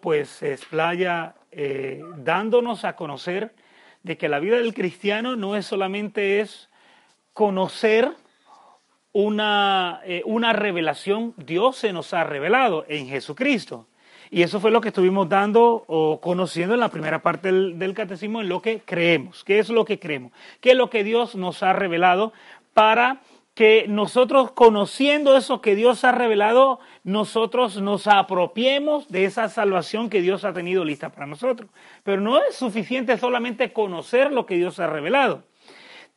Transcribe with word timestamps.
Pues 0.00 0.30
se 0.30 0.52
explaya 0.52 1.34
eh, 1.52 2.02
dándonos 2.16 2.86
a 2.86 2.96
conocer 2.96 3.52
de 4.02 4.16
que 4.16 4.30
la 4.30 4.38
vida 4.38 4.56
del 4.56 4.72
cristiano 4.72 5.36
no 5.36 5.54
es 5.54 5.66
solamente 5.66 6.40
es 6.40 6.70
conocer 7.34 8.10
una, 9.12 10.00
eh, 10.04 10.22
una 10.24 10.54
revelación, 10.54 11.34
Dios 11.36 11.76
se 11.76 11.92
nos 11.92 12.14
ha 12.14 12.24
revelado 12.24 12.86
en 12.88 13.08
Jesucristo. 13.08 13.86
Y 14.30 14.42
eso 14.42 14.60
fue 14.60 14.70
lo 14.70 14.80
que 14.80 14.88
estuvimos 14.88 15.28
dando 15.28 15.84
o 15.88 16.20
conociendo 16.22 16.72
en 16.72 16.80
la 16.80 16.88
primera 16.88 17.20
parte 17.20 17.52
del, 17.52 17.78
del, 17.78 17.92
catecismo, 17.92 18.40
en 18.40 18.48
lo 18.48 18.62
que 18.62 18.80
creemos. 18.80 19.44
¿Qué 19.44 19.58
es 19.58 19.68
lo 19.68 19.84
que 19.84 19.98
creemos? 19.98 20.32
¿Qué 20.60 20.70
es 20.70 20.76
lo 20.76 20.88
que 20.88 21.04
Dios 21.04 21.34
nos 21.34 21.62
ha 21.62 21.74
revelado 21.74 22.32
para 22.72 23.20
que 23.54 23.86
nosotros 23.88 24.52
conociendo 24.52 25.36
eso 25.36 25.60
que 25.60 25.74
Dios 25.74 26.04
ha 26.04 26.12
revelado, 26.12 26.80
nosotros 27.04 27.80
nos 27.80 28.06
apropiemos 28.06 29.08
de 29.08 29.24
esa 29.24 29.48
salvación 29.48 30.10
que 30.10 30.20
Dios 30.20 30.44
ha 30.44 30.52
tenido 30.52 30.84
lista 30.84 31.10
para 31.10 31.26
nosotros. 31.26 31.70
Pero 32.04 32.20
no 32.20 32.38
es 32.38 32.54
suficiente 32.54 33.16
solamente 33.18 33.72
conocer 33.72 34.32
lo 34.32 34.46
que 34.46 34.56
Dios 34.56 34.78
ha 34.80 34.86
revelado 34.86 35.44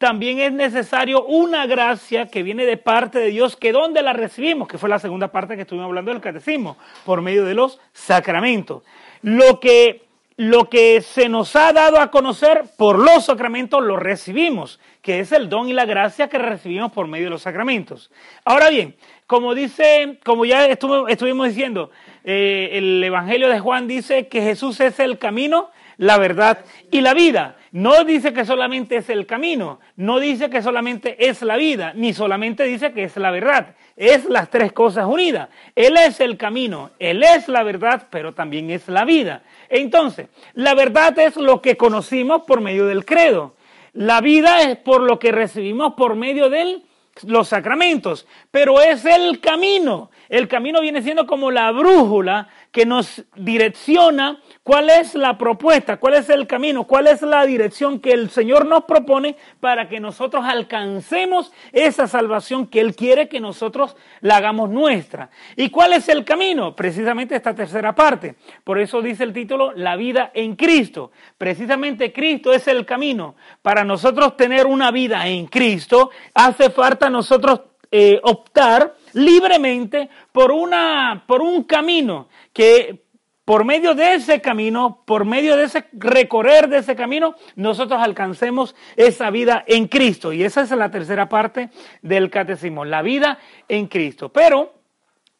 también 0.04 0.40
es 0.40 0.52
necesario 0.52 1.24
una 1.24 1.66
gracia 1.66 2.28
que 2.28 2.44
viene 2.44 2.66
de 2.66 2.76
parte 2.76 3.20
de 3.20 3.28
Dios, 3.28 3.56
que 3.56 3.72
donde 3.72 4.02
la 4.02 4.12
recibimos, 4.12 4.68
que 4.68 4.78
fue 4.78 4.90
la 4.90 5.00
segunda 5.00 5.30
parte 5.30 5.56
que 5.56 5.62
estuvimos 5.62 5.88
hablando 5.88 6.12
del 6.12 6.20
catecismo, 6.20 6.78
por 7.06 7.22
medio 7.22 7.46
de 7.46 7.54
los 7.54 7.80
sacramentos. 7.94 8.84
Lo 9.22 9.62
que, 9.62 10.04
lo 10.36 10.70
que 10.70 11.00
se 11.00 11.30
nos 11.30 11.56
ha 11.56 11.72
dado 11.72 12.02
a 12.02 12.12
conocer 12.12 12.66
por 12.78 13.00
los 13.00 13.28
sacramentos 13.28 13.82
lo 13.82 13.96
recibimos, 13.96 14.78
que 15.02 15.22
es 15.22 15.32
el 15.32 15.48
don 15.48 15.70
y 15.70 15.74
la 15.74 15.86
gracia 15.86 16.28
que 16.28 16.38
recibimos 16.38 16.92
por 16.92 17.08
medio 17.08 17.28
de 17.28 17.32
los 17.32 17.44
sacramentos. 17.44 18.12
Ahora 18.44 18.70
bien, 18.70 18.98
como 19.34 19.56
dice, 19.56 20.20
como 20.24 20.46
ya 20.46 20.68
estuvimos 20.68 21.48
diciendo, 21.48 21.90
eh, 22.24 22.70
el 22.74 23.04
Evangelio 23.04 23.50
de 23.50 23.60
Juan 23.60 23.88
dice 23.88 24.28
que 24.28 24.44
Jesús 24.44 24.80
es 24.80 25.00
el 25.00 25.18
camino, 25.18 25.72
la 25.98 26.20
verdad 26.20 26.60
y 26.92 27.02
la 27.02 27.16
vida. 27.16 27.56
No 27.72 28.04
dice 28.04 28.32
que 28.32 28.46
solamente 28.46 28.98
es 28.98 29.10
el 29.10 29.26
camino, 29.26 29.80
no 29.96 30.20
dice 30.20 30.52
que 30.52 30.62
solamente 30.62 31.16
es 31.28 31.42
la 31.42 31.58
vida, 31.58 31.94
ni 31.96 32.14
solamente 32.14 32.64
dice 32.66 32.94
que 32.94 33.06
es 33.06 33.18
la 33.18 33.32
verdad. 33.32 33.76
Es 33.98 34.26
las 34.26 34.52
tres 34.52 34.72
cosas 34.72 35.08
unidas. 35.08 35.50
Él 35.76 35.98
es 35.98 36.20
el 36.20 36.38
camino, 36.38 36.92
Él 37.00 37.24
es 37.24 37.48
la 37.48 37.64
verdad, 37.64 38.10
pero 38.12 38.36
también 38.36 38.70
es 38.70 38.88
la 38.88 39.04
vida. 39.04 39.42
Entonces, 39.68 40.28
la 40.54 40.76
verdad 40.76 41.18
es 41.18 41.38
lo 41.38 41.60
que 41.60 41.76
conocimos 41.76 42.44
por 42.44 42.62
medio 42.62 42.86
del 42.86 43.04
credo. 43.04 43.56
La 43.94 44.22
vida 44.22 44.62
es 44.62 44.78
por 44.78 45.02
lo 45.02 45.18
que 45.18 45.32
recibimos 45.32 45.96
por 45.96 46.14
medio 46.14 46.52
de 46.52 46.84
los 47.26 47.50
sacramentos, 47.50 48.26
pero 48.52 48.82
es 48.82 49.06
el 49.06 49.40
camino. 49.40 50.10
El 50.30 50.48
camino 50.48 50.82
viene 50.82 51.02
siendo 51.02 51.28
como 51.28 51.52
la 51.52 51.72
brújula 51.72 52.50
que 52.74 52.88
nos 52.88 53.24
direcciona 53.36 54.42
cuál 54.64 54.90
es 54.90 55.14
la 55.14 55.38
propuesta, 55.38 55.98
cuál 55.98 56.16
es 56.16 56.28
el 56.30 56.48
camino, 56.48 56.86
cuál 56.86 57.06
es 57.06 57.22
la 57.22 57.46
dirección 57.46 58.00
que 58.00 58.12
el 58.12 58.32
Señor 58.32 58.66
nos 58.66 58.86
propone 58.86 59.38
para 59.60 59.88
que 59.88 60.00
nosotros 60.00 60.44
alcancemos 60.44 61.54
esa 61.72 62.08
salvación 62.08 62.66
que 62.66 62.82
Él 62.82 62.96
quiere 62.96 63.30
que 63.30 63.40
nosotros 63.40 63.96
la 64.22 64.38
hagamos 64.38 64.72
nuestra. 64.72 65.30
¿Y 65.56 65.70
cuál 65.70 65.94
es 65.94 66.10
el 66.10 66.26
camino? 66.26 66.76
Precisamente 66.76 67.36
esta 67.36 67.54
tercera 67.54 67.94
parte. 67.94 68.36
Por 68.64 68.80
eso 68.80 69.04
dice 69.04 69.24
el 69.24 69.34
título, 69.34 69.72
la 69.74 69.96
vida 69.96 70.32
en 70.34 70.56
Cristo. 70.56 71.12
Precisamente 71.38 72.12
Cristo 72.12 72.54
es 72.54 72.68
el 72.68 72.88
camino. 72.88 73.36
Para 73.62 73.84
nosotros 73.84 74.36
tener 74.36 74.66
una 74.66 74.90
vida 74.90 75.28
en 75.28 75.46
Cristo, 75.46 76.10
hace 76.34 76.72
falta 76.72 77.08
nosotros 77.12 77.62
eh, 77.96 78.20
optar 78.24 78.96
libremente 79.14 80.10
por, 80.32 80.52
una, 80.52 81.26
por 81.28 81.44
un 81.44 81.64
camino 81.64 82.28
que 82.52 83.04
por 83.46 83.66
medio 83.66 83.94
de 83.94 84.16
ese 84.16 84.42
camino, 84.42 85.04
por 85.06 85.26
medio 85.26 85.56
de 85.56 85.66
ese 85.66 85.86
recorrer 85.94 86.70
de 86.70 86.80
ese 86.80 86.96
camino, 86.96 87.36
nosotros 87.56 88.02
alcancemos 88.02 88.76
esa 88.96 89.30
vida 89.30 89.64
en 89.68 89.88
Cristo. 89.88 90.34
Y 90.34 90.44
esa 90.44 90.62
es 90.62 90.72
la 90.72 90.90
tercera 90.90 91.30
parte 91.30 91.70
del 92.02 92.32
catecismo, 92.32 92.84
la 92.84 93.04
vida 93.04 93.38
en 93.68 93.86
Cristo. 93.86 94.30
Pero 94.30 94.74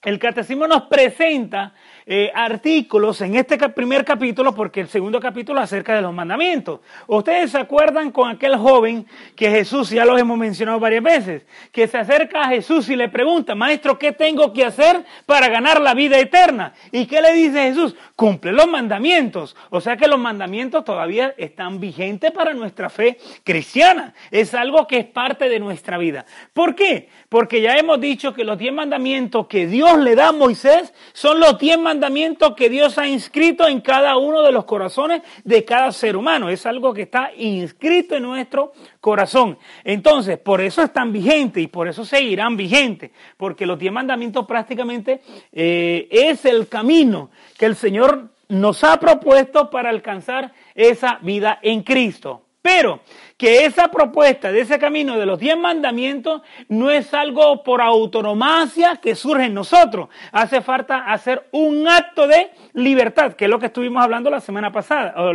el 0.04 0.20
catecismo 0.20 0.68
nos 0.68 0.84
presenta 0.84 1.74
eh, 2.06 2.32
artículos 2.34 3.22
en 3.22 3.36
este 3.36 3.58
primer 3.70 4.04
capítulo, 4.04 4.54
porque 4.54 4.82
el 4.82 4.88
segundo 4.88 5.20
capítulo 5.20 5.62
acerca 5.62 5.96
de 5.96 6.02
los 6.02 6.14
mandamientos. 6.14 6.82
Ustedes 7.08 7.52
se 7.52 7.58
acuerdan 7.58 8.12
con 8.12 8.30
aquel 8.30 8.58
joven 8.58 9.06
que 9.36 9.50
Jesús, 9.50 9.90
ya 9.90 10.06
lo 10.06 10.18
hemos 10.18 10.38
mencionado 10.38 10.80
varias 10.80 11.04
veces, 11.04 11.46
que 11.72 11.88
se 11.88 11.98
acerca 11.98 12.42
a 12.42 12.50
Jesús 12.50 12.90
y 12.90 12.96
le 12.96 13.10
pregunta, 13.10 13.56
maestro, 13.56 13.98
¿qué 13.98 14.12
tengo 14.12 14.52
que 14.54 14.66
hacer 14.66 15.06
para 15.26 15.48
ganar 15.48 15.82
la 15.82 15.94
vida 15.94 16.20
eterna? 16.20 16.74
¿Y 16.92 17.06
qué 17.06 17.22
le 17.22 17.34
dice 17.34 17.70
Jesús? 17.70 17.96
Cumple 18.16 18.52
los 18.52 18.68
mandamientos. 18.68 19.56
O 19.70 19.82
sea 19.82 19.98
que 19.98 20.08
los 20.08 20.20
mandamientos 20.20 20.84
todavía 20.84 21.34
están 21.38 21.80
vigentes 21.80 22.32
para 22.32 22.54
nuestra 22.54 22.90
fe 22.90 23.18
cristiana. 23.44 24.14
Es 24.32 24.54
algo 24.54 24.88
que 24.88 25.00
es 25.00 25.06
parte 25.06 25.50
de 25.50 25.60
nuestra 25.60 25.98
vida. 25.98 26.26
¿Por 26.54 26.76
qué? 26.76 27.10
Porque 27.34 27.62
ya 27.62 27.74
hemos 27.78 28.00
dicho 28.00 28.32
que 28.32 28.44
los 28.44 28.60
diez 28.60 28.72
mandamientos 28.72 29.48
que 29.48 29.66
Dios 29.66 29.98
le 29.98 30.14
da 30.14 30.28
a 30.28 30.32
Moisés 30.32 30.94
son 31.14 31.40
los 31.40 31.58
diez 31.58 31.80
mandamientos 31.80 32.04
mandamiento 32.04 32.56
que 32.56 32.70
Dios 32.70 33.00
ha 33.00 33.08
inscrito 33.08 33.68
en 33.68 33.82
cada 33.82 34.18
uno 34.18 34.44
de 34.44 34.52
los 34.52 34.66
corazones 34.66 35.24
de 35.44 35.66
cada 35.66 35.92
ser 35.92 36.16
humano. 36.16 36.50
Es 36.50 36.68
algo 36.68 36.94
que 36.94 37.04
está 37.04 37.32
inscrito 37.36 38.16
en 38.16 38.22
nuestro 38.24 38.74
corazón. 39.00 39.58
Entonces, 39.84 40.38
por 40.38 40.62
eso 40.62 40.84
están 40.84 41.12
vigentes 41.12 41.64
y 41.64 41.68
por 41.68 41.88
eso 41.88 42.06
seguirán 42.06 42.56
vigentes, 42.56 43.10
porque 43.38 43.66
los 43.66 43.80
diez 43.80 43.92
mandamientos 43.92 44.46
prácticamente 44.46 45.22
eh, 45.52 46.08
es 46.12 46.46
el 46.46 46.68
camino 46.68 47.32
que 47.58 47.66
el 47.66 47.76
Señor 47.76 48.30
nos 48.50 48.84
ha 48.84 49.00
propuesto 49.00 49.72
para 49.72 49.90
alcanzar 49.90 50.52
esa 50.76 51.18
vida 51.22 51.58
en 51.64 51.82
Cristo. 51.82 52.44
Pero 52.62 53.02
que 53.44 53.66
esa 53.66 53.90
propuesta 53.90 54.54
de 54.54 54.62
ese 54.62 54.80
camino 54.80 55.20
de 55.20 55.26
los 55.26 55.38
diez 55.38 55.58
mandamientos 55.58 56.44
no 56.70 56.90
es 56.90 57.14
algo 57.14 57.62
por 57.62 57.82
autonomacia 57.82 59.02
que 59.02 59.16
surge 59.16 59.48
en 59.48 59.54
nosotros. 59.54 60.08
Hace 60.32 60.62
falta 60.62 61.12
hacer 61.12 61.50
un 61.52 61.86
acto 61.86 62.26
de 62.26 62.52
libertad, 62.72 63.34
que 63.34 63.44
es 63.44 63.52
lo 63.52 63.60
que 63.60 63.66
estuvimos 63.66 64.02
hablando 64.02 64.30
la 64.30 64.40
semana 64.40 64.72
pasada, 64.72 65.14
o 65.18 65.34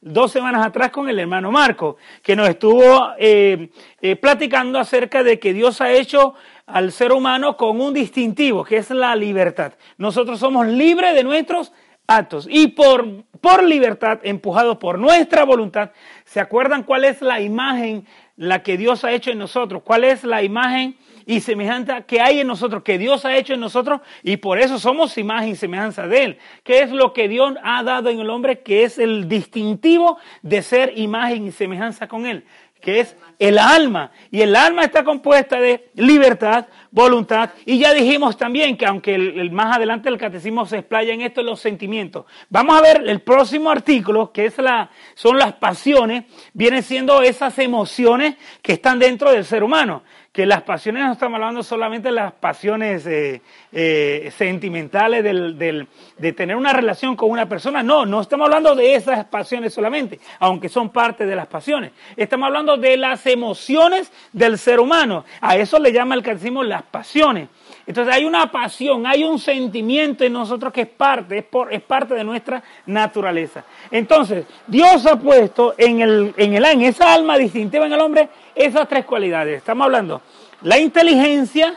dos 0.00 0.32
semanas 0.32 0.64
atrás 0.64 0.90
con 0.92 1.10
el 1.10 1.18
hermano 1.18 1.52
Marco, 1.52 1.98
que 2.22 2.34
nos 2.34 2.48
estuvo 2.48 3.10
eh, 3.18 3.68
eh, 4.00 4.16
platicando 4.16 4.78
acerca 4.78 5.22
de 5.22 5.38
que 5.38 5.52
Dios 5.52 5.82
ha 5.82 5.92
hecho 5.92 6.32
al 6.64 6.90
ser 6.90 7.12
humano 7.12 7.58
con 7.58 7.82
un 7.82 7.92
distintivo, 7.92 8.64
que 8.64 8.78
es 8.78 8.88
la 8.88 9.14
libertad. 9.14 9.74
Nosotros 9.98 10.40
somos 10.40 10.66
libres 10.68 11.14
de 11.14 11.22
nuestros 11.22 11.70
actos 12.06 12.46
y 12.50 12.68
por, 12.68 13.24
por 13.40 13.62
libertad, 13.62 14.20
empujados 14.22 14.78
por 14.78 14.98
nuestra 14.98 15.44
voluntad, 15.44 15.90
¿se 16.24 16.40
acuerdan 16.40 16.82
cuál 16.82 17.04
es 17.04 17.22
la 17.22 17.40
imagen 17.40 18.06
la 18.36 18.62
que 18.62 18.76
Dios 18.76 19.04
ha 19.04 19.12
hecho 19.12 19.30
en 19.30 19.38
nosotros? 19.38 19.82
¿Cuál 19.84 20.04
es 20.04 20.24
la 20.24 20.42
imagen 20.42 20.96
y 21.26 21.40
semejanza 21.40 22.02
que 22.02 22.20
hay 22.20 22.40
en 22.40 22.46
nosotros, 22.46 22.82
que 22.82 22.98
Dios 22.98 23.24
ha 23.24 23.36
hecho 23.36 23.54
en 23.54 23.60
nosotros 23.60 24.00
y 24.22 24.38
por 24.38 24.58
eso 24.58 24.78
somos 24.78 25.16
imagen 25.18 25.50
y 25.50 25.56
semejanza 25.56 26.06
de 26.06 26.24
Él? 26.24 26.38
¿Qué 26.64 26.80
es 26.80 26.90
lo 26.90 27.12
que 27.12 27.28
Dios 27.28 27.54
ha 27.62 27.82
dado 27.82 28.10
en 28.10 28.20
el 28.20 28.30
hombre 28.30 28.60
que 28.60 28.84
es 28.84 28.98
el 28.98 29.28
distintivo 29.28 30.18
de 30.42 30.62
ser 30.62 30.92
imagen 30.96 31.46
y 31.46 31.52
semejanza 31.52 32.08
con 32.08 32.26
Él? 32.26 32.44
Que 32.82 33.00
es 33.00 33.16
el 33.38 33.58
alma. 33.58 34.10
Y 34.30 34.42
el 34.42 34.54
alma 34.54 34.82
está 34.82 35.04
compuesta 35.04 35.58
de 35.58 35.90
libertad, 35.94 36.66
voluntad. 36.90 37.50
Y 37.64 37.78
ya 37.78 37.94
dijimos 37.94 38.36
también 38.36 38.76
que 38.76 38.84
aunque 38.84 39.14
el, 39.14 39.50
más 39.52 39.76
adelante 39.76 40.08
el 40.08 40.18
catecismo 40.18 40.66
se 40.66 40.78
explaya 40.78 41.14
en 41.14 41.22
esto, 41.22 41.42
los 41.42 41.60
sentimientos. 41.60 42.26
Vamos 42.50 42.76
a 42.76 42.82
ver 42.82 43.04
el 43.06 43.20
próximo 43.20 43.70
artículo, 43.70 44.32
que 44.32 44.46
es 44.46 44.58
la, 44.58 44.90
son 45.14 45.38
las 45.38 45.54
pasiones, 45.54 46.24
vienen 46.52 46.82
siendo 46.82 47.22
esas 47.22 47.58
emociones 47.58 48.34
que 48.60 48.74
están 48.74 48.98
dentro 48.98 49.30
del 49.30 49.44
ser 49.44 49.62
humano 49.62 50.02
que 50.32 50.46
las 50.46 50.62
pasiones 50.62 51.04
no 51.04 51.12
estamos 51.12 51.36
hablando 51.36 51.62
solamente 51.62 52.08
de 52.08 52.14
las 52.14 52.32
pasiones 52.32 53.04
eh, 53.06 53.42
eh, 53.70 54.32
sentimentales 54.34 55.22
del, 55.22 55.86
de 56.16 56.32
tener 56.32 56.56
una 56.56 56.72
relación 56.72 57.16
con 57.16 57.30
una 57.30 57.46
persona, 57.46 57.82
no, 57.82 58.06
no 58.06 58.22
estamos 58.22 58.46
hablando 58.46 58.74
de 58.74 58.94
esas 58.94 59.26
pasiones 59.26 59.74
solamente, 59.74 60.18
aunque 60.38 60.70
son 60.70 60.88
parte 60.88 61.26
de 61.26 61.36
las 61.36 61.48
pasiones, 61.48 61.92
estamos 62.16 62.46
hablando 62.46 62.78
de 62.78 62.96
las 62.96 63.26
emociones 63.26 64.10
del 64.32 64.56
ser 64.56 64.80
humano, 64.80 65.26
a 65.42 65.56
eso 65.56 65.78
le 65.78 65.92
llama 65.92 66.14
el 66.14 66.22
catecismo 66.22 66.64
las 66.64 66.82
pasiones. 66.82 67.48
Entonces 67.86 68.14
hay 68.14 68.24
una 68.24 68.50
pasión, 68.50 69.06
hay 69.06 69.24
un 69.24 69.38
sentimiento 69.38 70.24
en 70.24 70.32
nosotros 70.32 70.72
que 70.72 70.82
es 70.82 70.88
parte, 70.88 71.38
es, 71.38 71.44
por, 71.44 71.72
es 71.72 71.82
parte 71.82 72.14
de 72.14 72.24
nuestra 72.24 72.62
naturaleza. 72.86 73.64
Entonces, 73.90 74.46
Dios 74.66 75.04
ha 75.06 75.18
puesto 75.18 75.74
en, 75.76 76.00
el, 76.00 76.34
en, 76.36 76.54
el, 76.54 76.64
en 76.64 76.82
esa 76.82 77.12
alma 77.12 77.36
distintiva 77.36 77.86
en 77.86 77.92
el 77.92 78.00
hombre 78.00 78.28
esas 78.54 78.88
tres 78.88 79.04
cualidades. 79.04 79.58
Estamos 79.58 79.84
hablando, 79.84 80.22
la 80.62 80.78
inteligencia, 80.78 81.74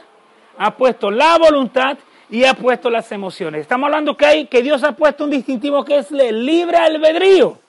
ha 0.57 0.75
puesto 0.75 1.11
la 1.11 1.37
voluntad 1.37 1.97
y 2.29 2.43
ha 2.43 2.53
puesto 2.53 2.89
las 2.89 3.11
emociones. 3.11 3.61
Estamos 3.61 3.87
hablando 3.87 4.15
que, 4.15 4.25
hay, 4.25 4.45
que 4.45 4.61
Dios 4.61 4.83
ha 4.83 4.93
puesto 4.93 5.23
un 5.23 5.31
distintivo 5.31 5.83
que 5.83 5.97
es 5.97 6.11
el 6.11 6.45
libre 6.45 6.77
albedrío. 6.77 7.59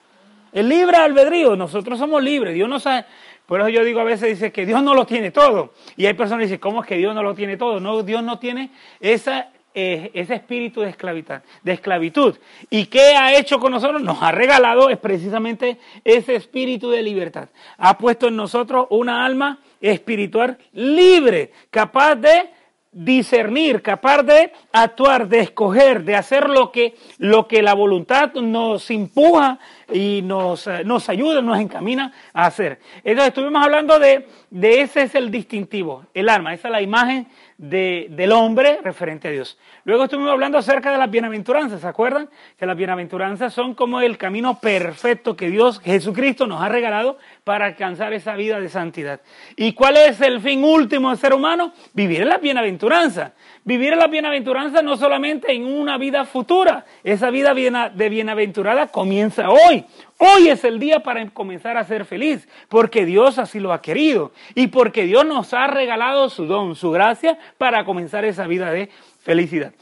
El 0.53 0.69
libre 0.69 0.97
albedrío, 0.97 1.55
nosotros 1.55 1.99
somos 1.99 2.23
libres, 2.23 2.53
Dios 2.53 2.69
nos 2.69 2.87
ha, 2.87 3.05
por 3.47 3.61
eso 3.61 3.69
yo 3.69 3.83
digo 3.85 4.01
a 4.01 4.03
veces, 4.03 4.29
dice 4.29 4.51
que 4.51 4.65
Dios 4.65 4.83
no 4.83 4.93
lo 4.93 5.05
tiene 5.05 5.31
todo. 5.31 5.73
Y 5.95 6.05
hay 6.05 6.13
personas 6.13 6.41
que 6.41 6.47
dicen, 6.47 6.59
¿cómo 6.59 6.81
es 6.81 6.87
que 6.87 6.97
Dios 6.97 7.15
no 7.15 7.23
lo 7.23 7.33
tiene 7.33 7.55
todo? 7.55 7.79
No, 7.79 8.03
Dios 8.03 8.21
no 8.21 8.39
tiene 8.39 8.71
esa, 8.99 9.51
eh, 9.73 10.11
ese 10.13 10.35
espíritu 10.35 10.81
de 10.81 10.89
esclavitud, 10.89 11.35
de 11.63 11.71
esclavitud. 11.71 12.35
¿Y 12.69 12.87
qué 12.87 13.15
ha 13.15 13.37
hecho 13.37 13.57
con 13.59 13.71
nosotros? 13.71 14.01
Nos 14.01 14.21
ha 14.21 14.33
regalado 14.33 14.89
es 14.89 14.97
precisamente 14.97 15.77
ese 16.03 16.35
espíritu 16.35 16.89
de 16.89 17.01
libertad. 17.01 17.47
Ha 17.77 17.97
puesto 17.97 18.27
en 18.27 18.35
nosotros 18.35 18.87
una 18.89 19.25
alma 19.25 19.59
espiritual 19.79 20.57
libre, 20.73 21.53
capaz 21.71 22.15
de 22.15 22.49
discernir, 22.97 23.83
capaz 23.83 24.23
de 24.23 24.51
actuar, 24.71 25.27
de 25.27 25.41
escoger, 25.41 26.03
de 26.03 26.15
hacer 26.15 26.49
lo 26.49 26.71
que, 26.71 26.95
lo 27.19 27.47
que 27.47 27.61
la 27.61 27.75
voluntad 27.75 28.33
nos 28.33 28.89
empuja 28.89 29.59
y 29.93 30.21
nos, 30.23 30.65
eh, 30.65 30.83
nos 30.83 31.07
ayuda, 31.07 31.41
nos 31.41 31.59
encamina 31.59 32.11
a 32.33 32.47
hacer. 32.47 32.79
Entonces 33.03 33.27
estuvimos 33.27 33.63
hablando 33.63 33.99
de, 33.99 34.27
de 34.49 34.81
ese 34.81 35.03
es 35.03 35.13
el 35.13 35.29
distintivo, 35.29 36.05
el 36.15 36.27
alma, 36.27 36.53
esa 36.55 36.69
es 36.69 36.71
la 36.71 36.81
imagen 36.81 37.27
de, 37.57 38.07
del 38.09 38.31
hombre 38.31 38.79
referente 38.83 39.27
a 39.27 39.31
Dios. 39.31 39.59
Luego 39.87 40.03
estuvimos 40.03 40.33
hablando 40.33 40.57
acerca 40.57 40.91
de 40.91 40.97
las 40.97 41.09
bienaventuranzas, 41.09 41.79
¿se 41.79 41.87
acuerdan? 41.87 42.29
Que 42.57 42.65
las 42.65 42.75
bienaventuranzas 42.75 43.53
son 43.53 43.73
como 43.73 44.01
el 44.01 44.17
camino 44.17 44.59
perfecto 44.59 45.37
que 45.37 45.49
Dios, 45.49 45.79
Jesucristo, 45.79 46.45
nos 46.45 46.61
ha 46.61 46.67
regalado 46.67 47.17
para 47.45 47.67
alcanzar 47.67 48.11
esa 48.11 48.35
vida 48.35 48.59
de 48.59 48.67
santidad. 48.67 49.21
¿Y 49.55 49.71
cuál 49.71 49.95
es 49.95 50.19
el 50.19 50.41
fin 50.41 50.65
último 50.65 51.07
del 51.07 51.17
ser 51.17 51.33
humano? 51.33 51.71
Vivir 51.93 52.23
en 52.23 52.27
la 52.27 52.37
bienaventuranza. 52.37 53.31
Vivir 53.63 53.93
en 53.93 53.99
la 53.99 54.07
bienaventuranza 54.07 54.81
no 54.81 54.97
solamente 54.97 55.53
en 55.53 55.65
una 55.65 55.97
vida 55.97 56.25
futura, 56.25 56.83
esa 57.05 57.29
vida 57.31 57.53
de 57.53 58.09
bienaventurada 58.09 58.87
comienza 58.87 59.49
hoy. 59.49 59.85
Hoy 60.17 60.49
es 60.49 60.65
el 60.65 60.79
día 60.79 61.01
para 61.01 61.29
comenzar 61.29 61.77
a 61.77 61.83
ser 61.85 62.03
feliz, 62.03 62.49
porque 62.69 63.05
Dios 63.05 63.37
así 63.37 63.59
lo 63.59 63.71
ha 63.71 63.81
querido 63.81 64.33
y 64.55 64.67
porque 64.67 65.05
Dios 65.05 65.25
nos 65.25 65.53
ha 65.53 65.67
regalado 65.67 66.29
su 66.29 66.45
don, 66.45 66.75
su 66.75 66.91
gracia, 66.91 67.37
para 67.57 67.85
comenzar 67.85 68.25
esa 68.25 68.47
vida 68.47 68.71
de 68.71 68.89
felicidad. 69.27 69.73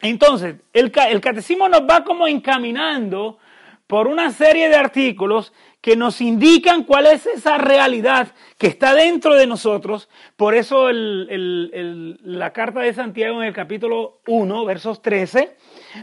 Entonces, 0.00 0.56
el, 0.72 0.92
el 1.08 1.20
catecismo 1.20 1.68
nos 1.68 1.82
va 1.82 2.02
como 2.02 2.26
encaminando 2.26 3.38
por 3.86 4.08
una 4.08 4.32
serie 4.32 4.68
de 4.68 4.74
artículos 4.74 5.52
que 5.80 5.94
nos 5.94 6.20
indican 6.20 6.82
cuál 6.82 7.06
es 7.06 7.24
esa 7.26 7.58
realidad 7.58 8.32
que 8.58 8.66
está 8.66 8.92
dentro 8.92 9.36
de 9.36 9.46
nosotros. 9.46 10.08
Por 10.36 10.56
eso 10.56 10.88
la 10.90 12.52
carta 12.52 12.80
de 12.80 12.92
Santiago 12.92 13.40
en 13.40 13.46
el 13.46 13.54
capítulo 13.54 14.18
1, 14.26 14.64
versos 14.64 15.00
13, 15.00 15.56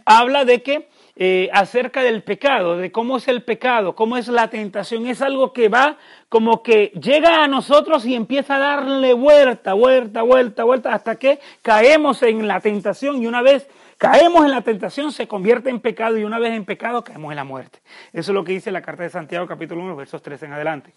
habla 0.06 0.46
de 0.46 0.64
que 0.64 0.88
eh, 1.22 1.50
acerca 1.52 2.02
del 2.02 2.24
pecado, 2.24 2.78
de 2.78 2.94
cómo 2.94 3.18
es 3.18 3.28
el 3.28 3.44
pecado, 3.44 3.94
cómo 3.94 4.16
es 4.16 4.30
la 4.30 4.50
tentación, 4.50 5.06
es 5.06 5.22
algo 5.22 5.52
que 5.52 5.68
va 5.68 5.98
como 6.30 6.64
que 6.64 6.94
llega 6.98 7.44
a 7.44 7.48
nosotros 7.50 8.06
y 8.06 8.16
empieza 8.16 8.56
a 8.56 8.60
darle 8.60 9.12
vuelta, 9.12 9.74
vuelta, 9.74 10.22
vuelta, 10.22 10.64
vuelta, 10.64 10.94
hasta 10.94 11.18
que 11.18 11.42
caemos 11.62 12.24
en 12.24 12.48
la 12.48 12.62
tentación 12.62 13.22
y 13.22 13.28
una 13.28 13.42
vez 13.42 13.68
caemos 13.98 14.46
en 14.46 14.52
la 14.52 14.62
tentación, 14.62 15.12
se 15.12 15.28
convierte 15.28 15.70
en 15.70 15.82
pecado 15.82 16.18
y 16.18 16.24
una 16.24 16.40
vez 16.40 16.54
en 16.54 16.64
pecado 16.64 17.04
caemos 17.04 17.32
en 17.32 17.36
la 17.36 17.44
muerte. 17.44 17.82
Eso 18.14 18.32
es 18.32 18.36
lo 18.36 18.46
que 18.46 18.54
dice 18.54 18.72
la 18.72 18.82
carta 18.82 19.04
de 19.04 19.10
Santiago 19.10 19.46
capítulo 19.46 19.84
1, 19.84 19.98
versos 19.98 20.22
13 20.22 20.46
en 20.46 20.54
adelante. 20.54 20.94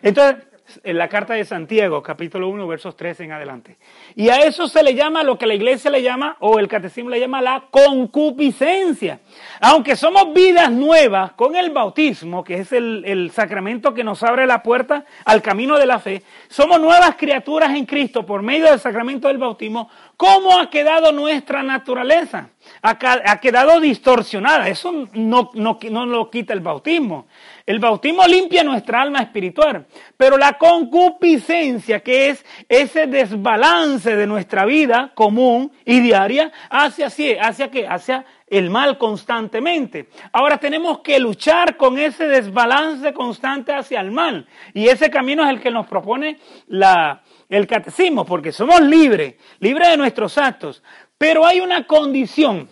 Entonces, 0.00 0.42
en 0.82 0.98
la 0.98 1.08
carta 1.08 1.34
de 1.34 1.44
Santiago, 1.44 2.02
capítulo 2.02 2.48
1, 2.48 2.66
versos 2.66 2.96
13 2.96 3.24
en 3.24 3.32
adelante. 3.32 3.76
Y 4.14 4.28
a 4.28 4.38
eso 4.38 4.68
se 4.68 4.82
le 4.82 4.94
llama 4.94 5.22
lo 5.22 5.38
que 5.38 5.46
la 5.46 5.54
iglesia 5.54 5.90
le 5.90 6.02
llama, 6.02 6.36
o 6.40 6.58
el 6.58 6.68
catecismo 6.68 7.10
le 7.10 7.20
llama 7.20 7.40
la 7.40 7.64
concupiscencia. 7.70 9.20
Aunque 9.60 9.96
somos 9.96 10.32
vidas 10.34 10.70
nuevas 10.70 11.32
con 11.32 11.56
el 11.56 11.70
bautismo, 11.70 12.44
que 12.44 12.58
es 12.58 12.72
el, 12.72 13.04
el 13.06 13.30
sacramento 13.30 13.94
que 13.94 14.04
nos 14.04 14.22
abre 14.22 14.46
la 14.46 14.62
puerta 14.62 15.04
al 15.24 15.42
camino 15.42 15.78
de 15.78 15.86
la 15.86 15.98
fe, 15.98 16.22
somos 16.48 16.80
nuevas 16.80 17.16
criaturas 17.16 17.70
en 17.70 17.86
Cristo 17.86 18.24
por 18.24 18.42
medio 18.42 18.70
del 18.70 18.80
sacramento 18.80 19.28
del 19.28 19.38
bautismo. 19.38 19.90
¿Cómo 20.16 20.58
ha 20.58 20.70
quedado 20.70 21.12
nuestra 21.12 21.62
naturaleza? 21.62 22.48
Ha, 22.82 23.38
quedado 23.40 23.80
distorsionada. 23.80 24.68
Eso 24.68 25.08
no, 25.12 25.50
no, 25.54 25.78
no 25.90 26.06
lo 26.06 26.30
quita 26.30 26.52
el 26.52 26.60
bautismo. 26.60 27.26
El 27.66 27.80
bautismo 27.80 28.24
limpia 28.28 28.62
nuestra 28.62 29.02
alma 29.02 29.18
espiritual, 29.18 29.86
pero 30.16 30.38
la 30.38 30.52
concupiscencia, 30.52 31.98
que 31.98 32.28
es 32.28 32.46
ese 32.68 33.08
desbalance 33.08 34.14
de 34.14 34.24
nuestra 34.24 34.64
vida 34.64 35.10
común 35.16 35.72
y 35.84 35.98
diaria, 35.98 36.52
hacia, 36.70 37.08
hacia, 37.08 37.70
qué? 37.72 37.88
hacia 37.88 38.24
el 38.46 38.70
mal 38.70 38.98
constantemente. 38.98 40.08
Ahora 40.30 40.58
tenemos 40.58 41.00
que 41.00 41.18
luchar 41.18 41.76
con 41.76 41.98
ese 41.98 42.28
desbalance 42.28 43.12
constante 43.12 43.72
hacia 43.72 44.00
el 44.00 44.12
mal. 44.12 44.46
Y 44.72 44.86
ese 44.86 45.10
camino 45.10 45.42
es 45.42 45.50
el 45.50 45.60
que 45.60 45.72
nos 45.72 45.88
propone 45.88 46.38
la, 46.68 47.24
el 47.48 47.66
catecismo, 47.66 48.24
porque 48.24 48.52
somos 48.52 48.80
libres, 48.80 49.34
libres 49.58 49.88
de 49.88 49.96
nuestros 49.96 50.38
actos. 50.38 50.84
Pero 51.18 51.44
hay 51.44 51.60
una 51.60 51.84
condición 51.84 52.68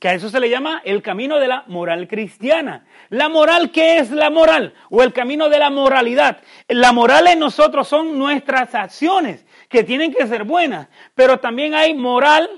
que 0.00 0.08
a 0.08 0.14
eso 0.14 0.28
se 0.28 0.38
le 0.38 0.50
llama 0.50 0.82
el 0.84 1.02
camino 1.02 1.38
de 1.38 1.48
la 1.48 1.64
moral 1.66 2.08
cristiana. 2.08 2.84
La 3.08 3.28
moral, 3.28 3.70
¿qué 3.70 3.98
es 3.98 4.10
la 4.10 4.28
moral? 4.28 4.74
O 4.90 5.02
el 5.02 5.14
camino 5.14 5.48
de 5.48 5.58
la 5.58 5.70
moralidad. 5.70 6.42
La 6.68 6.92
moral 6.92 7.26
en 7.26 7.38
nosotros 7.38 7.88
son 7.88 8.18
nuestras 8.18 8.74
acciones, 8.74 9.46
que 9.68 9.84
tienen 9.84 10.12
que 10.12 10.26
ser 10.26 10.44
buenas, 10.44 10.88
pero 11.14 11.40
también 11.40 11.74
hay 11.74 11.94
moral 11.94 12.48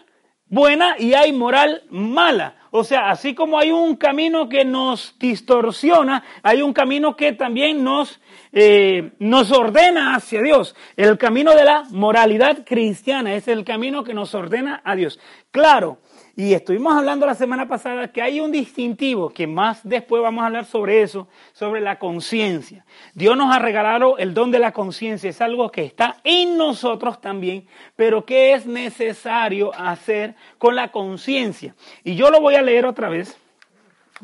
buena 0.48 0.96
y 0.98 1.14
hay 1.14 1.32
moral 1.32 1.84
mala. 1.88 2.56
O 2.72 2.84
sea, 2.84 3.10
así 3.10 3.34
como 3.34 3.58
hay 3.58 3.72
un 3.72 3.96
camino 3.96 4.48
que 4.48 4.64
nos 4.64 5.16
distorsiona, 5.18 6.22
hay 6.42 6.62
un 6.62 6.72
camino 6.72 7.16
que 7.16 7.32
también 7.32 7.82
nos, 7.82 8.20
eh, 8.52 9.12
nos 9.18 9.50
ordena 9.50 10.14
hacia 10.14 10.40
Dios. 10.40 10.76
El 10.96 11.18
camino 11.18 11.54
de 11.54 11.64
la 11.64 11.84
moralidad 11.90 12.64
cristiana 12.64 13.34
es 13.34 13.48
el 13.48 13.64
camino 13.64 14.04
que 14.04 14.14
nos 14.14 14.34
ordena 14.36 14.82
a 14.84 14.94
Dios. 14.94 15.18
Claro, 15.50 15.98
y 16.36 16.54
estuvimos 16.54 16.96
hablando 16.96 17.26
la 17.26 17.34
semana 17.34 17.66
pasada 17.66 18.08
que 18.08 18.22
hay 18.22 18.40
un 18.40 18.52
distintivo, 18.52 19.30
que 19.30 19.46
más 19.46 19.80
después 19.82 20.22
vamos 20.22 20.42
a 20.42 20.46
hablar 20.46 20.64
sobre 20.64 21.02
eso, 21.02 21.28
sobre 21.52 21.80
la 21.80 21.98
conciencia. 21.98 22.84
Dios 23.14 23.36
nos 23.36 23.54
ha 23.54 23.58
regalado 23.58 24.18
el 24.18 24.32
don 24.32 24.50
de 24.50 24.58
la 24.58 24.72
conciencia, 24.72 25.28
es 25.28 25.40
algo 25.40 25.70
que 25.70 25.84
está 25.84 26.16
en 26.24 26.56
nosotros 26.56 27.20
también, 27.20 27.66
pero 27.96 28.24
que 28.24 28.54
es 28.54 28.66
necesario 28.66 29.74
hacer 29.74 30.34
con 30.58 30.76
la 30.76 30.88
conciencia. 30.88 31.74
Y 32.04 32.14
yo 32.14 32.30
lo 32.30 32.40
voy 32.40 32.54
a 32.54 32.62
leer 32.62 32.86
otra 32.86 33.08
vez, 33.08 33.36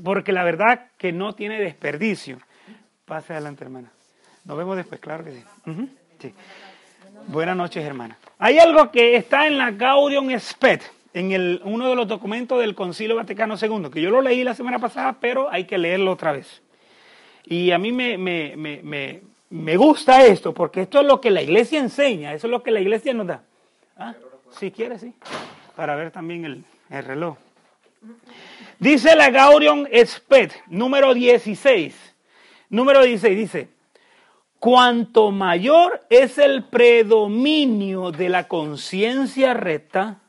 porque 0.03 0.33
la 0.33 0.45
verdad 0.45 0.87
que 0.97 1.13
no 1.13 1.35
tiene 1.35 1.61
desperdicio. 1.61 2.39
Pase 3.05 3.33
adelante, 3.33 3.65
hermana. 3.65 3.91
Nos 4.45 4.57
vemos 4.57 4.77
después, 4.77 5.01
claro 5.01 5.25
que 5.25 5.33
sí. 6.21 6.33
Buenas 7.29 7.57
noches, 7.57 7.85
hermana. 7.85 8.17
Hay 8.39 8.59
algo 8.59 8.91
que 8.91 9.17
está 9.17 9.47
en 9.47 9.59
la 9.59 9.71
Gaudium 9.71 10.31
Spet 10.39 10.96
en 11.17 11.33
el, 11.33 11.63
uno 11.65 11.89
de 11.89 11.97
los 11.97 12.07
documentos 12.07 12.61
del 12.61 12.75
Concilio 12.75 13.17
Vaticano 13.17 13.55
II, 13.59 13.89
que 13.91 14.03
yo 14.03 14.11
lo 14.11 14.21
leí 14.21 14.45
la 14.45 14.55
semana 14.55 14.79
pasada, 14.79 15.17
pero 15.19 15.51
hay 15.51 15.65
que 15.65 15.79
leerlo 15.79 16.13
otra 16.13 16.33
vez. 16.33 16.63
Y 17.47 17.71
a 17.71 17.79
mí 17.79 17.91
me, 17.91 18.19
me, 18.19 18.55
me, 18.55 19.23
me 19.49 19.77
gusta 19.79 20.27
esto, 20.27 20.53
porque 20.53 20.83
esto 20.83 21.01
es 21.01 21.07
lo 21.07 21.19
que 21.23 21.31
la 21.31 21.41
iglesia 21.41 21.81
enseña, 21.81 22.35
eso 22.35 22.49
es 22.49 22.51
lo 22.51 22.63
que 22.63 22.71
la 22.71 22.81
iglesia 22.81 23.15
nos 23.15 23.29
da. 23.29 23.43
¿Ah? 23.97 24.15
Si 24.51 24.71
quiere, 24.71 24.99
sí. 24.99 25.15
Para 25.75 25.97
ver 25.97 26.11
también 26.11 26.45
el, 26.45 26.65
el 26.91 27.03
reloj. 27.03 27.39
Dice 28.79 29.17
la 29.17 29.31
Gaudium 29.31 29.87
Spet, 30.05 30.53
número 30.67 31.15
16. 31.15 32.15
Número 32.69 33.03
16 33.03 33.39
dice, 33.39 33.69
cuanto 34.59 35.31
mayor 35.31 36.03
es 36.11 36.37
el 36.37 36.65
predominio 36.65 38.11
de 38.11 38.29
la 38.29 38.49
conciencia 38.49 39.55
recta, 39.55 40.21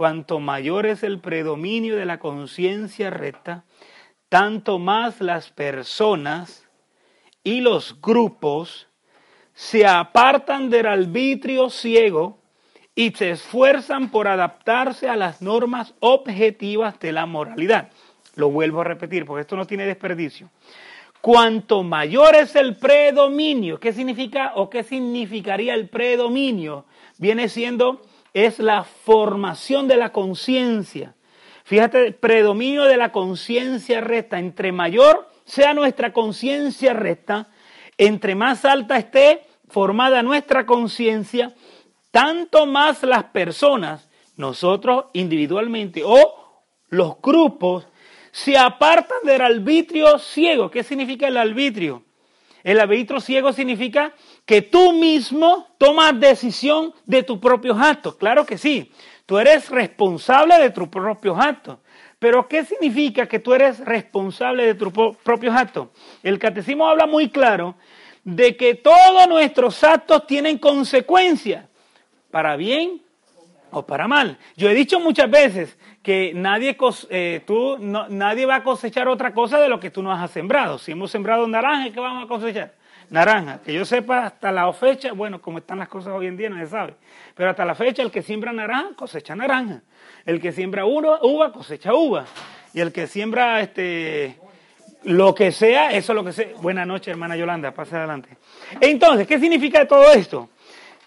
Cuanto 0.00 0.40
mayor 0.40 0.86
es 0.86 1.02
el 1.02 1.18
predominio 1.18 1.94
de 1.94 2.06
la 2.06 2.18
conciencia 2.18 3.10
recta, 3.10 3.64
tanto 4.30 4.78
más 4.78 5.20
las 5.20 5.50
personas 5.50 6.66
y 7.44 7.60
los 7.60 8.00
grupos 8.00 8.88
se 9.52 9.86
apartan 9.86 10.70
del 10.70 10.86
arbitrio 10.86 11.68
ciego 11.68 12.38
y 12.94 13.10
se 13.10 13.32
esfuerzan 13.32 14.10
por 14.10 14.26
adaptarse 14.26 15.06
a 15.06 15.16
las 15.16 15.42
normas 15.42 15.92
objetivas 16.00 16.98
de 16.98 17.12
la 17.12 17.26
moralidad. 17.26 17.90
Lo 18.36 18.48
vuelvo 18.48 18.80
a 18.80 18.84
repetir 18.84 19.26
porque 19.26 19.42
esto 19.42 19.54
no 19.54 19.66
tiene 19.66 19.84
desperdicio. 19.84 20.48
Cuanto 21.20 21.82
mayor 21.82 22.36
es 22.36 22.56
el 22.56 22.76
predominio, 22.76 23.78
¿qué 23.78 23.92
significa 23.92 24.52
o 24.54 24.70
qué 24.70 24.82
significaría 24.82 25.74
el 25.74 25.90
predominio? 25.90 26.86
Viene 27.18 27.50
siendo 27.50 28.00
es 28.34 28.58
la 28.58 28.84
formación 28.84 29.88
de 29.88 29.96
la 29.96 30.12
conciencia. 30.12 31.14
Fíjate, 31.64 32.12
predominio 32.12 32.84
de 32.84 32.96
la 32.96 33.12
conciencia 33.12 34.00
recta. 34.00 34.38
Entre 34.38 34.72
mayor 34.72 35.28
sea 35.44 35.74
nuestra 35.74 36.12
conciencia 36.12 36.92
recta, 36.92 37.48
entre 37.98 38.34
más 38.34 38.64
alta 38.64 38.96
esté 38.96 39.46
formada 39.68 40.22
nuestra 40.22 40.66
conciencia, 40.66 41.54
tanto 42.10 42.66
más 42.66 43.02
las 43.02 43.24
personas, 43.24 44.08
nosotros 44.36 45.06
individualmente 45.12 46.02
o 46.04 46.64
los 46.88 47.20
grupos, 47.22 47.86
se 48.32 48.56
apartan 48.56 49.18
del 49.24 49.40
arbitrio 49.40 50.18
ciego. 50.18 50.70
¿Qué 50.70 50.82
significa 50.82 51.28
el 51.28 51.36
arbitrio? 51.36 52.04
El 52.62 52.80
arbitrio 52.80 53.20
ciego 53.20 53.52
significa 53.52 54.12
que 54.50 54.62
tú 54.62 54.92
mismo 54.92 55.68
tomas 55.78 56.18
decisión 56.18 56.92
de 57.06 57.22
tus 57.22 57.38
propios 57.38 57.80
actos. 57.80 58.16
Claro 58.16 58.44
que 58.44 58.58
sí, 58.58 58.90
tú 59.24 59.38
eres 59.38 59.70
responsable 59.70 60.58
de 60.58 60.70
tus 60.70 60.88
propios 60.88 61.38
actos. 61.38 61.78
Pero 62.18 62.48
¿qué 62.48 62.64
significa 62.64 63.28
que 63.28 63.38
tú 63.38 63.54
eres 63.54 63.78
responsable 63.78 64.66
de 64.66 64.74
tus 64.74 64.92
propios 65.22 65.54
actos? 65.54 65.90
El 66.24 66.40
catecismo 66.40 66.88
habla 66.88 67.06
muy 67.06 67.28
claro 67.28 67.76
de 68.24 68.56
que 68.56 68.74
todos 68.74 69.28
nuestros 69.28 69.84
actos 69.84 70.26
tienen 70.26 70.58
consecuencias, 70.58 71.66
para 72.32 72.56
bien 72.56 73.00
o 73.70 73.86
para 73.86 74.08
mal. 74.08 74.36
Yo 74.56 74.68
he 74.68 74.74
dicho 74.74 74.98
muchas 74.98 75.30
veces 75.30 75.78
que 76.02 76.32
nadie, 76.34 76.76
eh, 77.10 77.40
tú, 77.46 77.78
nadie 77.78 78.46
va 78.46 78.56
a 78.56 78.64
cosechar 78.64 79.06
otra 79.06 79.32
cosa 79.32 79.60
de 79.60 79.68
lo 79.68 79.78
que 79.78 79.92
tú 79.92 80.02
no 80.02 80.10
has 80.10 80.28
sembrado. 80.32 80.76
Si 80.78 80.90
hemos 80.90 81.12
sembrado 81.12 81.46
naranja, 81.46 81.92
¿qué 81.92 82.00
vamos 82.00 82.24
a 82.24 82.26
cosechar? 82.26 82.79
Naranja. 83.10 83.60
Que 83.64 83.72
yo 83.72 83.84
sepa, 83.84 84.26
hasta 84.26 84.52
la 84.52 84.72
fecha, 84.72 85.12
bueno, 85.12 85.42
como 85.42 85.58
están 85.58 85.80
las 85.80 85.88
cosas 85.88 86.12
hoy 86.14 86.26
en 86.26 86.36
día, 86.36 86.48
no 86.48 86.58
se 86.58 86.66
sabe. 86.66 86.94
Pero 87.34 87.50
hasta 87.50 87.64
la 87.64 87.74
fecha, 87.74 88.02
el 88.02 88.10
que 88.10 88.22
siembra 88.22 88.52
naranja, 88.52 88.94
cosecha 88.96 89.34
naranja. 89.34 89.82
El 90.24 90.40
que 90.40 90.52
siembra 90.52 90.86
uva, 90.86 91.52
cosecha 91.52 91.92
uva. 91.92 92.24
Y 92.72 92.80
el 92.80 92.92
que 92.92 93.08
siembra 93.08 93.60
este, 93.60 94.38
lo 95.02 95.34
que 95.34 95.50
sea, 95.50 95.92
eso 95.92 96.12
es 96.12 96.16
lo 96.16 96.24
que 96.24 96.32
sea. 96.32 96.48
Buenas 96.62 96.86
noches, 96.86 97.08
hermana 97.08 97.36
Yolanda, 97.36 97.72
pase 97.72 97.96
adelante. 97.96 98.28
Entonces, 98.80 99.26
¿qué 99.26 99.40
significa 99.40 99.86
todo 99.88 100.12
esto? 100.12 100.48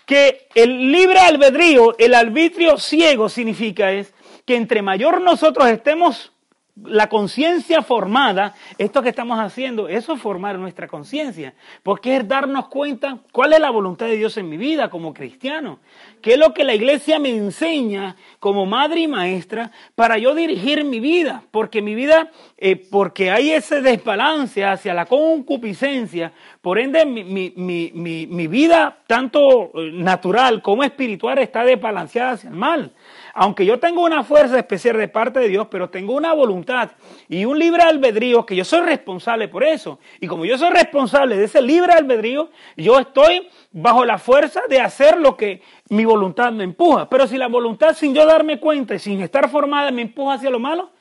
Que 0.06 0.48
el 0.56 0.92
libre 0.92 1.20
albedrío, 1.20 1.96
el 1.98 2.14
arbitrio 2.14 2.78
ciego 2.78 3.30
significa 3.30 3.92
es 3.94 4.14
que 4.46 4.58
entre 4.58 4.82
mayor 4.82 5.22
nosotros 5.22 5.70
estemos 5.70 6.33
la 6.76 7.08
conciencia 7.08 7.84
formada, 7.84 8.56
esto 8.80 9.04
que 9.04 9.10
estamos 9.10 9.38
haciendo, 9.40 9.88
eso 9.88 10.14
es 10.14 10.22
formar 10.22 10.58
nuestra 10.58 10.88
conciencia, 10.88 11.54
porque 11.84 12.18
es 12.18 12.28
darnos 12.28 12.68
cuenta 12.68 13.20
cuál 13.32 13.54
es 13.54 13.60
la 13.60 13.70
voluntad 13.70 14.08
de 14.08 14.18
Dios 14.18 14.38
en 14.38 14.50
mi 14.50 14.58
vida 14.58 14.90
como 14.90 15.14
cristiano, 15.14 15.80
qué 16.22 16.34
es 16.34 16.40
lo 16.40 16.54
que 16.54 16.64
la 16.64 16.74
iglesia 16.74 17.20
me 17.20 17.30
enseña 17.30 18.16
como 18.40 18.66
madre 18.66 19.02
y 19.02 19.08
maestra 19.08 19.72
para 19.94 20.18
yo 20.18 20.34
dirigir 20.34 20.84
mi 20.84 21.00
vida, 21.00 21.44
porque 21.52 21.84
mi 21.84 21.94
vida, 21.94 22.32
eh, 22.58 22.76
porque 22.76 23.30
hay 23.30 23.52
ese 23.52 23.82
desbalance 23.82 24.66
hacia 24.66 24.96
la 24.96 25.06
concupiscencia, 25.06 26.34
por 26.62 26.80
ende 26.80 27.06
mi, 27.06 27.24
mi, 27.24 27.54
mi, 27.94 28.26
mi 28.26 28.48
vida, 28.48 28.98
tanto 29.06 29.72
eh, 29.76 29.92
natural 29.94 30.64
como 30.64 30.84
espiritual, 30.84 31.38
está 31.38 31.64
desbalanceada 31.64 32.32
hacia 32.32 32.50
el 32.50 32.56
mal 32.56 32.94
aunque 33.36 33.66
yo 33.66 33.80
tengo 33.80 34.04
una 34.04 34.24
fuerza 34.24 34.60
especial 34.60 34.98
de 34.98 35.08
parte 35.08 35.40
de 35.40 35.50
Dios, 35.50 35.68
pero 35.70 35.90
tengo 35.90 36.14
una 36.14 36.34
voluntad 36.34 36.92
y 37.28 37.46
un 37.46 37.58
libre 37.58 37.82
albedrío 37.82 38.46
que 38.46 38.56
yo 38.56 38.64
soy 38.64 38.82
responsable 38.82 39.48
por 39.48 39.64
eso. 39.64 39.98
Y 40.20 40.28
como 40.28 40.46
yo 40.46 40.56
soy 40.56 40.70
responsable 40.70 41.36
de 41.36 41.46
ese 41.46 41.60
libre 41.60 41.94
albedrío, 41.94 42.52
yo 42.78 43.00
estoy 43.00 43.50
bajo 43.72 44.06
la 44.06 44.20
fuerza 44.20 44.62
de 44.70 44.80
hacer 44.80 45.20
lo 45.20 45.36
que 45.36 45.64
mi 45.90 46.06
voluntad 46.06 46.52
me 46.52 46.64
empuja. 46.64 47.10
Pero 47.10 47.26
si 47.26 47.38
la 47.38 47.48
voluntad 47.48 47.96
sin 47.96 48.14
yo 48.14 48.24
darme 48.28 48.60
cuenta 48.60 48.94
y 48.94 49.00
sin 49.00 49.20
estar 49.22 49.50
formada 49.50 49.90
me 49.90 50.04
empuja 50.04 50.36
hacia 50.36 50.52
lo 50.52 50.60
malo, 50.60 50.92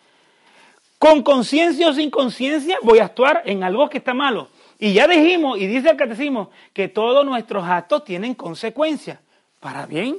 con 0.99 1.23
conciencia 1.23 1.89
o 1.89 1.93
sin 1.93 2.11
conciencia 2.11 2.79
voy 2.83 3.01
a 3.01 3.05
actuar 3.05 3.43
en 3.45 3.63
algo 3.63 3.91
que 3.91 3.99
está 3.99 4.15
malo. 4.15 4.49
Y 4.79 4.95
ya 4.95 5.07
dijimos, 5.07 5.59
y 5.59 5.67
dice 5.67 5.91
el 5.91 5.97
catecismo, 5.99 6.51
que 6.73 6.89
todos 6.89 7.27
nuestros 7.27 7.65
actos 7.65 8.05
tienen 8.05 8.35
consecuencias, 8.35 9.19
para 9.61 9.85
bien 9.85 10.17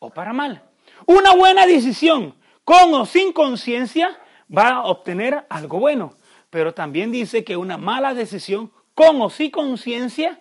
o 0.00 0.10
para 0.10 0.32
mal. 0.32 0.71
Una 1.06 1.34
buena 1.34 1.66
decisión, 1.66 2.34
con 2.64 2.92
o 2.94 3.06
sin 3.06 3.32
conciencia, 3.32 4.18
va 4.56 4.68
a 4.68 4.84
obtener 4.84 5.44
algo 5.48 5.78
bueno. 5.78 6.14
Pero 6.50 6.74
también 6.74 7.10
dice 7.10 7.44
que 7.44 7.56
una 7.56 7.78
mala 7.78 8.14
decisión, 8.14 8.70
con 8.94 9.20
o 9.20 9.30
sin 9.30 9.50
conciencia, 9.50 10.40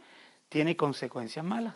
tiene 0.49 0.75
consecuencias 0.75 1.45
malas. 1.45 1.75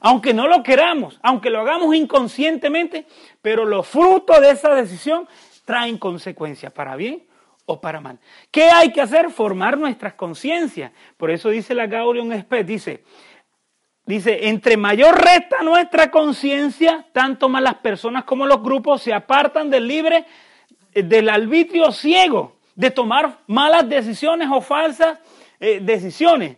Aunque 0.00 0.34
no 0.34 0.48
lo 0.48 0.62
queramos, 0.62 1.18
aunque 1.22 1.48
lo 1.48 1.60
hagamos 1.60 1.94
inconscientemente, 1.94 3.06
pero 3.40 3.64
los 3.64 3.86
frutos 3.86 4.40
de 4.40 4.50
esa 4.50 4.74
decisión 4.74 5.28
traen 5.64 5.96
consecuencias 5.96 6.72
para 6.72 6.96
bien 6.96 7.24
o 7.66 7.80
para 7.80 8.00
mal. 8.00 8.18
¿Qué 8.50 8.64
hay 8.64 8.92
que 8.92 9.00
hacer? 9.00 9.30
Formar 9.30 9.78
nuestras 9.78 10.14
conciencias. 10.14 10.92
Por 11.16 11.30
eso 11.30 11.48
dice 11.50 11.74
la 11.74 11.86
Gaudium 11.86 12.36
Spes, 12.38 12.66
dice, 12.66 13.04
Dice, 14.04 14.48
entre 14.48 14.76
mayor 14.76 15.22
resta 15.22 15.62
nuestra 15.62 16.10
conciencia, 16.10 17.06
tanto 17.12 17.48
más 17.48 17.62
las 17.62 17.76
personas 17.76 18.24
como 18.24 18.46
los 18.46 18.60
grupos 18.62 19.02
se 19.02 19.14
apartan 19.14 19.70
del 19.70 19.86
libre, 19.86 20.26
eh, 20.92 21.02
del 21.04 21.28
arbitrio 21.28 21.92
ciego, 21.92 22.56
de 22.74 22.90
tomar 22.90 23.38
malas 23.46 23.88
decisiones 23.88 24.48
o 24.50 24.60
falsas 24.60 25.18
eh, 25.60 25.78
decisiones. 25.80 26.56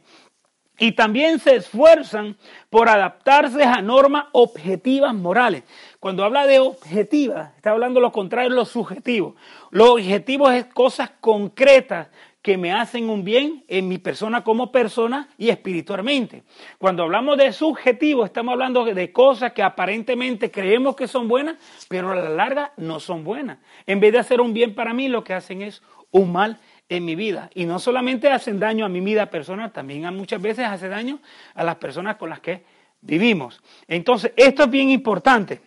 Y 0.79 0.93
también 0.93 1.39
se 1.39 1.55
esfuerzan 1.57 2.37
por 2.71 2.89
adaptarse 2.89 3.63
a 3.63 3.81
normas 3.81 4.25
objetivas 4.33 5.15
morales. 5.15 5.63
Cuando 6.01 6.25
habla 6.25 6.47
de 6.47 6.59
objetivas, 6.59 7.55
está 7.57 7.71
hablando 7.71 8.01
lo 8.01 8.11
contrario, 8.11 8.51
lo 8.51 8.65
subjetivo. 8.65 9.37
Lo 9.71 9.93
objetivo 9.93 10.51
es 10.51 10.65
cosas 10.65 11.11
concretas 11.21 12.09
que 12.45 12.59
me 12.59 12.73
hacen 12.73 13.09
un 13.09 13.25
bien 13.25 13.65
en 13.69 13.89
mi 13.89 13.97
persona 13.97 14.45
como 14.45 14.71
persona 14.71 15.31
y 15.39 15.49
espiritualmente. 15.49 16.43
Cuando 16.77 17.05
hablamos 17.05 17.39
de 17.39 17.51
subjetivo, 17.55 18.23
estamos 18.23 18.53
hablando 18.53 18.85
de 18.85 19.13
cosas 19.13 19.55
que 19.55 19.63
aparentemente 19.63 20.51
creemos 20.51 20.95
que 20.95 21.09
son 21.09 21.27
buenas, 21.27 21.57
pero 21.89 22.13
a 22.13 22.15
la 22.15 22.29
larga 22.29 22.75
no 22.77 23.01
son 23.01 23.25
buenas. 23.25 23.61
En 23.87 23.99
vez 23.99 24.13
de 24.13 24.19
hacer 24.19 24.43
un 24.43 24.53
bien 24.53 24.75
para 24.75 24.93
mí, 24.93 25.09
lo 25.09 25.25
que 25.25 25.33
hacen 25.33 25.63
es 25.63 25.83
un 26.11 26.33
mal 26.33 26.59
en 26.91 27.07
mi 27.07 27.15
vida. 27.15 27.49
Y 27.55 27.65
no 27.65 27.79
solamente 27.79 28.29
hacen 28.29 28.61
daño 28.61 28.85
a 28.85 28.91
mi 28.91 29.01
vida 29.01 29.31
personal, 29.31 29.73
también 29.73 30.15
muchas 30.15 30.43
veces 30.43 30.67
hace 30.67 30.91
daño 30.91 31.21
a 31.55 31.65
las 31.65 31.77
personas 31.77 32.17
con 32.17 32.29
las 32.29 32.41
que 32.41 32.63
vivimos. 33.01 33.63
Entonces, 33.89 34.35
esto 34.37 34.65
es 34.65 34.71
bien 34.71 34.91
importante. 34.91 35.63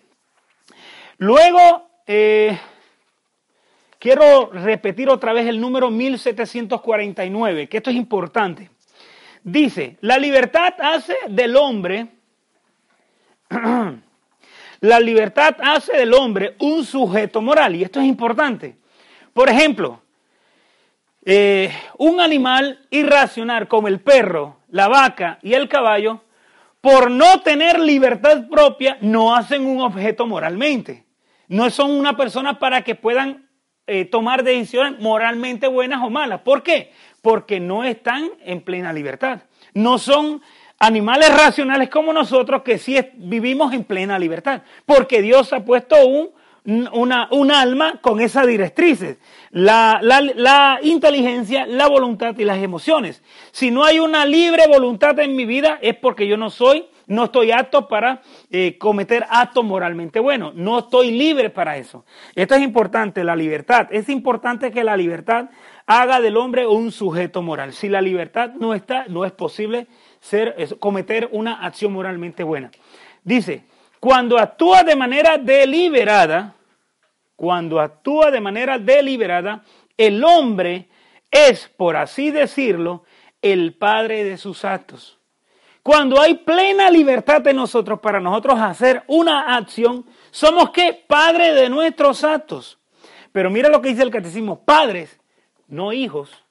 Luego, 1.18 1.90
eh, 2.06 2.56
Quiero 4.00 4.52
repetir 4.52 5.10
otra 5.10 5.34
vez 5.34 5.48
el 5.48 5.60
número 5.60 5.90
1749, 5.90 7.68
que 7.68 7.78
esto 7.78 7.90
es 7.90 7.96
importante. 7.96 8.70
Dice, 9.44 9.98
la 10.02 10.18
libertad 10.18 10.74
hace 10.80 11.16
del 11.30 11.56
hombre, 11.56 12.08
la 14.82 15.00
libertad 15.00 15.56
hace 15.62 15.98
del 15.98 16.14
hombre 16.14 16.56
un 16.60 16.86
sujeto 16.86 17.42
moral, 17.42 17.76
y 17.76 17.84
esto 17.84 18.00
es 18.00 18.06
importante. 18.06 18.76
Por 19.34 19.50
ejemplo, 19.50 20.02
eh, 21.26 21.74
un 21.98 22.20
animal 22.20 22.86
irracional 22.92 23.68
como 23.68 23.88
el 23.88 24.00
perro, 24.00 24.58
la 24.70 24.88
vaca 24.88 25.40
y 25.42 25.54
el 25.54 25.68
caballo, 25.68 26.22
por 26.82 27.10
no 27.10 27.42
tener 27.42 27.80
libertad 27.80 28.48
propia, 28.48 28.98
no 29.02 29.36
hacen 29.36 29.66
un 29.66 29.82
objeto 29.82 30.28
moralmente. 30.28 31.04
No 31.48 31.70
son 31.70 31.92
una 31.92 32.16
persona 32.16 32.60
para 32.60 32.84
que 32.84 32.94
puedan 32.94 33.47
eh, 33.88 34.06
tomar 34.06 34.44
decisiones 34.44 35.00
moralmente 35.00 35.68
buenas 35.68 36.04
o 36.04 36.10
malas. 36.10 36.42
¿Por 36.42 36.62
qué? 36.62 36.92
Porque 37.22 37.60
no 37.60 37.86
están 37.86 38.30
en 38.44 38.62
plena 38.62 38.92
libertad. 38.92 39.44
No 39.74 39.98
son 39.98 40.42
animales 40.78 41.36
racionales 41.36 41.90
como 41.90 42.12
nosotros 42.12 42.64
que 42.64 42.78
sí 42.78 43.00
vivimos 43.16 43.74
en 43.74 43.86
plena 43.86 44.20
libertad. 44.20 44.62
Porque 44.86 45.22
Dios 45.22 45.54
ha 45.54 45.64
puesto 45.64 46.06
un, 46.06 46.32
una, 46.92 47.30
un 47.32 47.50
alma 47.50 48.00
con 48.02 48.20
esas 48.20 48.46
directrices. 48.46 49.18
La, 49.52 50.00
la, 50.02 50.20
la, 50.20 50.80
inteligencia, 50.84 51.66
la 51.66 51.88
voluntad 51.88 52.38
y 52.38 52.44
las 52.44 52.58
emociones. 52.58 53.24
Si 53.52 53.72
no 53.72 53.86
hay 53.86 54.00
una 54.00 54.26
libre 54.26 54.68
voluntad 54.68 55.18
en 55.20 55.36
mi 55.36 55.46
vida 55.46 55.80
es 55.82 55.96
porque 55.96 56.28
yo 56.28 56.36
no 56.36 56.50
soy 56.50 56.86
no 57.08 57.26
estoy 57.26 57.52
apto 57.52 57.88
para 57.88 58.22
eh, 58.52 58.78
cometer 58.78 59.26
actos 59.30 59.64
moralmente 59.64 60.20
buenos. 60.20 60.54
No 60.56 60.80
estoy 60.80 61.12
libre 61.12 61.50
para 61.50 61.78
eso. 61.78 62.06
Esto 62.36 62.56
es 62.56 62.62
importante, 62.62 63.24
la 63.24 63.36
libertad. 63.36 63.88
Es 63.92 64.10
importante 64.10 64.72
que 64.72 64.84
la 64.84 64.98
libertad 64.98 65.50
haga 65.86 66.20
del 66.20 66.36
hombre 66.36 66.68
un 66.68 66.92
sujeto 66.92 67.42
moral. 67.42 67.72
Si 67.72 67.88
la 67.88 68.02
libertad 68.02 68.52
no 68.60 68.74
está, 68.74 69.06
no 69.08 69.24
es 69.24 69.32
posible 69.32 69.88
ser, 70.20 70.78
cometer 70.80 71.30
una 71.32 71.66
acción 71.66 71.94
moralmente 71.94 72.44
buena. 72.44 72.72
Dice, 73.24 73.64
cuando 74.02 74.38
actúa 74.38 74.84
de 74.84 74.98
manera 74.98 75.38
deliberada, 75.38 76.56
cuando 77.38 77.80
actúa 77.80 78.32
de 78.32 78.42
manera 78.42 78.78
deliberada, 78.78 79.64
el 79.96 80.24
hombre 80.26 80.90
es, 81.32 81.70
por 81.70 81.96
así 81.96 82.32
decirlo, 82.32 83.06
el 83.42 83.76
padre 83.76 84.26
de 84.26 84.38
sus 84.38 84.66
actos. 84.66 85.17
Cuando 85.88 86.20
hay 86.20 86.34
plena 86.34 86.92
libertad 86.92 87.40
de 87.40 87.54
nosotros 87.54 88.02
para 88.02 88.20
nosotros 88.20 88.60
hacer 88.60 89.06
una 89.08 89.56
acción, 89.56 90.06
¿Somos 90.32 90.72
qué? 90.72 91.06
Padre 91.08 91.54
de 91.54 91.70
nuestros 91.70 92.26
actos. 92.26 92.78
Pero 93.32 93.50
mira 93.50 93.70
lo 93.70 93.82
que 93.82 93.88
dice 93.88 94.04
el 94.04 94.12
catecismo, 94.12 94.66
padres, 94.66 95.18
no 95.66 95.94
hijos. 95.94 96.44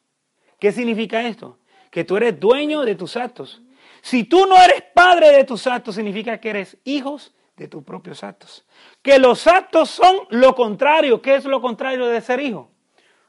¿Qué 0.59 0.73
significa 0.73 1.23
esto? 1.29 1.59
Que 1.91 2.03
tú 2.03 2.17
eres 2.17 2.41
dueño 2.41 2.81
de 2.81 2.95
tus 2.95 3.15
actos. 3.15 3.61
Si 4.01 4.25
tú 4.25 4.47
no 4.47 4.57
eres 4.57 4.83
padre 4.95 5.33
de 5.33 5.45
tus 5.45 5.67
actos, 5.67 5.97
significa 5.97 6.41
que 6.41 6.49
eres 6.49 6.79
hijos 6.85 7.35
de 7.59 7.69
tus 7.69 7.85
propios 7.85 8.25
actos. 8.25 8.65
Que 9.03 9.19
los 9.19 9.47
actos 9.47 9.91
son 9.91 10.17
lo 10.31 10.55
contrario. 10.55 11.21
¿Qué 11.21 11.35
es 11.35 11.45
lo 11.45 11.61
contrario 11.61 12.07
de 12.07 12.23
ser 12.23 12.41
hijo? 12.41 12.71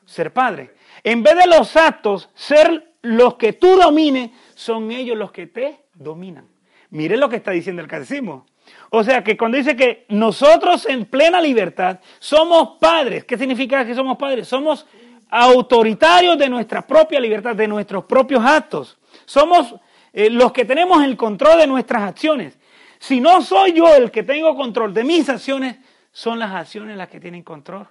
Ser 0.06 0.32
padre. 0.32 0.74
En 1.04 1.22
vez 1.22 1.36
de 1.36 1.48
los 1.48 1.76
actos 1.76 2.30
ser 2.34 2.94
los 3.02 3.36
que 3.36 3.52
tú 3.52 3.76
domines, 3.76 4.32
son 4.56 4.92
ellos 4.92 5.18
los 5.18 5.34
que 5.34 5.48
te 5.48 5.87
dominan. 5.98 6.48
Mire 6.90 7.18
lo 7.18 7.30
que 7.30 7.38
está 7.38 7.52
diciendo 7.52 7.82
el 7.82 7.88
catecismo. 7.88 8.46
O 8.90 9.04
sea 9.04 9.24
que 9.24 9.38
cuando 9.38 9.58
dice 9.58 9.76
que 9.76 10.06
nosotros 10.10 10.86
en 10.88 11.06
plena 11.06 11.42
libertad 11.42 12.00
somos 12.20 12.78
padres, 12.80 13.26
¿qué 13.26 13.38
significa 13.38 13.86
que 13.86 13.96
somos 13.96 14.18
padres? 14.18 14.48
Somos 14.48 14.86
autoritarios 15.30 16.38
de 16.38 16.50
nuestra 16.50 16.86
propia 16.86 17.20
libertad, 17.20 17.56
de 17.56 17.68
nuestros 17.68 18.06
propios 18.06 18.44
actos. 18.44 18.98
Somos 19.26 19.76
eh, 20.14 20.30
los 20.30 20.52
que 20.52 20.66
tenemos 20.66 21.04
el 21.04 21.18
control 21.18 21.60
de 21.60 21.68
nuestras 21.68 22.04
acciones. 22.04 22.58
Si 23.00 23.20
no 23.20 23.42
soy 23.42 23.74
yo 23.74 23.94
el 23.94 24.10
que 24.10 24.24
tengo 24.24 24.56
control 24.56 24.94
de 24.94 25.04
mis 25.04 25.30
acciones, 25.30 25.78
son 26.12 26.40
las 26.40 26.52
acciones 26.52 26.98
las 26.98 27.10
que 27.10 27.20
tienen 27.20 27.44
control 27.44 27.88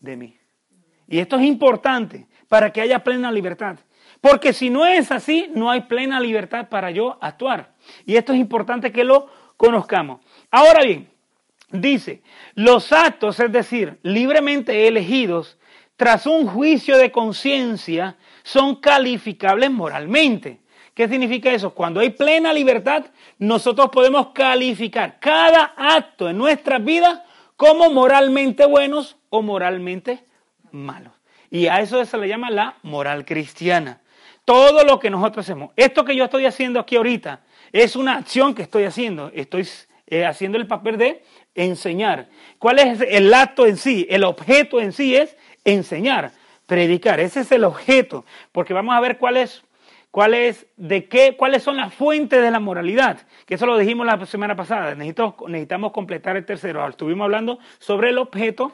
de 0.00 0.16
mí. 0.16 0.36
Y 1.08 1.18
esto 1.18 1.36
es 1.36 1.44
importante 1.44 2.26
para 2.48 2.72
que 2.72 2.80
haya 2.80 3.02
plena 3.04 3.30
libertad. 3.30 3.76
Porque 4.22 4.52
si 4.52 4.70
no 4.70 4.86
es 4.86 5.10
así, 5.10 5.50
no 5.52 5.68
hay 5.68 5.80
plena 5.80 6.20
libertad 6.20 6.68
para 6.68 6.92
yo 6.92 7.18
actuar. 7.20 7.72
Y 8.06 8.14
esto 8.14 8.32
es 8.32 8.38
importante 8.38 8.92
que 8.92 9.02
lo 9.02 9.28
conozcamos. 9.56 10.20
Ahora 10.48 10.84
bien, 10.84 11.10
dice, 11.72 12.22
los 12.54 12.92
actos, 12.92 13.40
es 13.40 13.50
decir, 13.50 13.98
libremente 14.04 14.86
elegidos, 14.86 15.58
tras 15.96 16.26
un 16.26 16.46
juicio 16.46 16.98
de 16.98 17.10
conciencia, 17.10 18.16
son 18.44 18.76
calificables 18.76 19.72
moralmente. 19.72 20.60
¿Qué 20.94 21.08
significa 21.08 21.50
eso? 21.50 21.74
Cuando 21.74 21.98
hay 21.98 22.10
plena 22.10 22.52
libertad, 22.52 23.06
nosotros 23.38 23.90
podemos 23.90 24.28
calificar 24.28 25.18
cada 25.18 25.74
acto 25.76 26.28
en 26.28 26.38
nuestra 26.38 26.78
vida 26.78 27.24
como 27.56 27.90
moralmente 27.90 28.66
buenos 28.66 29.16
o 29.30 29.42
moralmente 29.42 30.24
malos. 30.70 31.12
Y 31.50 31.66
a 31.66 31.80
eso 31.80 32.04
se 32.04 32.18
le 32.18 32.28
llama 32.28 32.50
la 32.50 32.76
moral 32.84 33.24
cristiana. 33.24 33.98
Todo 34.44 34.84
lo 34.84 34.98
que 34.98 35.10
nosotros 35.10 35.46
hacemos. 35.46 35.70
Esto 35.76 36.04
que 36.04 36.16
yo 36.16 36.24
estoy 36.24 36.46
haciendo 36.46 36.80
aquí 36.80 36.96
ahorita 36.96 37.40
es 37.72 37.96
una 37.96 38.16
acción 38.16 38.54
que 38.54 38.62
estoy 38.62 38.84
haciendo. 38.84 39.30
Estoy 39.34 39.68
eh, 40.06 40.24
haciendo 40.24 40.58
el 40.58 40.66
papel 40.66 40.98
de 40.98 41.24
enseñar. 41.54 42.28
¿Cuál 42.58 42.80
es 42.80 43.00
el 43.00 43.32
acto 43.32 43.66
en 43.66 43.76
sí? 43.76 44.06
El 44.10 44.24
objeto 44.24 44.80
en 44.80 44.92
sí 44.92 45.14
es 45.14 45.36
enseñar, 45.64 46.32
predicar. 46.66 47.20
Ese 47.20 47.40
es 47.40 47.52
el 47.52 47.64
objeto. 47.64 48.24
Porque 48.50 48.74
vamos 48.74 48.94
a 48.94 49.00
ver 49.00 49.18
cuál 49.18 49.36
es 49.36 49.62
¿Cuál 50.12 50.34
es, 50.34 50.66
de 50.76 51.08
qué, 51.08 51.36
¿Cuáles 51.38 51.62
son 51.62 51.78
las 51.78 51.94
fuentes 51.94 52.42
de 52.42 52.50
la 52.50 52.60
moralidad? 52.60 53.26
Que 53.46 53.54
eso 53.54 53.64
lo 53.64 53.78
dijimos 53.78 54.06
la 54.06 54.26
semana 54.26 54.54
pasada. 54.54 54.94
Necesitamos, 54.94 55.36
necesitamos 55.48 55.92
completar 55.92 56.36
el 56.36 56.44
tercero. 56.44 56.86
Estuvimos 56.86 57.24
hablando 57.24 57.58
sobre 57.78 58.10
el 58.10 58.18
objeto, 58.18 58.72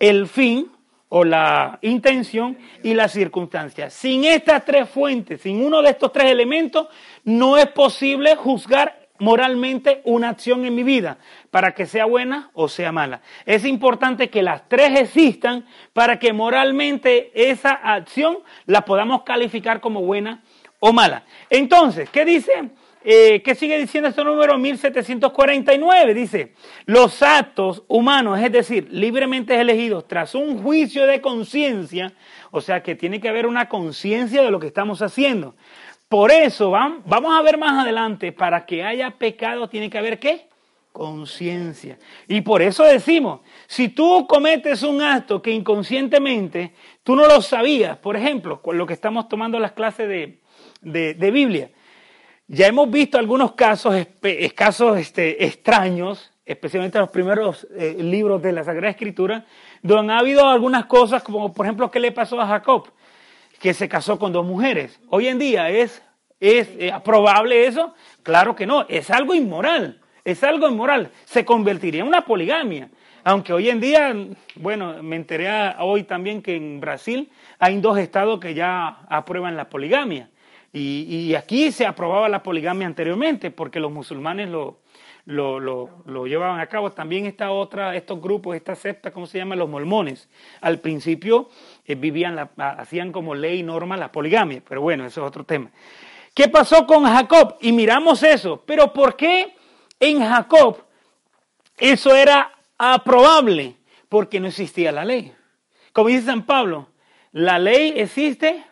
el 0.00 0.26
fin 0.26 0.68
o 1.10 1.24
la 1.24 1.78
intención 1.82 2.56
y 2.82 2.94
la 2.94 3.08
circunstancia. 3.08 3.90
Sin 3.90 4.24
estas 4.24 4.64
tres 4.64 4.88
fuentes, 4.88 5.42
sin 5.42 5.62
uno 5.62 5.82
de 5.82 5.90
estos 5.90 6.12
tres 6.12 6.30
elementos, 6.30 6.86
no 7.24 7.58
es 7.58 7.66
posible 7.66 8.36
juzgar 8.36 9.08
moralmente 9.18 10.00
una 10.04 10.30
acción 10.30 10.64
en 10.64 10.74
mi 10.74 10.82
vida 10.82 11.18
para 11.50 11.74
que 11.74 11.84
sea 11.84 12.06
buena 12.06 12.50
o 12.54 12.68
sea 12.68 12.92
mala. 12.92 13.20
Es 13.44 13.64
importante 13.64 14.30
que 14.30 14.42
las 14.42 14.68
tres 14.68 14.98
existan 14.98 15.66
para 15.92 16.18
que 16.18 16.32
moralmente 16.32 17.30
esa 17.34 17.72
acción 17.72 18.38
la 18.66 18.84
podamos 18.84 19.22
calificar 19.24 19.80
como 19.80 20.02
buena 20.02 20.42
o 20.78 20.92
mala. 20.92 21.24
Entonces, 21.50 22.08
¿qué 22.08 22.24
dice? 22.24 22.70
Eh, 23.02 23.40
¿Qué 23.42 23.54
sigue 23.54 23.78
diciendo 23.78 24.10
este 24.10 24.22
número 24.22 24.58
1749? 24.58 26.14
Dice, 26.14 26.52
los 26.84 27.22
actos 27.22 27.82
humanos, 27.88 28.38
es 28.40 28.52
decir, 28.52 28.88
libremente 28.90 29.58
elegidos 29.58 30.06
tras 30.06 30.34
un 30.34 30.62
juicio 30.62 31.06
de 31.06 31.20
conciencia, 31.22 32.12
o 32.50 32.60
sea 32.60 32.82
que 32.82 32.94
tiene 32.94 33.20
que 33.20 33.28
haber 33.28 33.46
una 33.46 33.68
conciencia 33.68 34.42
de 34.42 34.50
lo 34.50 34.60
que 34.60 34.66
estamos 34.66 35.00
haciendo. 35.00 35.54
Por 36.10 36.30
eso, 36.30 36.72
vamos 36.72 37.38
a 37.38 37.42
ver 37.42 37.56
más 37.56 37.82
adelante, 37.82 38.32
para 38.32 38.66
que 38.66 38.82
haya 38.82 39.12
pecado 39.12 39.68
tiene 39.68 39.88
que 39.88 39.96
haber 39.96 40.18
qué? 40.18 40.48
Conciencia. 40.92 41.98
Y 42.26 42.40
por 42.40 42.62
eso 42.62 42.82
decimos, 42.82 43.40
si 43.68 43.88
tú 43.88 44.26
cometes 44.26 44.82
un 44.82 45.00
acto 45.00 45.40
que 45.40 45.52
inconscientemente 45.52 46.74
tú 47.04 47.14
no 47.14 47.26
lo 47.26 47.40
sabías, 47.40 47.96
por 47.98 48.16
ejemplo, 48.16 48.60
con 48.60 48.76
lo 48.76 48.86
que 48.86 48.92
estamos 48.92 49.28
tomando 49.28 49.58
las 49.60 49.72
clases 49.72 50.08
de, 50.08 50.40
de, 50.82 51.30
Biblia. 51.30 51.70
Ya 52.52 52.66
hemos 52.66 52.90
visto 52.90 53.16
algunos 53.16 53.52
casos, 53.52 53.94
casos 54.56 54.98
este, 54.98 55.44
extraños, 55.44 56.32
especialmente 56.44 56.98
en 56.98 57.02
los 57.02 57.10
primeros 57.10 57.64
eh, 57.76 57.94
libros 58.00 58.42
de 58.42 58.50
la 58.50 58.64
Sagrada 58.64 58.90
Escritura, 58.90 59.46
donde 59.82 60.14
ha 60.14 60.18
habido 60.18 60.48
algunas 60.48 60.86
cosas, 60.86 61.22
como 61.22 61.52
por 61.52 61.64
ejemplo, 61.64 61.92
¿qué 61.92 62.00
le 62.00 62.10
pasó 62.10 62.40
a 62.40 62.48
Jacob? 62.48 62.90
Que 63.60 63.72
se 63.72 63.88
casó 63.88 64.18
con 64.18 64.32
dos 64.32 64.44
mujeres. 64.44 64.98
Hoy 65.10 65.28
en 65.28 65.38
día, 65.38 65.70
¿es, 65.70 66.02
es 66.40 66.68
eh, 66.76 66.92
probable 67.04 67.68
eso? 67.68 67.94
Claro 68.24 68.56
que 68.56 68.66
no, 68.66 68.84
es 68.88 69.12
algo 69.12 69.32
inmoral, 69.32 70.00
es 70.24 70.42
algo 70.42 70.68
inmoral. 70.68 71.12
Se 71.26 71.44
convertiría 71.44 72.00
en 72.00 72.08
una 72.08 72.24
poligamia. 72.24 72.90
Aunque 73.22 73.52
hoy 73.52 73.70
en 73.70 73.78
día, 73.78 74.12
bueno, 74.56 75.00
me 75.04 75.14
enteré 75.14 75.48
hoy 75.78 76.02
también 76.02 76.42
que 76.42 76.56
en 76.56 76.80
Brasil 76.80 77.30
hay 77.60 77.80
dos 77.80 77.96
estados 77.96 78.40
que 78.40 78.54
ya 78.54 79.02
aprueban 79.08 79.56
la 79.56 79.68
poligamia. 79.68 80.30
Y, 80.72 81.34
aquí 81.34 81.72
se 81.72 81.84
aprobaba 81.84 82.28
la 82.28 82.42
poligamia 82.42 82.86
anteriormente 82.86 83.50
porque 83.50 83.80
los 83.80 83.90
musulmanes 83.90 84.48
lo, 84.48 84.78
lo, 85.24 86.26
llevaban 86.26 86.60
a 86.60 86.66
cabo. 86.68 86.92
También 86.92 87.26
esta 87.26 87.50
otra, 87.50 87.96
estos 87.96 88.20
grupos, 88.20 88.54
esta 88.54 88.76
secta, 88.76 89.10
¿cómo 89.10 89.26
se 89.26 89.38
llama? 89.38 89.56
Los 89.56 89.68
mormones. 89.68 90.28
Al 90.60 90.78
principio 90.78 91.48
eh, 91.84 91.96
vivían, 91.96 92.50
hacían 92.56 93.10
como 93.10 93.34
ley 93.34 93.60
y 93.60 93.62
norma 93.64 93.96
la 93.96 94.12
poligamia, 94.12 94.62
pero 94.66 94.80
bueno, 94.80 95.04
eso 95.04 95.22
es 95.22 95.26
otro 95.26 95.44
tema. 95.44 95.70
¿Qué 96.34 96.48
pasó 96.48 96.86
con 96.86 97.04
Jacob? 97.04 97.56
Y 97.60 97.72
miramos 97.72 98.22
eso. 98.22 98.62
Pero 98.64 98.92
¿por 98.92 99.16
qué 99.16 99.56
en 99.98 100.20
Jacob 100.20 100.84
eso 101.78 102.14
era 102.14 102.52
aprobable? 102.78 103.76
Porque 104.08 104.38
no 104.38 104.46
existía 104.46 104.92
la 104.92 105.04
ley. 105.04 105.32
Como 105.92 106.08
dice 106.08 106.26
San 106.26 106.46
Pablo, 106.46 106.88
la 107.32 107.58
ley 107.58 107.94
existe 107.96 108.64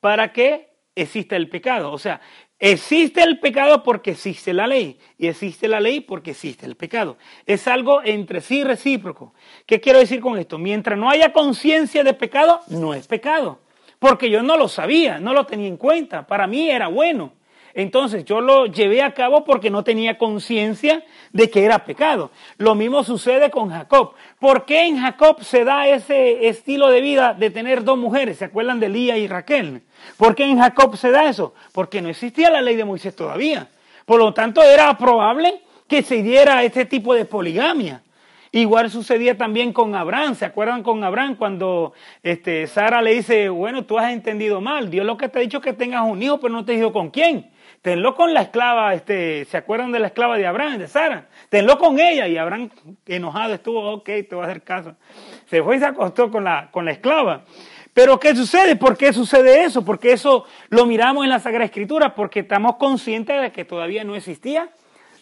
para 0.00 0.32
que 0.32 0.67
existe 1.02 1.36
el 1.36 1.48
pecado. 1.48 1.92
O 1.92 1.98
sea, 1.98 2.20
existe 2.58 3.22
el 3.22 3.38
pecado 3.38 3.82
porque 3.82 4.12
existe 4.12 4.52
la 4.52 4.66
ley 4.66 4.98
y 5.16 5.28
existe 5.28 5.68
la 5.68 5.80
ley 5.80 6.00
porque 6.00 6.32
existe 6.32 6.66
el 6.66 6.76
pecado. 6.76 7.16
Es 7.46 7.68
algo 7.68 8.02
entre 8.04 8.40
sí 8.40 8.64
recíproco. 8.64 9.34
¿Qué 9.66 9.80
quiero 9.80 9.98
decir 9.98 10.20
con 10.20 10.38
esto? 10.38 10.58
Mientras 10.58 10.98
no 10.98 11.08
haya 11.08 11.32
conciencia 11.32 12.04
de 12.04 12.14
pecado, 12.14 12.60
no 12.68 12.94
es 12.94 13.06
pecado. 13.06 13.60
Porque 13.98 14.30
yo 14.30 14.42
no 14.42 14.56
lo 14.56 14.68
sabía, 14.68 15.18
no 15.18 15.32
lo 15.32 15.46
tenía 15.46 15.68
en 15.68 15.76
cuenta. 15.76 16.26
Para 16.26 16.46
mí 16.46 16.70
era 16.70 16.88
bueno. 16.88 17.32
Entonces 17.78 18.24
yo 18.24 18.40
lo 18.40 18.66
llevé 18.66 19.02
a 19.02 19.14
cabo 19.14 19.44
porque 19.44 19.70
no 19.70 19.84
tenía 19.84 20.18
conciencia 20.18 21.04
de 21.32 21.48
que 21.48 21.64
era 21.64 21.84
pecado. 21.84 22.32
Lo 22.56 22.74
mismo 22.74 23.04
sucede 23.04 23.52
con 23.52 23.70
Jacob. 23.70 24.14
¿Por 24.40 24.64
qué 24.64 24.86
en 24.86 24.98
Jacob 24.98 25.44
se 25.44 25.62
da 25.62 25.86
ese 25.86 26.48
estilo 26.48 26.88
de 26.88 27.00
vida 27.00 27.34
de 27.34 27.50
tener 27.50 27.84
dos 27.84 27.96
mujeres? 27.96 28.38
¿Se 28.38 28.46
acuerdan 28.46 28.80
de 28.80 28.88
Lía 28.88 29.16
y 29.16 29.28
Raquel? 29.28 29.82
¿Por 30.16 30.34
qué 30.34 30.42
en 30.42 30.58
Jacob 30.58 30.96
se 30.96 31.12
da 31.12 31.30
eso? 31.30 31.54
Porque 31.70 32.02
no 32.02 32.08
existía 32.08 32.50
la 32.50 32.62
ley 32.62 32.74
de 32.74 32.84
Moisés 32.84 33.14
todavía. 33.14 33.68
Por 34.04 34.18
lo 34.18 34.34
tanto, 34.34 34.60
era 34.60 34.98
probable 34.98 35.60
que 35.86 36.02
se 36.02 36.20
diera 36.20 36.64
este 36.64 36.84
tipo 36.84 37.14
de 37.14 37.26
poligamia. 37.26 38.02
Igual 38.50 38.90
sucedía 38.90 39.38
también 39.38 39.72
con 39.72 39.94
Abraham. 39.94 40.34
¿Se 40.34 40.46
acuerdan 40.46 40.82
con 40.82 41.04
Abraham 41.04 41.36
cuando 41.36 41.92
este, 42.24 42.66
Sara 42.66 43.02
le 43.02 43.14
dice, 43.14 43.50
bueno, 43.50 43.84
tú 43.84 44.00
has 44.00 44.12
entendido 44.12 44.60
mal. 44.60 44.90
Dios 44.90 45.06
lo 45.06 45.16
que 45.16 45.28
te 45.28 45.38
ha 45.38 45.42
dicho 45.42 45.58
es 45.58 45.62
que 45.62 45.74
tengas 45.74 46.02
un 46.02 46.20
hijo, 46.20 46.40
pero 46.40 46.52
no 46.52 46.64
te 46.64 46.72
dijo 46.72 46.92
con 46.92 47.10
quién. 47.10 47.56
Tenlo 47.82 48.16
con 48.16 48.34
la 48.34 48.42
esclava, 48.42 48.92
este, 48.92 49.44
¿se 49.44 49.56
acuerdan 49.56 49.92
de 49.92 50.00
la 50.00 50.08
esclava 50.08 50.36
de 50.36 50.46
Abraham, 50.46 50.78
de 50.78 50.88
Sara? 50.88 51.28
Tenlo 51.48 51.78
con 51.78 52.00
ella. 52.00 52.26
Y 52.26 52.36
Abraham, 52.36 52.70
enojado, 53.06 53.54
estuvo, 53.54 53.92
ok, 53.92 54.04
te 54.04 54.34
voy 54.34 54.42
a 54.44 54.48
hacer 54.48 54.62
caso. 54.62 54.96
Se 55.46 55.62
fue 55.62 55.76
y 55.76 55.78
se 55.78 55.86
acostó 55.86 56.30
con 56.30 56.44
la, 56.44 56.70
con 56.70 56.84
la 56.84 56.90
esclava. 56.90 57.44
Pero 57.94 58.18
¿qué 58.18 58.34
sucede? 58.34 58.76
¿Por 58.76 58.96
qué 58.96 59.12
sucede 59.12 59.64
eso? 59.64 59.84
Porque 59.84 60.12
eso 60.12 60.44
lo 60.70 60.86
miramos 60.86 61.24
en 61.24 61.30
la 61.30 61.38
Sagrada 61.38 61.64
Escritura, 61.64 62.14
porque 62.14 62.40
estamos 62.40 62.76
conscientes 62.76 63.40
de 63.40 63.52
que 63.52 63.64
todavía 63.64 64.04
no 64.04 64.16
existía 64.16 64.70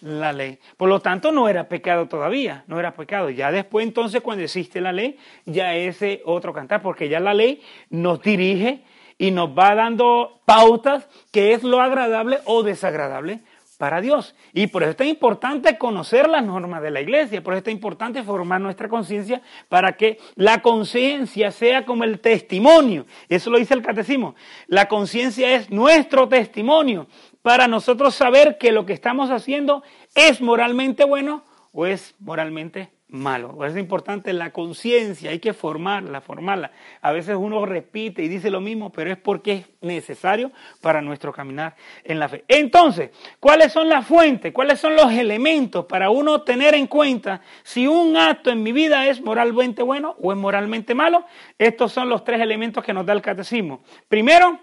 la 0.00 0.32
ley. 0.32 0.58
Por 0.76 0.88
lo 0.88 1.00
tanto, 1.00 1.32
no 1.32 1.48
era 1.48 1.68
pecado 1.68 2.06
todavía, 2.06 2.64
no 2.66 2.78
era 2.78 2.94
pecado. 2.94 3.30
Ya 3.30 3.50
después, 3.50 3.86
entonces, 3.86 4.20
cuando 4.20 4.44
existe 4.44 4.80
la 4.80 4.92
ley, 4.92 5.18
ya 5.44 5.74
es 5.74 5.98
otro 6.24 6.52
cantar, 6.52 6.82
porque 6.82 7.08
ya 7.08 7.20
la 7.20 7.34
ley 7.34 7.60
nos 7.90 8.22
dirige 8.22 8.82
y 9.18 9.30
nos 9.30 9.50
va 9.50 9.74
dando 9.74 10.40
pautas 10.44 11.08
que 11.30 11.52
es 11.52 11.62
lo 11.62 11.80
agradable 11.80 12.38
o 12.44 12.62
desagradable 12.62 13.40
para 13.78 14.00
Dios. 14.00 14.34
Y 14.52 14.68
por 14.68 14.82
eso 14.82 14.90
es 14.90 14.96
tan 14.96 15.08
importante 15.08 15.78
conocer 15.78 16.28
las 16.28 16.44
normas 16.44 16.82
de 16.82 16.90
la 16.90 17.00
iglesia, 17.00 17.42
por 17.42 17.54
eso 17.54 17.58
es 17.58 17.64
tan 17.64 17.74
importante 17.74 18.22
formar 18.22 18.60
nuestra 18.60 18.88
conciencia 18.88 19.42
para 19.68 19.96
que 19.96 20.18
la 20.34 20.62
conciencia 20.62 21.50
sea 21.50 21.84
como 21.84 22.04
el 22.04 22.20
testimonio. 22.20 23.06
Eso 23.28 23.50
lo 23.50 23.58
dice 23.58 23.74
el 23.74 23.82
catecismo. 23.82 24.34
La 24.66 24.88
conciencia 24.88 25.54
es 25.54 25.70
nuestro 25.70 26.28
testimonio 26.28 27.06
para 27.42 27.68
nosotros 27.68 28.14
saber 28.14 28.58
que 28.58 28.72
lo 28.72 28.86
que 28.86 28.92
estamos 28.92 29.30
haciendo 29.30 29.82
es 30.14 30.40
moralmente 30.40 31.04
bueno 31.04 31.44
o 31.72 31.86
es 31.86 32.14
moralmente 32.18 32.95
malo. 33.08 33.64
Es 33.64 33.76
importante 33.76 34.32
la 34.32 34.50
conciencia, 34.50 35.30
hay 35.30 35.38
que 35.38 35.52
formarla, 35.52 36.20
formarla. 36.20 36.72
A 37.00 37.12
veces 37.12 37.36
uno 37.38 37.64
repite 37.64 38.22
y 38.22 38.28
dice 38.28 38.50
lo 38.50 38.60
mismo, 38.60 38.90
pero 38.90 39.12
es 39.12 39.18
porque 39.18 39.52
es 39.52 39.66
necesario 39.80 40.50
para 40.80 41.00
nuestro 41.00 41.32
caminar 41.32 41.76
en 42.02 42.18
la 42.18 42.28
fe. 42.28 42.44
Entonces, 42.48 43.10
¿cuáles 43.38 43.72
son 43.72 43.88
las 43.88 44.06
fuentes? 44.06 44.52
¿Cuáles 44.52 44.80
son 44.80 44.96
los 44.96 45.12
elementos 45.12 45.84
para 45.86 46.10
uno 46.10 46.42
tener 46.42 46.74
en 46.74 46.88
cuenta 46.88 47.40
si 47.62 47.86
un 47.86 48.16
acto 48.16 48.50
en 48.50 48.62
mi 48.62 48.72
vida 48.72 49.06
es 49.06 49.20
moralmente 49.20 49.82
bueno 49.82 50.16
o 50.20 50.32
es 50.32 50.38
moralmente 50.38 50.94
malo? 50.94 51.24
Estos 51.58 51.92
son 51.92 52.08
los 52.08 52.24
tres 52.24 52.40
elementos 52.40 52.84
que 52.84 52.92
nos 52.92 53.06
da 53.06 53.12
el 53.12 53.22
catecismo. 53.22 53.82
Primero, 54.08 54.58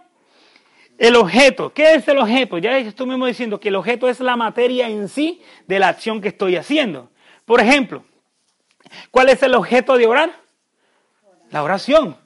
el 0.97 1.15
objeto. 1.15 1.73
¿Qué 1.73 1.95
es 1.95 2.07
el 2.07 2.17
objeto? 2.17 2.57
Ya 2.57 2.77
estoy 2.77 3.07
mismo 3.07 3.25
diciendo 3.25 3.59
que 3.59 3.69
el 3.69 3.75
objeto 3.75 4.09
es 4.09 4.19
la 4.19 4.35
materia 4.35 4.89
en 4.89 5.07
sí 5.07 5.41
de 5.65 5.79
la 5.79 5.87
acción 5.87 6.21
que 6.21 6.27
estoy 6.27 6.55
haciendo. 6.55 7.09
Por 7.45 7.59
ejemplo, 7.59 8.03
¿Cuál 9.11 9.29
es 9.29 9.43
el 9.43 9.55
objeto 9.55 9.97
de 9.97 10.07
orar? 10.07 10.31
La 11.51 11.63
oración. 11.63 12.17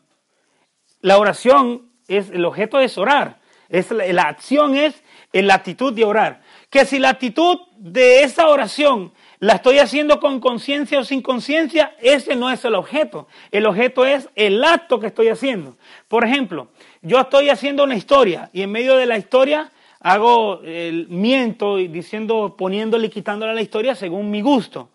La 1.02 1.18
oración 1.18 1.90
es, 2.08 2.30
el 2.30 2.46
objeto 2.46 2.80
es 2.80 2.98
orar. 2.98 3.40
Es, 3.70 3.92
la, 3.92 4.24
acción 4.24 4.76
es 4.76 5.04
la 5.34 5.56
actitud 5.56 5.94
de 5.94 6.06
orar. 6.06 6.42
Que 6.70 6.86
si 6.86 7.00
la 7.00 7.10
actitud 7.10 7.60
de 7.78 8.24
esa 8.24 8.48
oración 8.48 9.12
la 9.40 9.54
estoy 9.54 9.80
haciendo 9.80 10.20
con 10.20 10.40
conciencia 10.40 11.00
o 11.00 11.04
sin 11.04 11.22
conciencia, 11.22 11.96
ese 12.00 12.36
no 12.36 12.50
es 12.50 12.64
el 12.66 12.76
objeto. 12.76 13.28
El 13.52 13.68
objeto 13.68 14.06
es 14.06 14.30
el 14.36 14.64
acto 14.64 15.00
que 15.00 15.08
estoy 15.08 15.28
haciendo. 15.28 15.78
Por 16.08 16.26
ejemplo, 16.26 16.70
yo 17.02 17.20
estoy 17.20 17.50
haciendo 17.50 17.84
una 17.84 17.96
historia 17.96 18.50
y 18.54 18.64
en 18.64 18.72
medio 18.72 18.96
de 18.96 19.06
la 19.06 19.18
historia 19.18 19.72
hago 20.00 20.62
el 20.64 21.08
miento 21.10 21.76
diciendo, 21.78 22.56
poniéndole 22.58 23.08
y 23.08 23.10
quitándole 23.10 23.54
la 23.54 23.62
historia 23.62 23.96
según 23.96 24.32
mi 24.32 24.42
gusto. 24.42 24.90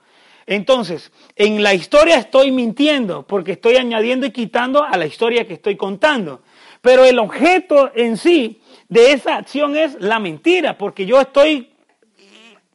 Entonces, 0.47 1.13
en 1.37 1.63
la 1.63 1.75
historia 1.75 2.17
estoy 2.17 2.51
mintiendo 2.51 3.27
porque 3.27 3.53
estoy 3.53 3.77
añadiendo 3.77 4.27
y 4.27 4.31
quitando 4.31 4.83
a 4.83 4.97
la 4.97 5.07
historia 5.07 5.47
que 5.47 5.55
estoy 5.55 5.77
contando. 5.77 6.43
Pero 6.81 7.05
el 7.05 7.19
objeto 7.19 7.93
en 7.95 8.17
sí 8.17 8.61
de 8.89 9.13
esa 9.13 9.37
acción 9.37 9.77
es 9.77 9.97
la 10.01 10.19
mentira, 10.19 10.77
porque 10.77 11.07
yo 11.07 11.21
estoy 11.21 11.73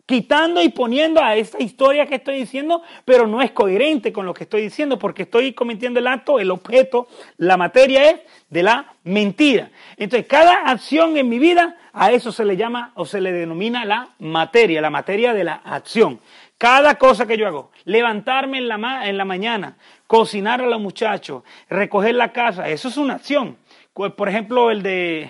quitando 0.07 0.61
y 0.61 0.69
poniendo 0.69 1.21
a 1.21 1.35
esa 1.35 1.61
historia 1.61 2.07
que 2.07 2.15
estoy 2.15 2.37
diciendo, 2.37 2.81
pero 3.03 3.27
no 3.27 3.41
es 3.41 3.51
coherente 3.51 4.13
con 4.13 4.25
lo 4.25 4.33
que 4.33 4.45
estoy 4.45 4.61
diciendo, 4.61 4.97
porque 4.97 5.23
estoy 5.23 5.51
cometiendo 5.51 5.99
el 5.99 6.07
acto, 6.07 6.39
el 6.39 6.49
objeto, 6.49 7.07
la 7.35 7.57
materia 7.57 8.09
es 8.09 8.21
de 8.49 8.63
la 8.63 8.93
mentira. 9.03 9.69
Entonces, 9.97 10.25
cada 10.25 10.61
acción 10.61 11.17
en 11.17 11.27
mi 11.27 11.39
vida, 11.39 11.75
a 11.91 12.11
eso 12.11 12.31
se 12.31 12.45
le 12.45 12.55
llama 12.55 12.93
o 12.95 13.05
se 13.05 13.19
le 13.19 13.33
denomina 13.33 13.83
la 13.83 14.09
materia, 14.19 14.79
la 14.79 14.89
materia 14.89 15.33
de 15.33 15.43
la 15.43 15.55
acción. 15.55 16.21
Cada 16.57 16.95
cosa 16.95 17.27
que 17.27 17.37
yo 17.37 17.45
hago, 17.45 17.71
levantarme 17.85 18.57
en 18.57 18.67
la, 18.67 19.07
en 19.07 19.17
la 19.17 19.25
mañana, 19.25 19.77
cocinar 20.07 20.61
a 20.61 20.65
los 20.65 20.81
muchachos, 20.81 21.43
recoger 21.69 22.15
la 22.15 22.31
casa, 22.31 22.67
eso 22.69 22.87
es 22.87 22.97
una 22.97 23.15
acción. 23.15 23.57
Por 23.93 24.27
ejemplo, 24.27 24.71
el 24.71 24.81
de, 24.81 25.29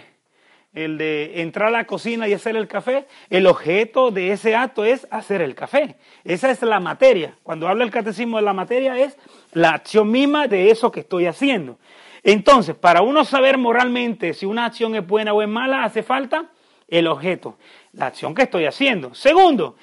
el 0.73 0.97
de 0.97 1.41
entrar 1.41 1.67
a 1.67 1.71
la 1.71 1.85
cocina 1.85 2.27
y 2.27 2.33
hacer 2.33 2.55
el 2.55 2.67
café, 2.67 3.07
el 3.29 3.45
objeto 3.47 4.11
de 4.11 4.31
ese 4.31 4.55
acto 4.55 4.85
es 4.85 5.05
hacer 5.11 5.41
el 5.41 5.53
café. 5.53 5.97
Esa 6.23 6.49
es 6.49 6.61
la 6.61 6.79
materia. 6.79 7.35
Cuando 7.43 7.67
habla 7.67 7.83
el 7.83 7.91
catecismo 7.91 8.37
de 8.37 8.43
la 8.43 8.53
materia 8.53 8.97
es 8.97 9.17
la 9.51 9.71
acción 9.71 10.09
misma 10.09 10.47
de 10.47 10.69
eso 10.71 10.91
que 10.91 11.01
estoy 11.01 11.25
haciendo. 11.25 11.77
Entonces, 12.23 12.75
para 12.75 13.01
uno 13.01 13.25
saber 13.25 13.57
moralmente 13.57 14.33
si 14.33 14.45
una 14.45 14.65
acción 14.65 14.95
es 14.95 15.05
buena 15.05 15.33
o 15.33 15.41
es 15.41 15.47
mala, 15.47 15.83
hace 15.83 16.03
falta 16.03 16.45
el 16.87 17.07
objeto, 17.07 17.57
la 17.93 18.07
acción 18.07 18.33
que 18.35 18.43
estoy 18.43 18.65
haciendo. 18.65 19.13
Segundo, 19.13 19.75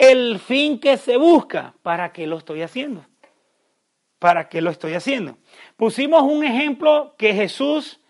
el 0.00 0.38
fin 0.38 0.80
que 0.80 0.96
se 0.96 1.18
busca. 1.18 1.74
¿Para 1.82 2.10
qué 2.10 2.26
lo 2.26 2.38
estoy 2.38 2.62
haciendo? 2.62 3.04
¿Para 4.18 4.48
qué 4.48 4.62
lo 4.62 4.70
estoy 4.70 4.94
haciendo? 4.94 5.36
Pusimos 5.76 6.22
un 6.22 6.42
ejemplo 6.42 7.14
que 7.18 7.34
Jesús 7.34 8.00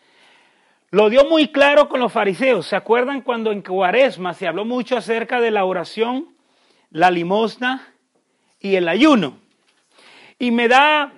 lo 0.90 1.10
dio 1.10 1.24
muy 1.24 1.48
claro 1.48 1.88
con 1.88 2.00
los 2.00 2.12
fariseos. 2.12 2.66
¿Se 2.66 2.76
acuerdan 2.76 3.22
cuando 3.22 3.50
en 3.50 3.62
Cuaresma 3.62 4.34
se 4.34 4.46
habló 4.46 4.64
mucho 4.64 4.96
acerca 4.96 5.40
de 5.40 5.50
la 5.50 5.64
oración, 5.64 6.28
la 6.90 7.10
limosna 7.10 7.92
y 8.60 8.76
el 8.76 8.88
ayuno? 8.88 9.38
Y 10.38 10.52
me 10.52 10.68
da 10.68 11.12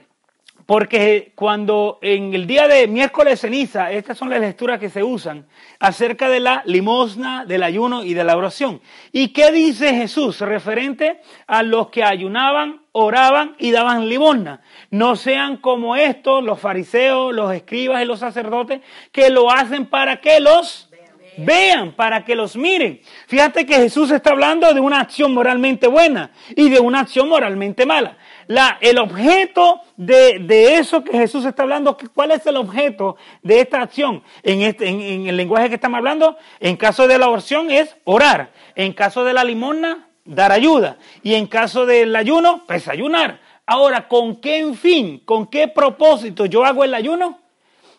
porque 0.72 1.32
cuando 1.34 1.98
en 2.00 2.32
el 2.32 2.46
día 2.46 2.66
de 2.66 2.88
miércoles 2.88 3.42
ceniza, 3.42 3.92
estas 3.92 4.16
son 4.16 4.30
las 4.30 4.40
lecturas 4.40 4.80
que 4.80 4.88
se 4.88 5.02
usan 5.02 5.44
acerca 5.78 6.30
de 6.30 6.40
la 6.40 6.62
limosna, 6.64 7.44
del 7.44 7.62
ayuno 7.62 8.04
y 8.04 8.14
de 8.14 8.24
la 8.24 8.38
oración. 8.38 8.80
¿Y 9.12 9.34
qué 9.34 9.52
dice 9.52 9.94
Jesús 9.94 10.40
referente 10.40 11.20
a 11.46 11.62
los 11.62 11.90
que 11.90 12.02
ayunaban, 12.02 12.80
oraban 12.92 13.54
y 13.58 13.70
daban 13.70 14.08
limosna? 14.08 14.62
No 14.90 15.14
sean 15.14 15.58
como 15.58 15.94
estos, 15.94 16.42
los 16.42 16.58
fariseos, 16.58 17.34
los 17.34 17.52
escribas 17.52 18.02
y 18.02 18.06
los 18.06 18.20
sacerdotes, 18.20 18.80
que 19.12 19.28
lo 19.28 19.50
hacen 19.50 19.84
para 19.84 20.22
que 20.22 20.40
los 20.40 20.88
vean, 21.36 21.92
para 21.92 22.24
que 22.24 22.34
los 22.34 22.56
miren. 22.56 23.02
Fíjate 23.26 23.66
que 23.66 23.74
Jesús 23.74 24.10
está 24.10 24.30
hablando 24.30 24.72
de 24.72 24.80
una 24.80 25.00
acción 25.00 25.34
moralmente 25.34 25.86
buena 25.86 26.30
y 26.56 26.70
de 26.70 26.80
una 26.80 27.00
acción 27.00 27.28
moralmente 27.28 27.84
mala 27.84 28.16
el 28.80 28.98
objeto 28.98 29.80
de, 29.96 30.76
eso 30.76 31.04
que 31.04 31.12
Jesús 31.12 31.44
está 31.44 31.62
hablando, 31.62 31.96
¿cuál 32.14 32.32
es 32.32 32.46
el 32.46 32.56
objeto 32.56 33.16
de 33.42 33.60
esta 33.60 33.82
acción? 33.82 34.22
En, 34.42 34.62
este, 34.62 34.88
en, 34.88 35.26
el 35.26 35.36
lenguaje 35.36 35.68
que 35.68 35.76
estamos 35.76 35.98
hablando, 35.98 36.36
en 36.60 36.76
caso 36.76 37.06
de 37.06 37.18
la 37.18 37.28
oración 37.28 37.70
es 37.70 37.96
orar, 38.04 38.52
en 38.74 38.92
caso 38.92 39.24
de 39.24 39.32
la 39.32 39.44
limosna, 39.44 40.08
dar 40.24 40.52
ayuda, 40.52 40.98
y 41.22 41.34
en 41.34 41.46
caso 41.46 41.86
del 41.86 42.14
ayuno, 42.14 42.64
pues 42.66 42.88
ayunar. 42.88 43.40
Ahora, 43.66 44.08
¿con 44.08 44.36
qué 44.36 44.72
fin, 44.74 45.20
con 45.24 45.46
qué 45.46 45.68
propósito 45.68 46.46
yo 46.46 46.64
hago 46.64 46.84
el 46.84 46.94
ayuno? 46.94 47.38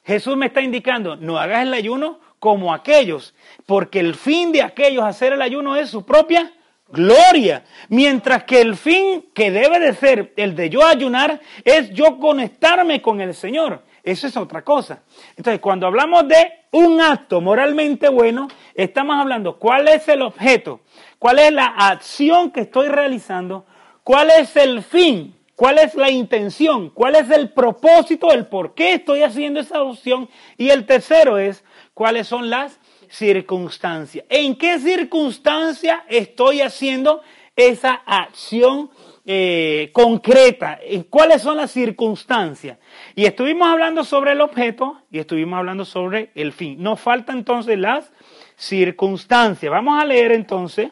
Jesús 0.05 0.35
me 0.35 0.47
está 0.47 0.61
indicando, 0.61 1.15
no 1.15 1.37
hagas 1.37 1.63
el 1.63 1.73
ayuno 1.73 2.19
como 2.39 2.73
aquellos, 2.73 3.33
porque 3.65 4.01
el 4.01 4.15
fin 4.15 4.51
de 4.51 4.61
aquellos 4.61 5.05
hacer 5.05 5.31
el 5.31 5.41
ayuno 5.41 5.77
es 5.77 5.89
su 5.89 6.05
propia 6.05 6.51
gloria. 6.93 7.63
Mientras 7.89 8.43
que 8.43 8.61
el 8.61 8.77
fin 8.77 9.25
que 9.33 9.51
debe 9.51 9.79
de 9.79 9.93
ser 9.93 10.31
el 10.37 10.55
de 10.55 10.69
yo 10.69 10.85
ayunar 10.85 11.41
es 11.65 11.89
yo 11.91 12.19
conectarme 12.19 13.01
con 13.01 13.19
el 13.19 13.33
Señor. 13.33 13.83
Eso 14.03 14.27
es 14.27 14.37
otra 14.37 14.61
cosa. 14.61 15.01
Entonces, 15.35 15.59
cuando 15.59 15.87
hablamos 15.87 16.27
de 16.27 16.65
un 16.71 17.01
acto 17.01 17.41
moralmente 17.41 18.09
bueno, 18.09 18.47
estamos 18.75 19.15
hablando 19.17 19.57
cuál 19.57 19.87
es 19.87 20.07
el 20.07 20.21
objeto, 20.21 20.81
cuál 21.19 21.39
es 21.39 21.51
la 21.51 21.65
acción 21.65 22.51
que 22.51 22.61
estoy 22.61 22.89
realizando, 22.89 23.65
cuál 24.03 24.29
es 24.29 24.55
el 24.55 24.83
fin, 24.83 25.35
cuál 25.55 25.79
es 25.79 25.95
la 25.95 26.09
intención, 26.09 26.89
cuál 26.89 27.15
es 27.15 27.29
el 27.31 27.51
propósito, 27.51 28.31
el 28.31 28.47
por 28.47 28.73
qué 28.73 28.93
estoy 28.93 29.23
haciendo 29.23 29.59
esa 29.59 29.81
opción. 29.81 30.29
Y 30.57 30.69
el 30.69 30.85
tercero 30.85 31.37
es 31.37 31.63
cuáles 31.93 32.27
son 32.27 32.49
las 32.49 32.79
circunstancia. 33.13 34.25
¿En 34.27 34.55
qué 34.55 34.79
circunstancia 34.79 36.03
estoy 36.09 36.61
haciendo 36.61 37.21
esa 37.55 38.01
acción 38.05 38.89
eh, 39.23 39.91
concreta? 39.93 40.79
¿Cuáles 41.11 41.43
son 41.43 41.57
las 41.57 41.69
circunstancias? 41.71 42.79
Y 43.15 43.25
estuvimos 43.25 43.67
hablando 43.67 44.03
sobre 44.03 44.31
el 44.31 44.41
objeto 44.41 44.99
y 45.11 45.19
estuvimos 45.19 45.59
hablando 45.59 45.85
sobre 45.85 46.31
el 46.33 46.53
fin. 46.53 46.81
Nos 46.81 46.99
falta 46.99 47.33
entonces 47.33 47.77
las 47.77 48.11
circunstancias. 48.55 49.71
Vamos 49.71 50.01
a 50.01 50.05
leer 50.05 50.31
entonces. 50.31 50.89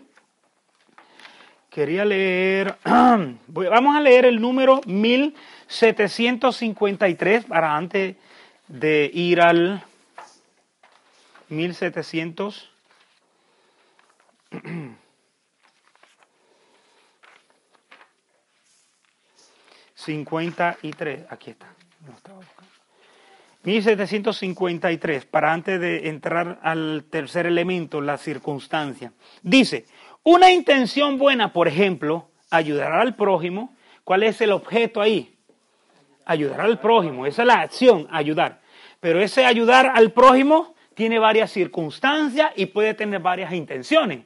Quería 1.72 2.06
leer, 2.06 2.76
vamos 2.86 3.96
a 3.96 4.02
leer 4.02 4.26
el 4.26 4.40
número 4.40 4.82
1753 4.86 7.46
para 7.46 7.76
antes 7.76 8.16
de 8.68 9.10
ir 9.12 9.42
al 9.42 9.84
1700. 11.52 12.72
aquí 21.30 21.52
está. 21.52 21.68
1753, 23.64 25.26
para 25.26 25.54
antes 25.54 25.80
de 25.80 26.10
entrar 26.10 26.60
al 26.64 27.06
tercer 27.12 27.46
elemento, 27.46 28.02
la 28.02 28.18
circunstancia. 28.18 29.14
Dice, 29.44 29.86
una 30.24 30.52
intención 30.52 31.20
buena, 31.20 31.54
por 31.54 31.68
ejemplo, 31.68 32.30
ayudar 32.50 32.94
al 32.94 33.16
prójimo. 33.16 33.76
¿Cuál 34.04 34.24
es 34.24 34.42
el 34.42 34.54
objeto 34.54 35.02
ahí? 35.02 35.38
Ayudar 36.26 36.62
al 36.62 36.80
prójimo, 36.80 37.26
esa 37.26 37.44
es 37.44 37.48
la 37.48 37.56
acción, 37.56 38.08
ayudar. 38.10 38.62
Pero 39.00 39.22
ese 39.22 39.46
ayudar 39.46 39.92
al 39.94 40.12
prójimo 40.12 40.76
tiene 41.02 41.18
varias 41.18 41.50
circunstancias 41.50 42.52
y 42.56 42.68
puede 42.68 42.94
tener 42.94 43.20
varias 43.22 43.54
intenciones. 43.54 44.20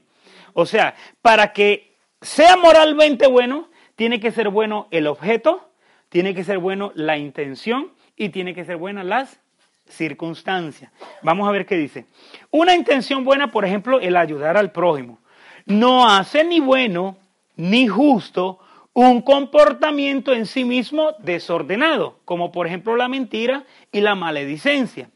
O 0.51 0.65
sea, 0.65 0.93
para 1.21 1.53
que 1.53 1.95
sea 2.19 2.57
moralmente 2.57 3.27
bueno, 3.27 3.69
tiene 3.95 4.19
que 4.19 4.29
ser 4.29 4.49
bueno 4.49 4.89
el 4.91 5.07
objeto, 5.07 5.69
tiene 6.09 6.35
que 6.35 6.43
ser 6.43 6.57
bueno 6.57 6.91
la 6.93 7.17
intención 7.17 7.93
y 8.17 8.27
tiene 8.27 8.53
que 8.53 8.65
ser 8.65 8.75
buena 8.75 9.05
las 9.05 9.39
circunstancias. 9.87 10.91
Vamos 11.21 11.47
a 11.47 11.51
ver 11.53 11.65
qué 11.65 11.77
dice. 11.77 12.07
Una 12.51 12.75
intención 12.75 13.23
buena, 13.23 13.53
por 13.53 13.63
ejemplo, 13.63 14.01
el 14.01 14.17
ayudar 14.17 14.57
al 14.57 14.73
prójimo. 14.73 15.19
No 15.65 16.09
hace 16.09 16.43
ni 16.43 16.59
bueno 16.59 17.15
ni 17.55 17.87
justo 17.87 18.59
un 18.91 19.21
comportamiento 19.21 20.33
en 20.33 20.45
sí 20.45 20.65
mismo 20.65 21.13
desordenado, 21.19 22.19
como 22.25 22.51
por 22.51 22.67
ejemplo 22.67 22.97
la 22.97 23.07
mentira 23.07 23.63
y 23.93 24.01
la 24.01 24.15
maledicencia. 24.15 25.09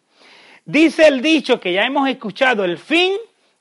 Dice 0.70 1.08
el 1.08 1.24
dicho 1.24 1.60
que 1.60 1.74
ya 1.74 1.84
hemos 1.84 2.08
escuchado, 2.08 2.64
el 2.64 2.78
fin 2.78 3.14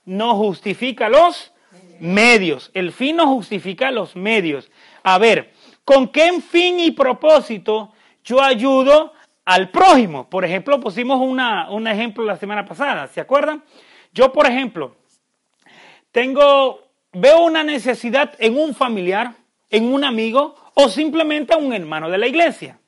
no 0.04 0.34
justifica 0.34 1.08
los 1.08 1.54
medios. 2.00 2.70
El 2.74 2.92
fin 2.92 3.16
no 3.16 3.26
justifica 3.28 3.90
los 3.90 4.14
medios. 4.14 4.70
A 5.02 5.16
ver, 5.16 5.54
¿con 5.86 6.08
qué 6.08 6.38
fin 6.42 6.78
y 6.78 6.90
propósito 6.90 7.94
yo 8.22 8.42
ayudo 8.42 9.14
al 9.46 9.70
prójimo? 9.70 10.28
Por 10.28 10.44
ejemplo, 10.44 10.78
pusimos 10.80 11.18
una, 11.18 11.70
un 11.70 11.86
ejemplo 11.86 12.24
la 12.24 12.36
semana 12.36 12.66
pasada, 12.66 13.08
¿se 13.08 13.22
acuerdan? 13.22 13.64
Yo, 14.12 14.30
por 14.30 14.46
ejemplo, 14.46 14.94
tengo, 16.12 16.90
veo 17.14 17.42
una 17.42 17.64
necesidad 17.64 18.34
en 18.38 18.58
un 18.58 18.74
familiar, 18.74 19.32
en 19.70 19.90
un 19.94 20.04
amigo 20.04 20.56
o 20.74 20.90
simplemente 20.90 21.54
en 21.54 21.64
un 21.64 21.72
hermano 21.72 22.10
de 22.10 22.18
la 22.18 22.26
iglesia. 22.26 22.78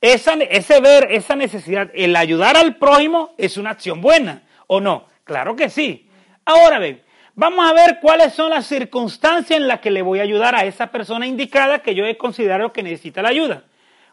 Esa, 0.00 0.34
ese 0.34 0.80
ver, 0.80 1.08
esa 1.10 1.34
necesidad, 1.34 1.90
el 1.92 2.14
ayudar 2.14 2.56
al 2.56 2.76
prójimo 2.76 3.34
es 3.36 3.56
una 3.56 3.70
acción 3.70 4.00
buena, 4.00 4.42
¿o 4.68 4.80
no? 4.80 5.06
Claro 5.24 5.56
que 5.56 5.70
sí. 5.70 6.08
Ahora 6.44 6.78
ven, 6.78 7.02
vamos 7.34 7.68
a 7.68 7.72
ver 7.72 7.98
cuáles 8.00 8.32
son 8.32 8.50
las 8.50 8.66
circunstancias 8.66 9.58
en 9.58 9.66
las 9.66 9.80
que 9.80 9.90
le 9.90 10.02
voy 10.02 10.20
a 10.20 10.22
ayudar 10.22 10.54
a 10.54 10.64
esa 10.64 10.88
persona 10.92 11.26
indicada 11.26 11.80
que 11.80 11.94
yo 11.94 12.06
he 12.06 12.16
considerado 12.16 12.72
que 12.72 12.82
necesita 12.82 13.22
la 13.22 13.30
ayuda. 13.30 13.64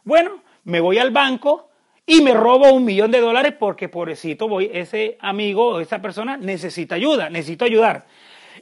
Bueno, 0.04 0.42
me 0.64 0.80
voy 0.80 0.98
al 0.98 1.12
banco 1.12 1.70
y 2.06 2.22
me 2.22 2.34
robo 2.34 2.72
un 2.72 2.84
millón 2.84 3.12
de 3.12 3.22
dólares 3.22 3.54
porque 3.58 3.88
pobrecito 3.88 4.48
voy, 4.48 4.70
ese 4.74 5.18
amigo 5.22 5.68
o 5.68 5.80
esa 5.80 6.02
persona 6.02 6.36
necesita 6.36 6.96
ayuda, 6.96 7.30
necesito 7.30 7.64
ayudar. 7.64 8.06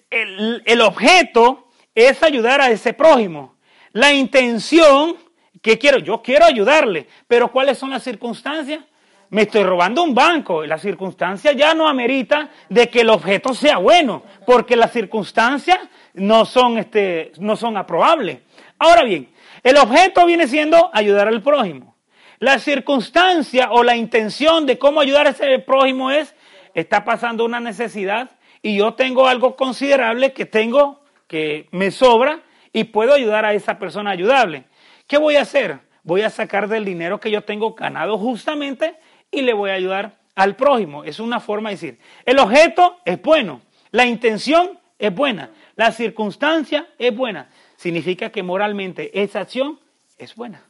El, 0.09 0.61
el 0.65 0.81
objeto 0.81 1.69
es 1.95 2.21
ayudar 2.21 2.59
a 2.61 2.69
ese 2.69 2.93
prójimo. 2.93 3.55
La 3.93 4.13
intención 4.13 5.15
¿Qué 5.63 5.79
quiero? 5.79 5.99
Yo 5.99 6.21
quiero 6.21 6.43
ayudarle, 6.43 7.07
pero 7.25 7.49
¿cuáles 7.49 7.77
son 7.77 7.89
las 7.89 8.03
circunstancias? 8.03 8.83
Me 9.29 9.43
estoy 9.43 9.63
robando 9.63 10.03
un 10.03 10.13
banco. 10.13 10.65
La 10.65 10.77
circunstancia 10.77 11.53
ya 11.53 11.73
no 11.73 11.87
amerita 11.87 12.49
de 12.67 12.89
que 12.89 12.99
el 12.99 13.09
objeto 13.09 13.53
sea 13.53 13.77
bueno, 13.77 14.23
porque 14.45 14.75
las 14.75 14.91
circunstancias 14.91 15.79
no 16.15 16.43
son, 16.43 16.77
este, 16.77 17.31
no 17.39 17.55
son 17.55 17.77
aprobables. 17.77 18.39
Ahora 18.77 19.05
bien, 19.05 19.29
el 19.63 19.77
objeto 19.77 20.25
viene 20.25 20.47
siendo 20.47 20.89
ayudar 20.93 21.29
al 21.29 21.41
prójimo. 21.41 21.95
La 22.39 22.59
circunstancia 22.59 23.71
o 23.71 23.83
la 23.83 23.95
intención 23.95 24.65
de 24.65 24.77
cómo 24.77 24.99
ayudar 24.99 25.27
a 25.27 25.29
ese 25.29 25.59
prójimo 25.59 26.11
es, 26.11 26.35
está 26.73 27.05
pasando 27.05 27.45
una 27.45 27.61
necesidad 27.61 28.31
y 28.61 28.75
yo 28.75 28.95
tengo 28.95 29.29
algo 29.29 29.55
considerable 29.55 30.33
que 30.33 30.45
tengo, 30.45 31.05
que 31.27 31.69
me 31.71 31.89
sobra 31.89 32.41
y 32.73 32.83
puedo 32.83 33.13
ayudar 33.13 33.45
a 33.45 33.53
esa 33.53 33.79
persona 33.79 34.11
ayudable. 34.11 34.65
¿Qué 35.07 35.17
voy 35.17 35.35
a 35.35 35.41
hacer? 35.41 35.79
Voy 36.03 36.21
a 36.21 36.29
sacar 36.29 36.67
del 36.67 36.85
dinero 36.85 37.19
que 37.19 37.31
yo 37.31 37.43
tengo 37.43 37.73
ganado 37.73 38.17
justamente 38.17 38.95
y 39.31 39.41
le 39.41 39.53
voy 39.53 39.69
a 39.69 39.73
ayudar 39.73 40.19
al 40.35 40.55
prójimo. 40.55 41.03
Es 41.03 41.19
una 41.19 41.39
forma 41.39 41.69
de 41.69 41.75
decir, 41.75 41.99
el 42.25 42.39
objeto 42.39 42.97
es 43.05 43.21
bueno, 43.21 43.61
la 43.91 44.05
intención 44.05 44.79
es 44.99 45.13
buena, 45.13 45.51
la 45.75 45.91
circunstancia 45.91 46.87
es 46.97 47.15
buena. 47.15 47.49
Significa 47.75 48.31
que 48.31 48.43
moralmente 48.43 49.21
esa 49.21 49.41
acción 49.41 49.79
es 50.17 50.35
buena. 50.35 50.63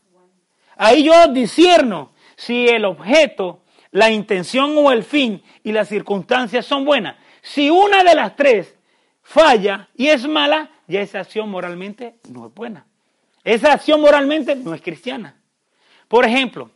Ahí 0.75 1.03
yo 1.03 1.27
discierno 1.27 2.13
si 2.35 2.67
el 2.67 2.85
objeto, 2.85 3.61
la 3.91 4.09
intención 4.09 4.75
o 4.77 4.91
el 4.91 5.03
fin 5.03 5.43
y 5.63 5.71
las 5.71 5.87
circunstancias 5.87 6.65
son 6.65 6.83
buenas. 6.83 7.15
Si 7.41 7.69
una 7.69 8.03
de 8.03 8.15
las 8.15 8.35
tres 8.35 8.75
falla 9.21 9.89
y 9.95 10.07
es 10.07 10.27
mala, 10.27 10.71
ya 10.87 11.01
esa 11.01 11.19
acción 11.19 11.49
moralmente 11.49 12.15
no 12.29 12.47
es 12.47 12.53
buena. 12.53 12.87
Esa 13.43 13.73
acción 13.73 13.99
moralmente 13.99 14.55
no 14.55 14.73
es 14.73 14.81
cristiana. 14.81 15.35
Por 16.07 16.25
ejemplo, 16.25 16.69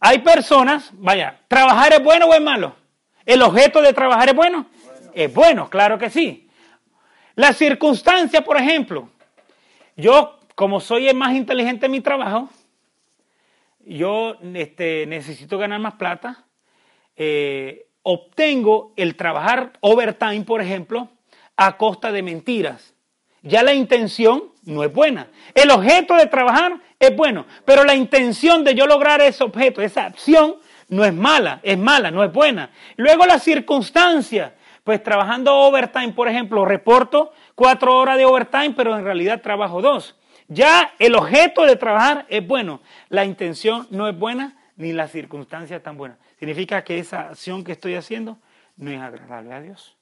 hay 0.00 0.18
personas, 0.20 0.90
vaya, 0.92 1.40
¿trabajar 1.48 1.92
es 1.92 2.02
bueno 2.02 2.26
o 2.26 2.34
es 2.34 2.40
malo? 2.40 2.76
¿El 3.26 3.42
objeto 3.42 3.82
de 3.82 3.92
trabajar 3.92 4.28
es 4.28 4.34
bueno? 4.34 4.66
Es 5.12 5.32
bueno, 5.32 5.68
claro 5.68 5.98
que 5.98 6.08
sí. 6.08 6.48
La 7.34 7.52
circunstancia, 7.52 8.42
por 8.42 8.56
ejemplo, 8.56 9.08
yo, 9.96 10.38
como 10.54 10.80
soy 10.80 11.08
el 11.08 11.16
más 11.16 11.34
inteligente 11.34 11.86
en 11.86 11.92
mi 11.92 12.00
trabajo, 12.00 12.48
yo 13.84 14.36
este, 14.54 15.06
necesito 15.06 15.58
ganar 15.58 15.80
más 15.80 15.94
plata, 15.94 16.44
eh, 17.16 17.88
obtengo 18.02 18.92
el 18.96 19.16
trabajar 19.16 19.72
overtime, 19.80 20.42
por 20.42 20.60
ejemplo, 20.60 21.08
a 21.56 21.76
costa 21.76 22.12
de 22.12 22.22
mentiras. 22.22 22.94
Ya 23.42 23.62
la 23.62 23.74
intención 23.74 24.52
no 24.68 24.84
es 24.84 24.92
buena. 24.92 25.28
El 25.54 25.70
objeto 25.70 26.14
de 26.14 26.26
trabajar 26.26 26.78
es 27.00 27.16
bueno, 27.16 27.46
pero 27.64 27.84
la 27.84 27.94
intención 27.94 28.64
de 28.64 28.74
yo 28.74 28.86
lograr 28.86 29.20
ese 29.22 29.42
objeto, 29.42 29.80
esa 29.80 30.04
acción, 30.04 30.56
no 30.88 31.04
es 31.04 31.14
mala, 31.14 31.60
es 31.62 31.78
mala, 31.78 32.10
no 32.10 32.22
es 32.22 32.32
buena. 32.32 32.70
Luego 32.96 33.24
la 33.24 33.38
circunstancia, 33.38 34.54
pues 34.84 35.02
trabajando 35.02 35.54
overtime, 35.54 36.12
por 36.12 36.28
ejemplo, 36.28 36.64
reporto 36.64 37.32
cuatro 37.54 37.96
horas 37.96 38.18
de 38.18 38.26
overtime, 38.26 38.74
pero 38.76 38.96
en 38.96 39.04
realidad 39.04 39.40
trabajo 39.40 39.80
dos. 39.80 40.16
Ya 40.48 40.92
el 40.98 41.14
objeto 41.14 41.64
de 41.64 41.76
trabajar 41.76 42.26
es 42.28 42.46
bueno, 42.46 42.80
la 43.08 43.24
intención 43.24 43.86
no 43.90 44.06
es 44.08 44.18
buena 44.18 44.56
ni 44.76 44.92
la 44.92 45.08
circunstancia 45.08 45.78
es 45.78 45.82
tan 45.82 45.96
buena. 45.96 46.18
Significa 46.38 46.84
que 46.84 46.98
esa 46.98 47.30
acción 47.30 47.64
que 47.64 47.72
estoy 47.72 47.94
haciendo 47.94 48.38
no 48.76 48.90
es 48.90 49.00
agradable 49.00 49.54
a 49.54 49.60
Dios. 49.60 49.96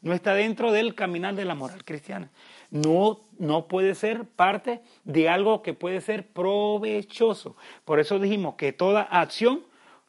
No 0.00 0.12
está 0.12 0.34
dentro 0.34 0.72
del 0.72 0.94
caminar 0.94 1.34
de 1.34 1.44
la 1.44 1.54
moral 1.54 1.84
cristiana 1.84 2.30
no, 2.72 3.20
no 3.38 3.68
puede 3.68 3.94
ser 3.94 4.24
parte 4.24 4.80
de 5.04 5.28
algo 5.28 5.62
que 5.62 5.74
puede 5.74 6.00
ser 6.00 6.26
provechoso. 6.26 7.54
Por 7.84 8.00
eso 8.00 8.18
dijimos 8.18 8.54
que 8.54 8.72
toda 8.72 9.02
acción, 9.02 9.62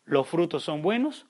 los 0.05 0.27
frutos 0.27 0.63
son 0.63 0.81
buenos 0.81 1.25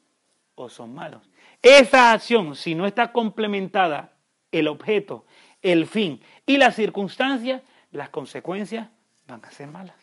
o 0.53 0.69
son 0.69 0.93
malos. 0.93 1.27
Esa 1.63 2.11
acción, 2.11 2.55
si 2.55 2.75
no 2.75 2.85
está 2.85 3.11
complementada 3.11 4.13
el 4.51 4.67
objeto, 4.67 5.25
el 5.63 5.87
fin 5.87 6.21
y 6.45 6.57
la 6.57 6.71
circunstancia, 6.71 7.63
las 7.91 8.09
consecuencias 8.09 8.89
van 9.27 9.43
a 9.43 9.49
ser 9.49 9.69
malas. 9.69 9.95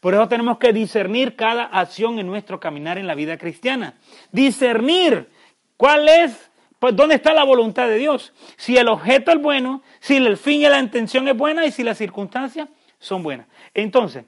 Por 0.00 0.14
eso 0.14 0.26
tenemos 0.26 0.58
que 0.58 0.72
discernir 0.72 1.36
cada 1.36 1.64
acción 1.66 2.18
en 2.18 2.26
nuestro 2.26 2.58
caminar 2.58 2.98
en 2.98 3.06
la 3.06 3.14
vida 3.14 3.38
cristiana. 3.38 3.94
Discernir 4.32 5.30
cuál 5.76 6.08
es 6.08 6.50
pues 6.84 6.96
¿dónde 6.96 7.14
está 7.14 7.32
la 7.32 7.44
voluntad 7.44 7.88
de 7.88 7.96
Dios? 7.96 8.34
Si 8.58 8.76
el 8.76 8.88
objeto 8.88 9.30
es 9.30 9.40
bueno, 9.40 9.82
si 10.00 10.16
el 10.16 10.36
fin 10.36 10.60
y 10.60 10.68
la 10.68 10.78
intención 10.78 11.26
es 11.28 11.34
buena 11.34 11.64
y 11.64 11.70
si 11.72 11.82
las 11.82 11.96
circunstancias 11.96 12.68
son 12.98 13.22
buenas. 13.22 13.46
Entonces, 13.72 14.26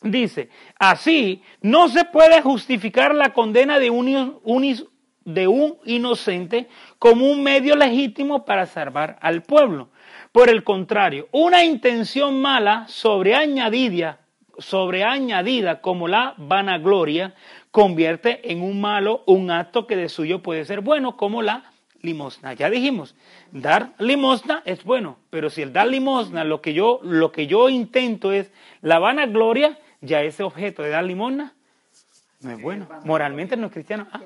dice, 0.00 0.50
así 0.78 1.42
no 1.60 1.88
se 1.88 2.04
puede 2.04 2.42
justificar 2.42 3.12
la 3.12 3.32
condena 3.32 3.80
de 3.80 3.90
un, 3.90 4.86
de 5.24 5.48
un 5.48 5.78
inocente 5.84 6.68
como 7.00 7.28
un 7.28 7.42
medio 7.42 7.74
legítimo 7.74 8.44
para 8.44 8.66
salvar 8.66 9.18
al 9.20 9.42
pueblo. 9.42 9.88
Por 10.30 10.48
el 10.48 10.62
contrario, 10.62 11.26
una 11.32 11.64
intención 11.64 12.40
mala 12.40 12.86
sobreañadida, 12.86 14.20
sobreañadida 14.58 15.80
como 15.80 16.06
la 16.06 16.34
vanagloria 16.36 17.34
convierte 17.72 18.52
en 18.52 18.62
un 18.62 18.80
malo 18.80 19.24
un 19.26 19.50
acto 19.50 19.88
que 19.88 19.96
de 19.96 20.08
suyo 20.08 20.40
puede 20.40 20.64
ser 20.64 20.82
bueno, 20.82 21.16
como 21.16 21.42
la 21.42 21.69
limosna. 22.02 22.54
Ya 22.54 22.70
dijimos, 22.70 23.14
dar 23.52 23.92
limosna 23.98 24.62
es 24.64 24.84
bueno, 24.84 25.18
pero 25.30 25.50
si 25.50 25.62
el 25.62 25.72
dar 25.72 25.86
limosna 25.86 26.44
lo 26.44 26.60
que 26.60 26.74
yo, 26.74 27.00
lo 27.02 27.32
que 27.32 27.46
yo 27.46 27.68
intento 27.68 28.32
es 28.32 28.50
la 28.82 28.98
vanagloria, 28.98 29.78
ya 30.00 30.22
ese 30.22 30.42
objeto 30.42 30.82
de 30.82 30.90
dar 30.90 31.04
limosna 31.04 31.54
no 32.40 32.52
es 32.52 32.62
bueno. 32.62 32.88
Moralmente 33.04 33.56
no 33.56 33.66
es 33.66 33.72
cristiano. 33.72 34.06
Ah. 34.12 34.20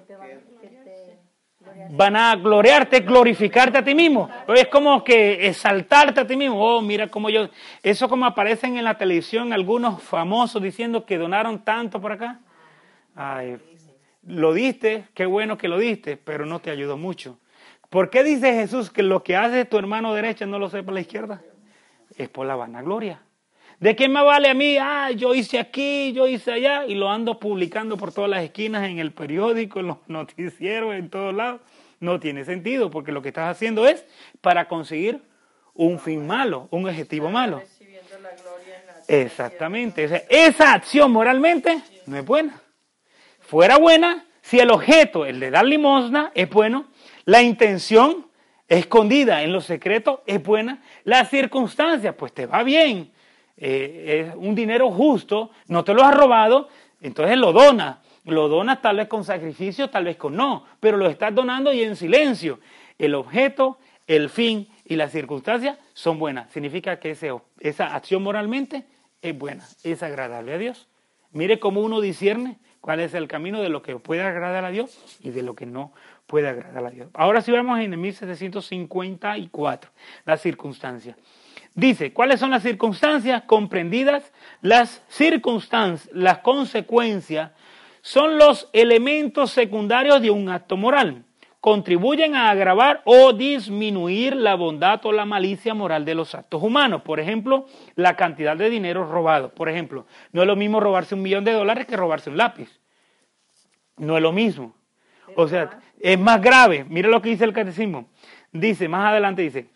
Van 1.90 2.14
a 2.14 2.36
gloriarte, 2.36 3.00
glorificarte 3.00 3.78
a 3.78 3.84
ti 3.84 3.94
mismo. 3.94 4.30
Es 4.54 4.68
como 4.68 5.02
que 5.02 5.48
exaltarte 5.48 6.20
a 6.20 6.26
ti 6.26 6.36
mismo. 6.36 6.62
Oh, 6.64 6.80
mira 6.80 7.08
cómo 7.08 7.28
yo. 7.30 7.48
Eso 7.82 8.08
como 8.08 8.26
aparecen 8.26 8.76
en 8.76 8.84
la 8.84 8.96
televisión 8.96 9.52
algunos 9.52 10.00
famosos 10.02 10.62
diciendo 10.62 11.04
que 11.04 11.18
donaron 11.18 11.64
tanto 11.64 12.00
por 12.00 12.12
acá. 12.12 12.40
Ay, 13.16 13.56
lo 14.22 14.52
diste, 14.52 15.06
qué 15.14 15.26
bueno 15.26 15.58
que 15.58 15.68
lo 15.68 15.78
diste, 15.78 16.16
pero 16.16 16.46
no 16.46 16.60
te 16.60 16.70
ayudó 16.70 16.96
mucho. 16.96 17.38
¿Por 17.94 18.10
qué 18.10 18.24
dice 18.24 18.52
Jesús 18.52 18.90
que 18.90 19.04
lo 19.04 19.22
que 19.22 19.36
hace 19.36 19.66
tu 19.66 19.78
hermano 19.78 20.14
derecha 20.14 20.46
no 20.46 20.58
lo 20.58 20.68
sepa 20.68 20.90
la 20.90 20.98
izquierda? 20.98 21.44
Es 22.16 22.28
por 22.28 22.44
la 22.44 22.56
vanagloria. 22.56 23.22
¿De 23.78 23.94
qué 23.94 24.08
me 24.08 24.20
vale 24.20 24.48
a 24.48 24.54
mí? 24.54 24.76
Ah, 24.80 25.12
yo 25.12 25.32
hice 25.32 25.60
aquí, 25.60 26.12
yo 26.12 26.26
hice 26.26 26.50
allá 26.50 26.86
y 26.86 26.96
lo 26.96 27.08
ando 27.08 27.38
publicando 27.38 27.96
por 27.96 28.12
todas 28.12 28.28
las 28.28 28.42
esquinas, 28.42 28.88
en 28.88 28.98
el 28.98 29.12
periódico, 29.12 29.78
en 29.78 29.86
los 29.86 29.98
noticieros, 30.08 30.96
en 30.96 31.08
todos 31.08 31.32
lados. 31.32 31.60
No 32.00 32.18
tiene 32.18 32.44
sentido 32.44 32.90
porque 32.90 33.12
lo 33.12 33.22
que 33.22 33.28
estás 33.28 33.48
haciendo 33.48 33.86
es 33.86 34.04
para 34.40 34.66
conseguir 34.66 35.22
un 35.72 36.00
fin 36.00 36.26
malo, 36.26 36.66
un 36.72 36.88
objetivo 36.88 37.30
malo. 37.30 37.62
Exactamente. 39.06 40.26
esa 40.30 40.72
acción 40.72 41.12
moralmente 41.12 41.80
no 42.06 42.16
es 42.16 42.24
buena. 42.24 42.60
Fuera 43.38 43.78
buena 43.78 44.26
si 44.44 44.58
el 44.58 44.70
objeto, 44.72 45.24
el 45.24 45.38
de 45.38 45.50
dar 45.50 45.64
limosna, 45.64 46.32
es 46.34 46.50
bueno, 46.50 46.88
la 47.24 47.42
intención 47.42 48.26
escondida 48.68 49.42
en 49.42 49.52
lo 49.52 49.60
secreto 49.60 50.22
es 50.26 50.42
buena, 50.42 50.82
las 51.04 51.30
circunstancias, 51.30 52.14
pues 52.16 52.32
te 52.32 52.46
va 52.46 52.62
bien, 52.62 53.12
eh, 53.56 54.26
es 54.28 54.34
un 54.36 54.54
dinero 54.54 54.90
justo, 54.90 55.50
no 55.68 55.84
te 55.84 55.94
lo 55.94 56.02
has 56.02 56.14
robado, 56.14 56.68
entonces 57.00 57.36
lo 57.36 57.52
donas. 57.52 57.98
Lo 58.24 58.48
donas 58.48 58.80
tal 58.80 58.96
vez 58.96 59.08
con 59.08 59.22
sacrificio, 59.22 59.90
tal 59.90 60.04
vez 60.04 60.16
con 60.16 60.34
no, 60.34 60.64
pero 60.80 60.96
lo 60.96 61.08
estás 61.08 61.34
donando 61.34 61.72
y 61.74 61.82
en 61.82 61.94
silencio. 61.94 62.58
El 62.98 63.14
objeto, 63.14 63.78
el 64.06 64.30
fin 64.30 64.68
y 64.86 64.96
las 64.96 65.12
circunstancias 65.12 65.78
son 65.92 66.18
buenas. 66.18 66.50
Significa 66.50 66.98
que 66.98 67.10
esa 67.10 67.94
acción 67.94 68.22
moralmente 68.22 68.86
es 69.20 69.36
buena, 69.36 69.66
es 69.82 70.02
agradable 70.02 70.54
a 70.54 70.58
Dios. 70.58 70.88
Mire 71.32 71.58
cómo 71.58 71.82
uno 71.82 72.00
discierne 72.00 72.56
cuál 72.80 73.00
es 73.00 73.12
el 73.12 73.28
camino 73.28 73.60
de 73.60 73.68
lo 73.68 73.82
que 73.82 73.96
puede 73.96 74.22
agradar 74.22 74.64
a 74.64 74.70
Dios 74.70 74.98
y 75.20 75.30
de 75.30 75.42
lo 75.42 75.54
que 75.54 75.66
no 75.66 75.92
puede 76.26 76.48
agradar 76.48 76.86
a 76.86 76.90
Dios. 76.90 77.08
Ahora 77.14 77.42
sí 77.42 77.52
vamos 77.52 77.80
en 77.80 77.92
el 77.92 77.98
1754, 77.98 79.90
las 80.24 80.40
circunstancias. 80.40 81.16
Dice, 81.74 82.12
¿cuáles 82.12 82.40
son 82.40 82.50
las 82.50 82.62
circunstancias 82.62 83.42
comprendidas? 83.42 84.32
Las 84.60 85.02
circunstancias, 85.08 86.08
las 86.14 86.38
consecuencias 86.38 87.50
son 88.00 88.38
los 88.38 88.68
elementos 88.72 89.50
secundarios 89.50 90.22
de 90.22 90.30
un 90.30 90.48
acto 90.48 90.76
moral. 90.76 91.24
Contribuyen 91.60 92.36
a 92.36 92.50
agravar 92.50 93.00
o 93.06 93.32
disminuir 93.32 94.36
la 94.36 94.54
bondad 94.54 95.04
o 95.06 95.12
la 95.12 95.24
malicia 95.24 95.72
moral 95.72 96.04
de 96.04 96.14
los 96.14 96.34
actos 96.34 96.62
humanos. 96.62 97.02
Por 97.02 97.18
ejemplo, 97.18 97.66
la 97.96 98.14
cantidad 98.16 98.56
de 98.56 98.68
dinero 98.68 99.10
robado. 99.10 99.54
Por 99.54 99.70
ejemplo, 99.70 100.06
no 100.32 100.42
es 100.42 100.46
lo 100.46 100.56
mismo 100.56 100.78
robarse 100.78 101.14
un 101.14 101.22
millón 101.22 101.44
de 101.44 101.52
dólares 101.52 101.86
que 101.86 101.96
robarse 101.96 102.28
un 102.28 102.36
lápiz. 102.36 102.68
No 103.96 104.16
es 104.16 104.22
lo 104.22 104.32
mismo. 104.32 104.74
O 105.36 105.48
sea, 105.48 105.80
es 106.00 106.18
más 106.18 106.40
grave. 106.40 106.84
Mira 106.88 107.08
lo 107.08 107.22
que 107.22 107.30
dice 107.30 107.44
el 107.44 107.52
catecismo. 107.52 108.08
Dice, 108.52 108.88
más 108.88 109.10
adelante 109.10 109.42
dice, 109.42 109.66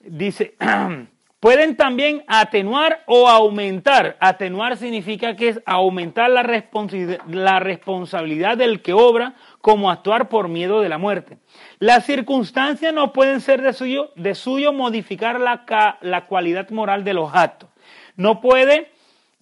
dice, 0.00 0.54
pueden 1.40 1.76
también 1.76 2.24
atenuar 2.26 3.04
o 3.06 3.28
aumentar. 3.28 4.16
Atenuar 4.20 4.76
significa 4.76 5.36
que 5.36 5.48
es 5.48 5.60
aumentar 5.64 6.30
la, 6.30 6.42
responsabilidad 6.42 8.56
del 8.56 8.82
que 8.82 8.92
obra 8.92 9.34
como 9.60 9.90
actuar 9.90 10.28
por 10.28 10.48
miedo 10.48 10.80
de 10.80 10.88
la 10.88 10.98
muerte. 10.98 11.38
Las 11.78 12.04
circunstancias 12.04 12.92
no 12.92 13.12
pueden 13.12 13.40
ser 13.40 13.62
de 13.62 13.72
suyo, 13.72 14.10
de 14.16 14.34
suyo 14.34 14.72
modificar 14.72 15.40
la, 15.40 15.98
la 16.00 16.26
cualidad 16.26 16.70
moral 16.70 17.04
de 17.04 17.14
los 17.14 17.32
actos. 17.34 17.70
No, 18.16 18.40
puede, 18.40 18.90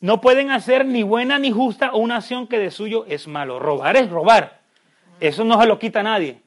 no 0.01 0.20
pueden 0.20 0.51
hacer 0.51 0.85
ni 0.85 1.03
buena 1.03 1.38
ni 1.38 1.51
justa 1.51 1.94
una 1.94 2.16
acción 2.16 2.47
que 2.47 2.59
de 2.59 2.70
suyo 2.70 3.07
es 3.09 3.27
malo. 3.27 3.59
Robar 3.59 3.97
es 3.97 4.11
robar. 4.11 4.63
Eso 5.20 5.44
no 5.44 5.61
se 5.61 5.66
lo 5.66 5.79
quita 5.79 6.00
a 6.00 6.05
nadie. 6.05 6.40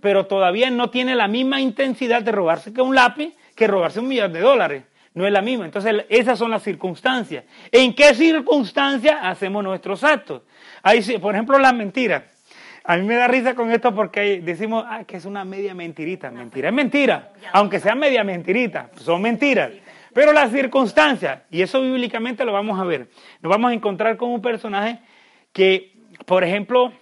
Pero 0.00 0.26
todavía 0.26 0.70
no 0.70 0.90
tiene 0.90 1.14
la 1.14 1.28
misma 1.28 1.60
intensidad 1.60 2.22
de 2.22 2.32
robarse 2.32 2.72
que 2.72 2.80
un 2.80 2.94
lápiz 2.94 3.34
que 3.54 3.66
robarse 3.66 4.00
un 4.00 4.08
millón 4.08 4.32
de 4.32 4.40
dólares. 4.40 4.84
No 5.12 5.26
es 5.26 5.32
la 5.32 5.42
misma. 5.42 5.64
Entonces, 5.64 6.04
esas 6.08 6.38
son 6.38 6.50
las 6.50 6.62
circunstancias. 6.62 7.44
¿En 7.72 7.94
qué 7.94 8.14
circunstancias 8.14 9.18
hacemos 9.22 9.62
nuestros 9.64 10.04
actos? 10.04 10.42
Hay, 10.82 11.02
por 11.18 11.34
ejemplo, 11.34 11.58
las 11.58 11.74
mentiras. 11.74 12.22
A 12.84 12.96
mí 12.96 13.02
me 13.06 13.16
da 13.16 13.28
risa 13.28 13.54
con 13.54 13.70
esto 13.70 13.94
porque 13.94 14.40
decimos 14.40 14.84
ah, 14.88 15.04
que 15.04 15.16
es 15.16 15.24
una 15.24 15.44
media 15.44 15.74
mentirita. 15.74 16.30
Mentira 16.30 16.68
es 16.68 16.74
mentira. 16.74 17.32
Aunque 17.52 17.80
sea 17.80 17.94
media 17.94 18.24
mentirita, 18.24 18.90
son 18.96 19.20
mentiras. 19.20 19.70
Pero 20.12 20.32
las 20.32 20.50
circunstancias, 20.50 21.42
y 21.50 21.62
eso 21.62 21.80
bíblicamente 21.82 22.44
lo 22.44 22.52
vamos 22.52 22.80
a 22.80 22.84
ver, 22.84 23.08
nos 23.42 23.50
vamos 23.50 23.70
a 23.70 23.74
encontrar 23.74 24.16
con 24.16 24.30
un 24.30 24.42
personaje 24.42 24.98
que, 25.52 25.92
por 26.26 26.42
ejemplo, 26.42 26.92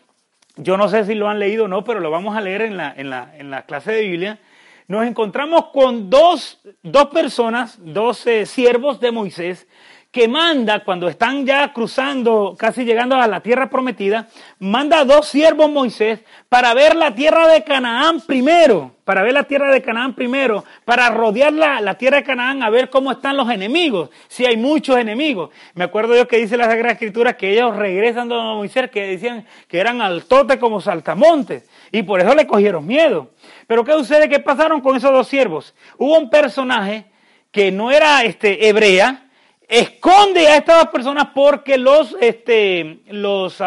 yo 0.59 0.77
no 0.77 0.89
sé 0.89 1.05
si 1.05 1.15
lo 1.15 1.29
han 1.29 1.39
leído 1.39 1.65
o 1.65 1.69
no, 1.69 1.85
pero 1.85 2.01
lo 2.01 2.11
vamos 2.11 2.37
a 2.37 2.41
leer 2.41 2.63
en 2.63 2.77
la, 2.77 2.93
en 2.97 3.11
la, 3.11 3.33
en 3.37 3.51
la 3.51 3.63
clase 3.63 3.93
de 3.93 4.03
Biblia, 4.03 4.39
nos 4.87 5.07
encontramos 5.07 5.67
con 5.67 6.09
dos, 6.09 6.61
dos 6.83 7.07
personas, 7.07 7.79
dos 7.83 8.25
siervos 8.45 9.01
de 9.01 9.13
Moisés, 9.13 9.67
que 10.11 10.27
manda, 10.27 10.85
cuando 10.85 11.09
están 11.09 11.45
ya 11.45 11.73
cruzando, 11.73 12.57
casi 12.59 12.85
llegando 12.85 13.17
a 13.17 13.27
la 13.27 13.41
tierra 13.41 13.69
prometida, 13.69 14.29
manda 14.59 15.01
a 15.01 15.05
dos 15.05 15.29
siervos 15.29 15.71
Moisés 15.71 16.21
para 16.49 16.73
ver 16.75 16.97
la 16.97 17.15
tierra 17.15 17.47
de 17.49 17.63
Canaán 17.63 18.23
primero, 18.23 18.93
para 19.09 19.23
ver 19.23 19.33
la 19.33 19.45
tierra 19.45 19.73
de 19.73 19.81
Canaán 19.81 20.13
primero, 20.13 20.67
para 20.85 21.09
rodear 21.09 21.51
la, 21.51 21.81
la, 21.81 21.95
tierra 21.95 22.19
de 22.19 22.25
Canaán 22.25 22.63
a 22.63 22.69
ver 22.69 22.91
cómo 22.91 23.11
están 23.11 23.39
los 23.39 23.51
enemigos, 23.51 24.11
si 24.29 24.45
hay 24.45 24.59
muchos 24.59 24.99
enemigos. 24.99 25.49
Me 25.73 25.85
acuerdo 25.85 26.15
yo 26.15 26.29
que 26.29 26.37
dice 26.37 26.59
la 26.59 26.67
Sagrada 26.67 26.93
Escritura 26.93 27.35
que 27.35 27.55
ellos 27.55 27.75
regresan 27.75 28.31
a 28.31 28.53
Moisés, 28.53 28.91
que 28.91 29.07
decían 29.07 29.47
que 29.67 29.79
eran 29.79 30.03
altotes 30.03 30.59
como 30.59 30.83
saltamontes, 30.83 31.67
y 31.91 32.03
por 32.03 32.21
eso 32.21 32.35
le 32.35 32.47
cogieron 32.47 32.87
miedo. 32.87 33.31
Pero 33.67 33.83
¿qué 33.83 33.93
sucede? 33.93 34.29
¿Qué 34.29 34.41
pasaron 34.41 34.83
con 34.83 34.95
esos 34.95 35.11
dos 35.11 35.27
siervos? 35.27 35.75
Hubo 35.97 36.19
un 36.19 36.29
personaje 36.29 37.07
que 37.51 37.73
no 37.73 37.91
era 37.91 38.25
este, 38.25 38.69
hebrea, 38.69 39.31
esconde 39.67 40.49
a 40.49 40.57
estas 40.59 40.81
dos 40.81 40.89
personas 40.89 41.29
porque 41.35 41.79
los, 41.79 42.15
este, 42.21 42.99
los, 43.07 43.59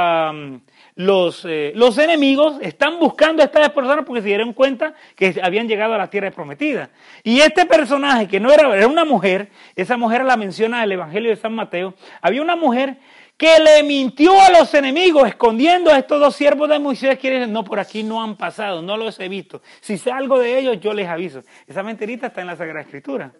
los, 1.01 1.45
eh, 1.45 1.71
los 1.75 1.97
enemigos 1.97 2.57
están 2.61 2.99
buscando 2.99 3.41
a 3.41 3.45
estas 3.45 3.69
personas 3.71 4.05
porque 4.05 4.21
se 4.21 4.27
dieron 4.27 4.53
cuenta 4.53 4.93
que 5.15 5.39
habían 5.41 5.67
llegado 5.67 5.93
a 5.93 5.97
la 5.97 6.09
tierra 6.09 6.31
prometida. 6.31 6.89
Y 7.23 7.39
este 7.39 7.65
personaje, 7.65 8.27
que 8.27 8.39
no 8.39 8.51
era, 8.51 8.75
era 8.75 8.87
una 8.87 9.05
mujer, 9.05 9.49
esa 9.75 9.97
mujer 9.97 10.23
la 10.23 10.37
menciona 10.37 10.83
el 10.83 10.91
Evangelio 10.91 11.29
de 11.29 11.35
San 11.35 11.53
Mateo, 11.53 11.95
había 12.21 12.41
una 12.41 12.55
mujer 12.55 12.97
que 13.35 13.59
le 13.59 13.81
mintió 13.81 14.39
a 14.39 14.51
los 14.51 14.71
enemigos 14.75 15.27
escondiendo 15.27 15.91
a 15.91 15.97
estos 15.97 16.19
dos 16.19 16.35
siervos 16.35 16.69
de 16.69 16.77
Moisés, 16.77 17.17
quiere 17.17 17.39
decir, 17.39 17.51
no, 17.51 17.63
por 17.63 17.79
aquí 17.79 18.03
no 18.03 18.21
han 18.21 18.35
pasado, 18.35 18.83
no 18.83 18.97
los 18.97 19.19
he 19.19 19.27
visto. 19.27 19.63
Si 19.79 19.97
sé 19.97 20.11
algo 20.11 20.37
de 20.37 20.59
ellos, 20.59 20.79
yo 20.79 20.93
les 20.93 21.07
aviso. 21.07 21.41
Esa 21.65 21.81
mentirita 21.81 22.27
está 22.27 22.41
en 22.41 22.47
la 22.47 22.55
Sagrada 22.55 22.81
Escritura. 22.81 23.31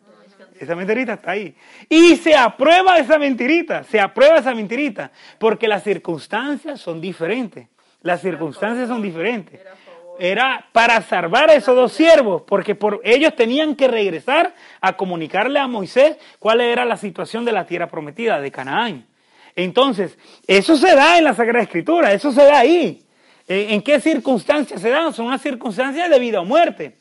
Esa 0.62 0.76
mentirita 0.76 1.14
está 1.14 1.32
ahí. 1.32 1.56
Y 1.90 2.16
se 2.18 2.36
aprueba 2.36 2.98
esa 2.98 3.18
mentirita, 3.18 3.84
se 3.84 4.00
aprueba 4.00 4.38
esa 4.38 4.54
mentirita, 4.54 5.12
porque 5.40 5.68
las 5.68 5.84
circunstancias 5.84 6.80
son 6.80 7.02
diferentes. 7.02 7.68
Las 8.04 8.22
circunstancias 8.22 8.88
son 8.88 9.02
diferentes. 9.02 9.60
Era 10.20 10.68
para 10.72 11.02
salvar 11.02 11.50
a 11.50 11.56
esos 11.56 11.76
dos 11.76 11.94
siervos, 11.94 12.44
porque 12.44 12.76
por 12.76 13.02
ellos 13.04 13.36
tenían 13.36 13.76
que 13.76 13.88
regresar 13.88 14.54
a 14.80 14.96
comunicarle 14.96 15.60
a 15.60 15.68
Moisés 15.68 16.18
cuál 16.38 16.62
era 16.62 16.86
la 16.86 16.98
situación 16.98 17.44
de 17.44 17.52
la 17.52 17.66
tierra 17.66 17.88
prometida, 17.88 18.40
de 18.40 18.52
Canaán. 18.52 19.08
Entonces, 19.56 20.18
eso 20.46 20.78
se 20.78 20.96
da 20.96 21.18
en 21.18 21.24
la 21.24 21.34
Sagrada 21.34 21.64
Escritura, 21.64 22.14
eso 22.14 22.32
se 22.32 22.44
da 22.44 22.60
ahí. 22.60 23.04
¿En 23.48 23.82
qué 23.82 24.00
circunstancias 24.00 24.80
se 24.80 24.90
dan? 24.90 25.12
Son 25.12 25.26
unas 25.26 25.42
circunstancias 25.42 26.10
de 26.10 26.20
vida 26.20 26.40
o 26.40 26.46
muerte. 26.46 26.98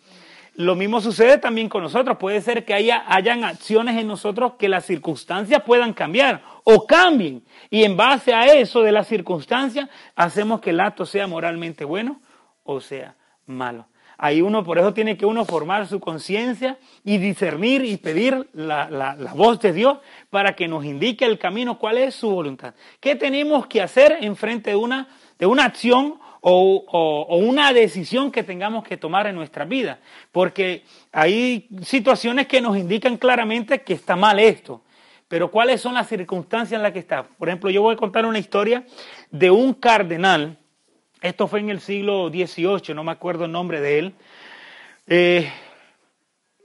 Lo 0.54 0.74
mismo 0.74 1.00
sucede 1.00 1.38
también 1.38 1.68
con 1.68 1.82
nosotros. 1.82 2.18
Puede 2.18 2.40
ser 2.40 2.64
que 2.64 2.74
haya, 2.74 3.04
hayan 3.06 3.44
acciones 3.44 3.96
en 3.98 4.06
nosotros 4.06 4.54
que 4.58 4.68
las 4.68 4.84
circunstancias 4.84 5.62
puedan 5.64 5.92
cambiar 5.92 6.42
o 6.64 6.86
cambien. 6.86 7.42
Y 7.70 7.84
en 7.84 7.96
base 7.96 8.34
a 8.34 8.46
eso 8.46 8.82
de 8.82 8.92
las 8.92 9.06
circunstancias, 9.06 9.88
hacemos 10.16 10.60
que 10.60 10.70
el 10.70 10.80
acto 10.80 11.06
sea 11.06 11.26
moralmente 11.26 11.84
bueno 11.84 12.20
o 12.64 12.80
sea 12.80 13.16
malo. 13.46 13.86
Ahí 14.22 14.42
uno, 14.42 14.62
por 14.62 14.78
eso 14.78 14.92
tiene 14.92 15.16
que 15.16 15.24
uno 15.24 15.46
formar 15.46 15.86
su 15.86 15.98
conciencia 15.98 16.78
y 17.04 17.16
discernir 17.16 17.86
y 17.86 17.96
pedir 17.96 18.50
la, 18.52 18.90
la, 18.90 19.32
voz 19.34 19.60
de 19.60 19.72
Dios 19.72 19.96
para 20.28 20.54
que 20.54 20.68
nos 20.68 20.84
indique 20.84 21.24
el 21.24 21.38
camino, 21.38 21.78
cuál 21.78 21.96
es 21.96 22.16
su 22.16 22.30
voluntad. 22.30 22.74
¿Qué 23.00 23.16
tenemos 23.16 23.66
que 23.66 23.80
hacer 23.80 24.18
en 24.20 24.36
frente 24.36 24.70
de 24.70 24.76
una, 24.76 25.08
de 25.38 25.46
una 25.46 25.64
acción 25.64 26.20
o, 26.40 27.36
una 27.36 27.72
decisión 27.72 28.30
que 28.30 28.42
tengamos 28.42 28.84
que 28.84 28.96
tomar 28.96 29.26
en 29.26 29.34
nuestra 29.34 29.64
vida? 29.64 30.00
Porque 30.32 30.84
hay 31.12 31.68
situaciones 31.82 32.46
que 32.46 32.60
nos 32.60 32.76
indican 32.76 33.16
claramente 33.16 33.82
que 33.82 33.94
está 33.94 34.16
mal 34.16 34.38
esto. 34.38 34.82
Pero 35.28 35.50
¿cuáles 35.50 35.80
son 35.80 35.94
las 35.94 36.08
circunstancias 36.08 36.76
en 36.76 36.82
las 36.82 36.92
que 36.92 36.98
está? 36.98 37.22
Por 37.22 37.48
ejemplo, 37.48 37.70
yo 37.70 37.82
voy 37.82 37.94
a 37.94 37.98
contar 37.98 38.26
una 38.26 38.38
historia 38.38 38.84
de 39.30 39.50
un 39.50 39.74
cardenal 39.74 40.56
esto 41.22 41.48
fue 41.48 41.60
en 41.60 41.68
el 41.68 41.80
siglo 41.80 42.30
XVIII, 42.30 42.94
no 42.94 43.04
me 43.04 43.12
acuerdo 43.12 43.44
el 43.44 43.52
nombre 43.52 43.80
de 43.80 43.98
él. 43.98 44.14
Eh, 45.06 45.52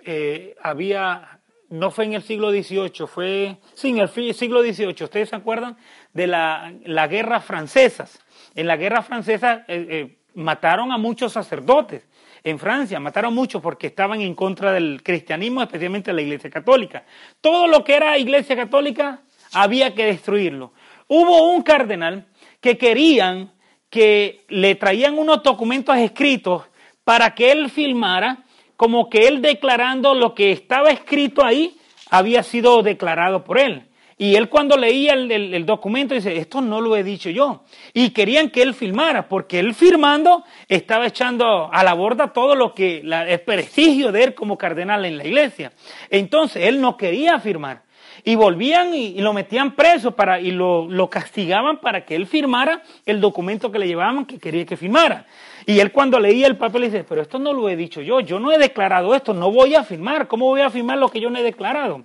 eh, 0.05 0.55
había, 0.61 1.41
no 1.69 1.91
fue 1.91 2.05
en 2.05 2.13
el 2.13 2.23
siglo 2.23 2.51
XVIII, 2.51 3.05
fue, 3.05 3.57
sí, 3.73 3.89
en 3.89 3.97
el 3.97 4.09
siglo 4.33 4.61
XVIII. 4.61 5.03
¿Ustedes 5.03 5.29
se 5.29 5.35
acuerdan 5.35 5.77
de 6.13 6.27
la, 6.27 6.73
la 6.85 7.07
guerra 7.07 7.41
francesa? 7.41 8.07
En 8.55 8.67
la 8.67 8.77
guerra 8.77 9.01
francesa, 9.01 9.65
eh, 9.67 10.17
mataron 10.33 10.91
a 10.91 10.97
muchos 10.97 11.33
sacerdotes 11.33 12.07
en 12.43 12.59
Francia, 12.59 12.99
mataron 12.99 13.33
muchos 13.33 13.61
porque 13.61 13.87
estaban 13.87 14.21
en 14.21 14.35
contra 14.35 14.71
del 14.71 15.01
cristianismo, 15.03 15.61
especialmente 15.61 16.13
la 16.13 16.21
Iglesia 16.21 16.49
Católica. 16.49 17.03
Todo 17.41 17.67
lo 17.67 17.83
que 17.83 17.95
era 17.95 18.17
Iglesia 18.17 18.55
Católica 18.55 19.21
había 19.53 19.93
que 19.93 20.05
destruirlo. 20.05 20.73
Hubo 21.07 21.51
un 21.51 21.63
cardenal 21.63 22.27
que 22.61 22.77
querían 22.77 23.51
que 23.89 24.45
le 24.49 24.75
traían 24.75 25.17
unos 25.17 25.41
documentos 25.43 25.95
escritos 25.97 26.63
para 27.03 27.33
que 27.33 27.51
él 27.51 27.69
filmara, 27.69 28.43
como 28.75 29.09
que 29.09 29.27
él 29.27 29.41
declarando 29.41 30.13
lo 30.13 30.35
que 30.35 30.51
estaba 30.51 30.89
escrito 30.89 31.45
ahí 31.45 31.77
había 32.09 32.43
sido 32.43 32.83
declarado 32.83 33.43
por 33.43 33.57
él. 33.57 33.87
Y 34.17 34.35
él 34.35 34.47
cuando 34.47 34.77
leía 34.77 35.13
el, 35.13 35.65
documento 35.65 36.13
dice, 36.13 36.37
esto 36.37 36.61
no 36.61 36.79
lo 36.79 36.95
he 36.95 37.03
dicho 37.03 37.29
yo. 37.29 37.63
Y 37.93 38.11
querían 38.11 38.49
que 38.49 38.61
él 38.61 38.73
firmara, 38.73 39.27
porque 39.27 39.59
él 39.59 39.73
firmando 39.73 40.45
estaba 40.69 41.07
echando 41.07 41.69
a 41.71 41.83
la 41.83 41.93
borda 41.93 42.31
todo 42.31 42.55
lo 42.55 42.73
que, 42.73 42.99
el 42.99 43.41
prestigio 43.41 44.13
de 44.13 44.23
él 44.23 44.33
como 44.33 44.57
cardenal 44.57 45.03
en 45.03 45.17
la 45.17 45.25
iglesia. 45.25 45.73
Entonces 46.09 46.63
él 46.63 46.79
no 46.79 46.95
quería 46.95 47.39
firmar. 47.39 47.83
Y 48.23 48.35
volvían 48.35 48.95
y, 48.95 49.19
lo 49.19 49.33
metían 49.33 49.75
preso 49.75 50.11
para, 50.15 50.39
y 50.39 50.51
lo, 50.51 50.87
lo, 50.87 51.09
castigaban 51.09 51.81
para 51.81 52.05
que 52.05 52.15
él 52.15 52.25
firmara 52.25 52.81
el 53.05 53.19
documento 53.19 53.69
que 53.69 53.79
le 53.79 53.87
llevaban 53.87 54.25
que 54.25 54.39
quería 54.39 54.65
que 54.65 54.77
firmara. 54.77 55.25
Y 55.65 55.79
él 55.79 55.91
cuando 55.91 56.19
leía 56.19 56.47
el 56.47 56.57
papel 56.57 56.83
dice, 56.83 57.03
pero 57.03 57.21
esto 57.21 57.37
no 57.37 57.53
lo 57.53 57.67
he 57.67 57.75
dicho 57.75 58.01
yo, 58.01 58.21
yo 58.21 58.39
no 58.39 58.51
he 58.51 58.57
declarado 58.57 59.13
esto, 59.13 59.33
no 59.33 59.51
voy 59.51 59.75
a 59.75 59.83
firmar, 59.83 60.27
¿cómo 60.27 60.45
voy 60.45 60.61
a 60.61 60.69
firmar 60.69 60.97
lo 60.97 61.09
que 61.09 61.19
yo 61.19 61.29
no 61.29 61.37
he 61.37 61.43
declarado? 61.43 62.03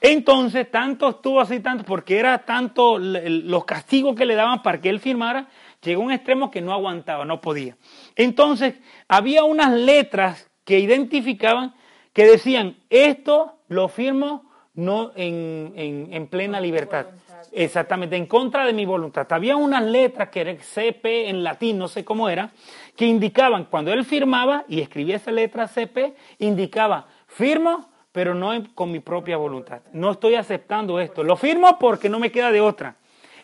Entonces, 0.00 0.70
tanto 0.70 1.08
estuvo 1.08 1.40
así, 1.40 1.60
tanto, 1.60 1.84
porque 1.84 2.18
era 2.18 2.44
tanto 2.44 2.98
los 2.98 3.64
castigos 3.64 4.14
que 4.14 4.26
le 4.26 4.34
daban 4.34 4.62
para 4.62 4.80
que 4.80 4.88
él 4.88 5.00
firmara, 5.00 5.48
llegó 5.82 6.02
a 6.02 6.06
un 6.06 6.12
extremo 6.12 6.50
que 6.50 6.60
no 6.60 6.72
aguantaba, 6.72 7.24
no 7.24 7.40
podía. 7.40 7.76
Entonces, 8.16 8.74
había 9.08 9.44
unas 9.44 9.72
letras 9.72 10.50
que 10.64 10.78
identificaban, 10.78 11.74
que 12.12 12.24
decían, 12.26 12.76
esto 12.90 13.58
lo 13.68 13.88
firmo 13.88 14.48
no 14.74 15.10
en, 15.16 16.28
plena 16.30 16.60
libertad. 16.60 17.06
Exactamente, 17.52 18.16
en 18.16 18.26
contra 18.26 18.64
de 18.64 18.72
mi 18.72 18.84
voluntad. 18.84 19.26
Había 19.30 19.56
unas 19.56 19.82
letras 19.82 20.28
que 20.28 20.40
era 20.40 20.54
CP 20.54 21.28
en 21.28 21.42
latín, 21.42 21.78
no 21.78 21.88
sé 21.88 22.04
cómo 22.04 22.28
era, 22.28 22.52
que 22.94 23.06
indicaban, 23.06 23.64
cuando 23.64 23.92
él 23.92 24.04
firmaba 24.04 24.64
y 24.68 24.80
escribía 24.80 25.16
esa 25.16 25.32
letra 25.32 25.66
CP, 25.66 26.14
indicaba, 26.38 27.08
firmo 27.26 27.87
pero 28.12 28.34
no 28.34 28.52
con 28.74 28.90
mi 28.90 29.00
propia 29.00 29.36
voluntad. 29.36 29.80
No 29.92 30.12
estoy 30.12 30.34
aceptando 30.34 31.00
esto. 31.00 31.22
Lo 31.22 31.36
firmo 31.36 31.78
porque 31.78 32.08
no 32.08 32.18
me 32.18 32.32
queda 32.32 32.50
de 32.50 32.60
otra. 32.60 32.96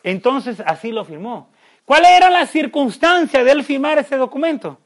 Entonces 0.03 0.61
así 0.65 0.93
lo 0.93 1.05
firmó. 1.05 1.51
¿Cuál 1.85 2.05
era 2.07 2.31
la 2.31 2.47
circunstancia 2.47 3.45
de 3.45 3.51
él 3.51 3.65
firmar 3.65 3.99
ese 3.99 4.17
documento? 4.17 4.79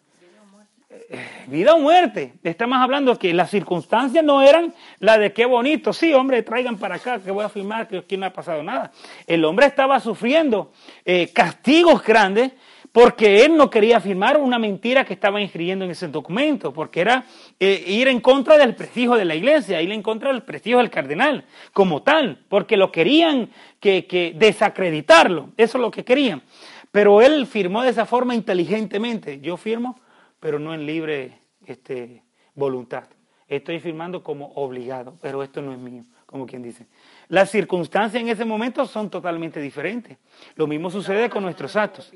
Vida 1.46 1.74
o 1.74 1.78
muerte. 1.78 2.34
Estamos 2.42 2.78
hablando 2.78 3.18
que 3.18 3.32
las 3.32 3.50
circunstancias 3.50 4.22
no 4.22 4.42
eran 4.42 4.74
la 4.98 5.16
de 5.16 5.32
qué 5.32 5.46
bonito. 5.46 5.92
Sí, 5.92 6.12
hombre, 6.12 6.42
traigan 6.42 6.76
para 6.76 6.96
acá 6.96 7.18
que 7.18 7.30
voy 7.30 7.44
a 7.44 7.48
firmar 7.48 7.88
que 7.88 7.98
aquí 7.98 8.16
no 8.16 8.26
ha 8.26 8.30
pasado 8.30 8.62
nada. 8.62 8.92
El 9.26 9.44
hombre 9.44 9.66
estaba 9.66 10.00
sufriendo 10.00 10.72
eh, 11.04 11.32
castigos 11.32 12.02
grandes 12.02 12.52
porque 12.92 13.44
él 13.44 13.56
no 13.56 13.70
quería 13.70 13.98
afirmar 13.98 14.38
una 14.38 14.58
mentira 14.58 15.04
que 15.04 15.14
estaba 15.14 15.40
inscribiendo 15.40 15.84
en 15.84 15.90
ese 15.90 16.08
documento, 16.08 16.72
porque 16.72 17.00
era 17.00 17.24
eh, 17.60 17.84
ir 17.86 18.08
en 18.08 18.20
contra 18.20 18.56
del 18.56 18.74
prestigio 18.74 19.14
de 19.14 19.24
la 19.24 19.34
iglesia, 19.34 19.82
ir 19.82 19.92
en 19.92 20.02
contra 20.02 20.32
del 20.32 20.42
prestigio 20.42 20.78
del 20.78 20.90
cardenal 20.90 21.44
como 21.72 22.02
tal, 22.02 22.44
porque 22.48 22.76
lo 22.76 22.90
querían 22.90 23.50
que, 23.80 24.34
desacreditarlo, 24.36 25.50
eso 25.56 25.78
es 25.78 25.82
lo 25.82 25.90
que 25.90 26.04
querían. 26.04 26.42
Pero 26.90 27.20
él 27.20 27.46
firmó 27.46 27.82
de 27.82 27.90
esa 27.90 28.06
forma 28.06 28.34
inteligentemente, 28.34 29.40
yo 29.40 29.56
firmo, 29.56 30.00
pero 30.40 30.58
no 30.58 30.72
en 30.72 30.86
libre 30.86 31.38
este, 31.66 32.22
voluntad. 32.54 33.04
Estoy 33.46 33.80
firmando 33.80 34.22
como 34.22 34.52
obligado, 34.54 35.16
pero 35.20 35.42
esto 35.42 35.62
no 35.62 35.72
es 35.72 35.78
mío, 35.78 36.04
como 36.26 36.46
quien 36.46 36.62
dice. 36.62 36.86
Las 37.28 37.50
circunstancias 37.50 38.22
en 38.22 38.28
ese 38.28 38.44
momento 38.44 38.86
son 38.86 39.10
totalmente 39.10 39.60
diferentes. 39.60 40.18
Lo 40.54 40.66
mismo 40.66 40.90
sucede 40.90 41.28
con 41.30 41.42
nuestros 41.42 41.76
actos. 41.76 42.10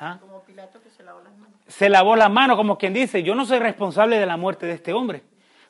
¿Ah? 0.00 0.16
Como 0.18 0.40
Pilato 0.44 0.80
que 0.82 0.88
se 0.88 1.02
lavó 1.02 1.20
las 1.22 1.32
manos. 1.34 1.54
Se 1.68 1.88
lavó 1.90 2.16
las 2.16 2.30
manos, 2.30 2.56
como 2.56 2.78
quien 2.78 2.94
dice, 2.94 3.22
yo 3.22 3.34
no 3.34 3.44
soy 3.44 3.58
responsable 3.58 4.18
de 4.18 4.24
la 4.24 4.38
muerte 4.38 4.64
de 4.64 4.72
este 4.72 4.94
hombre, 4.94 5.22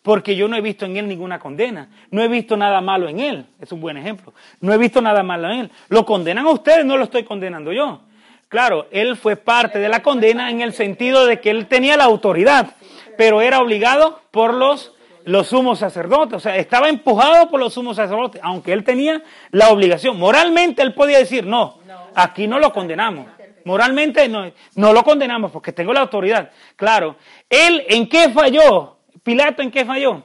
porque 0.02 0.36
yo 0.36 0.46
no 0.46 0.54
he 0.54 0.60
visto 0.60 0.86
en 0.86 0.96
él 0.96 1.08
ninguna 1.08 1.40
condena, 1.40 1.88
no 2.12 2.22
he 2.22 2.28
visto 2.28 2.56
nada 2.56 2.80
malo 2.80 3.08
en 3.08 3.18
él, 3.18 3.46
es 3.60 3.72
un 3.72 3.80
buen 3.80 3.96
ejemplo, 3.96 4.32
no 4.60 4.72
he 4.72 4.78
visto 4.78 5.00
nada 5.00 5.24
malo 5.24 5.50
en 5.50 5.58
él. 5.58 5.70
Lo 5.88 6.06
condenan 6.06 6.46
a 6.46 6.50
ustedes, 6.50 6.84
no 6.84 6.96
lo 6.96 7.04
estoy 7.04 7.24
condenando 7.24 7.72
yo. 7.72 8.02
Claro, 8.48 8.86
él 8.92 9.16
fue 9.16 9.34
parte 9.34 9.80
de 9.80 9.88
la 9.88 10.00
condena 10.00 10.48
en 10.48 10.60
el 10.60 10.74
sentido 10.74 11.26
de 11.26 11.40
que 11.40 11.50
él 11.50 11.66
tenía 11.66 11.96
la 11.96 12.04
autoridad, 12.04 12.76
pero 13.18 13.42
era 13.42 13.60
obligado 13.60 14.20
por 14.30 14.54
los, 14.54 14.94
los 15.24 15.48
sumos 15.48 15.80
sacerdotes, 15.80 16.34
o 16.34 16.40
sea, 16.40 16.56
estaba 16.56 16.88
empujado 16.88 17.50
por 17.50 17.58
los 17.58 17.74
sumos 17.74 17.96
sacerdotes, 17.96 18.40
aunque 18.44 18.72
él 18.72 18.84
tenía 18.84 19.24
la 19.50 19.70
obligación. 19.70 20.16
Moralmente 20.20 20.82
él 20.82 20.94
podía 20.94 21.18
decir, 21.18 21.44
no, 21.44 21.78
aquí 22.14 22.46
no 22.46 22.60
lo 22.60 22.72
condenamos. 22.72 23.26
Moralmente 23.64 24.28
no, 24.28 24.50
no 24.74 24.92
lo 24.92 25.02
condenamos 25.02 25.50
porque 25.50 25.72
tengo 25.72 25.92
la 25.92 26.00
autoridad. 26.00 26.50
Claro, 26.76 27.16
él 27.48 27.84
en 27.88 28.08
qué 28.08 28.30
falló, 28.30 28.96
Pilato 29.22 29.62
en 29.62 29.70
qué 29.70 29.84
falló. 29.84 30.24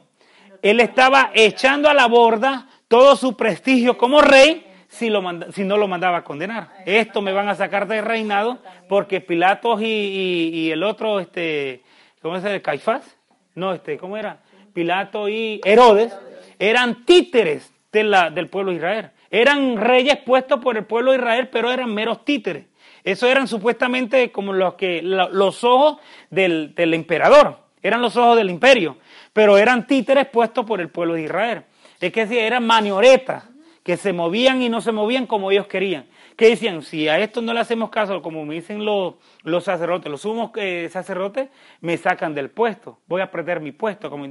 Él 0.61 0.79
estaba 0.79 1.31
echando 1.33 1.89
a 1.89 1.93
la 1.93 2.07
borda 2.07 2.67
todo 2.87 3.15
su 3.15 3.35
prestigio 3.35 3.97
como 3.97 4.21
rey 4.21 4.65
si, 4.95 5.09
no 5.09 5.77
lo 5.77 5.87
mandaba 5.87 6.17
a 6.17 6.23
condenar. 6.23 6.69
Esto 6.85 7.21
me 7.21 7.33
van 7.33 7.49
a 7.49 7.55
sacar 7.55 7.87
del 7.87 8.05
reinado 8.05 8.59
porque 8.87 9.21
Pilatos 9.21 9.81
y, 9.81 10.69
el 10.71 10.83
otro, 10.83 11.19
este, 11.19 11.83
¿cómo 12.21 12.39
se 12.39 12.47
llama? 12.47 12.59
Caifás. 12.61 13.17
No, 13.55 13.73
este, 13.73 13.97
¿cómo 13.97 14.17
era? 14.17 14.39
Pilato 14.73 15.29
y 15.29 15.61
Herodes 15.63 16.13
eran 16.59 17.05
títeres 17.05 17.73
del 17.91 18.49
pueblo 18.49 18.71
de 18.71 18.77
Israel. 18.77 19.11
Eran 19.29 19.77
reyes 19.77 20.17
puestos 20.17 20.59
por 20.59 20.77
el 20.77 20.85
pueblo 20.85 21.11
de 21.11 21.17
Israel, 21.17 21.49
pero 21.51 21.71
eran 21.71 21.93
meros 21.93 22.23
títeres. 22.23 22.65
Eso 23.05 23.27
eran 23.27 23.47
supuestamente 23.47 24.31
como 24.31 24.51
los, 24.51 24.73
que, 24.73 25.03
los 25.03 25.63
ojos 25.63 25.97
del, 26.31 26.73
emperador, 26.75 27.59
eran 27.83 28.01
los 28.01 28.17
ojos 28.17 28.35
del 28.35 28.49
imperio, 28.49 28.97
pero 29.31 29.59
eran 29.59 29.85
títeres 29.85 30.25
puestos 30.25 30.65
por 30.65 30.81
el 30.81 30.89
pueblo 30.89 31.13
de 31.13 31.21
Israel. 31.21 31.63
Es 32.01 32.11
que 32.11 32.45
eran 32.45 32.65
manioretas 32.65 33.43
que 33.83 33.95
se 33.95 34.11
movían 34.11 34.63
y 34.63 34.69
no 34.69 34.81
se 34.81 34.91
movían 34.91 35.27
como 35.27 35.51
ellos 35.51 35.67
querían. 35.67 36.07
Que 36.35 36.49
decían, 36.49 36.81
si 36.81 37.07
a 37.07 37.19
esto 37.19 37.43
no 37.43 37.53
le 37.53 37.59
hacemos 37.59 37.91
caso, 37.91 38.23
como 38.23 38.43
me 38.43 38.55
dicen 38.55 38.83
los, 38.83 39.13
los 39.43 39.63
sacerdotes, 39.63 40.11
los 40.11 40.21
sumos 40.21 40.49
eh, 40.55 40.89
sacerdotes, 40.91 41.49
me 41.81 41.97
sacan 41.97 42.33
del 42.33 42.49
puesto, 42.49 42.97
voy 43.05 43.21
a 43.21 43.29
perder 43.29 43.59
mi 43.59 43.71
puesto. 43.71 44.09
Como 44.09 44.25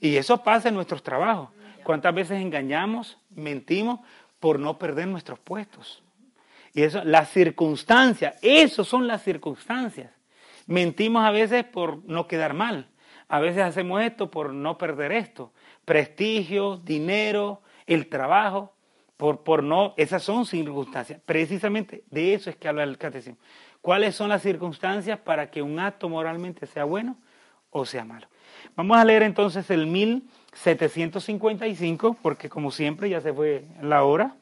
y 0.00 0.16
eso 0.16 0.42
pasa 0.42 0.70
en 0.70 0.76
nuestros 0.76 1.02
trabajos. 1.02 1.50
¿Cuántas 1.82 2.14
veces 2.14 2.40
engañamos, 2.40 3.18
mentimos 3.34 4.00
por 4.40 4.58
no 4.58 4.78
perder 4.78 5.08
nuestros 5.08 5.38
puestos? 5.38 6.03
Y 6.74 6.82
eso, 6.82 7.02
las 7.04 7.30
circunstancias, 7.30 8.36
eso 8.42 8.84
son 8.84 9.06
las 9.06 9.22
circunstancias. 9.22 10.10
Mentimos 10.66 11.24
a 11.24 11.30
veces 11.30 11.64
por 11.64 12.04
no 12.04 12.26
quedar 12.26 12.52
mal. 12.52 12.88
A 13.28 13.38
veces 13.38 13.62
hacemos 13.62 14.02
esto 14.02 14.30
por 14.30 14.52
no 14.52 14.76
perder 14.76 15.12
esto. 15.12 15.52
Prestigio, 15.84 16.78
dinero, 16.78 17.62
el 17.86 18.08
trabajo, 18.08 18.74
por, 19.16 19.44
por 19.44 19.62
no, 19.62 19.94
esas 19.96 20.24
son 20.24 20.46
circunstancias. 20.46 21.20
Precisamente 21.24 22.02
de 22.10 22.34
eso 22.34 22.50
es 22.50 22.56
que 22.56 22.66
habla 22.68 22.82
el 22.82 22.98
catecismo. 22.98 23.38
¿Cuáles 23.80 24.16
son 24.16 24.28
las 24.28 24.42
circunstancias 24.42 25.18
para 25.18 25.50
que 25.50 25.62
un 25.62 25.78
acto 25.78 26.08
moralmente 26.08 26.66
sea 26.66 26.82
bueno 26.84 27.16
o 27.70 27.84
sea 27.84 28.04
malo? 28.04 28.26
Vamos 28.76 28.96
a 28.96 29.04
leer 29.04 29.22
entonces 29.22 29.68
el 29.70 29.86
1755, 29.86 32.16
porque 32.20 32.48
como 32.48 32.70
siempre 32.70 33.10
ya 33.10 33.20
se 33.20 33.32
fue 33.32 33.64
la 33.80 34.04
hora. 34.04 34.36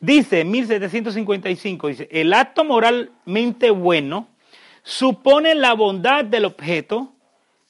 Dice 0.00 0.44
1755, 0.44 1.88
dice, 1.88 2.08
el 2.10 2.32
acto 2.32 2.64
moralmente 2.64 3.70
bueno 3.70 4.28
supone 4.82 5.54
la 5.54 5.72
bondad 5.74 6.24
del 6.24 6.44
objeto, 6.44 7.12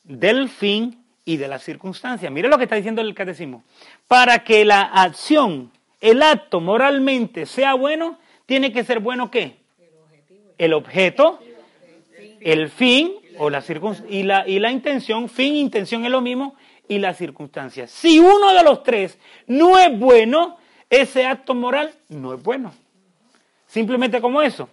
del 0.04 0.48
fin 0.48 1.02
y 1.24 1.36
de 1.36 1.48
la 1.48 1.58
circunstancia. 1.58 2.30
Mire 2.30 2.48
lo 2.48 2.58
que 2.58 2.64
está 2.64 2.76
diciendo 2.76 3.00
el 3.00 3.14
catecismo. 3.14 3.64
Para 4.08 4.44
que 4.44 4.64
la 4.64 4.82
acción, 4.82 5.70
el 6.00 6.22
acto 6.22 6.60
moralmente 6.60 7.46
sea 7.46 7.74
bueno, 7.74 8.18
tiene 8.44 8.72
que 8.72 8.84
ser 8.84 9.00
bueno 9.00 9.30
qué? 9.30 9.56
El 10.58 10.72
objeto, 10.72 11.38
el 12.40 12.70
fin 12.70 13.12
o 13.38 13.50
la 13.50 13.62
y 14.08 14.22
la, 14.22 14.48
y 14.48 14.58
la 14.58 14.70
intención, 14.70 15.28
fin, 15.28 15.56
intención 15.56 16.04
es 16.04 16.10
lo 16.10 16.20
mismo, 16.20 16.54
y 16.88 16.98
la 16.98 17.14
circunstancia. 17.14 17.86
Si 17.86 18.18
uno 18.18 18.54
de 18.54 18.62
los 18.62 18.82
tres 18.82 19.18
no 19.46 19.78
es 19.78 19.98
bueno, 19.98 20.56
ese 20.90 21.26
acto 21.26 21.54
moral 21.54 21.92
no 22.08 22.34
es 22.34 22.42
bueno. 22.42 22.72
Simplemente 23.66 24.20
como 24.20 24.42
eso. 24.42 24.68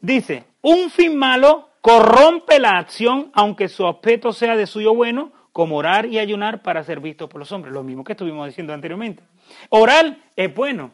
Dice, 0.00 0.44
un 0.62 0.90
fin 0.90 1.16
malo 1.16 1.70
corrompe 1.80 2.58
la 2.58 2.78
acción 2.78 3.30
aunque 3.34 3.68
su 3.68 3.84
objeto 3.84 4.32
sea 4.32 4.56
de 4.56 4.66
suyo 4.66 4.94
bueno, 4.94 5.32
como 5.52 5.76
orar 5.76 6.06
y 6.06 6.18
ayunar 6.18 6.62
para 6.62 6.82
ser 6.82 7.00
visto 7.00 7.28
por 7.28 7.38
los 7.38 7.52
hombres. 7.52 7.72
Lo 7.72 7.82
mismo 7.82 8.02
que 8.04 8.12
estuvimos 8.12 8.46
diciendo 8.46 8.72
anteriormente. 8.72 9.22
Orar 9.68 10.18
es 10.34 10.52
bueno. 10.54 10.90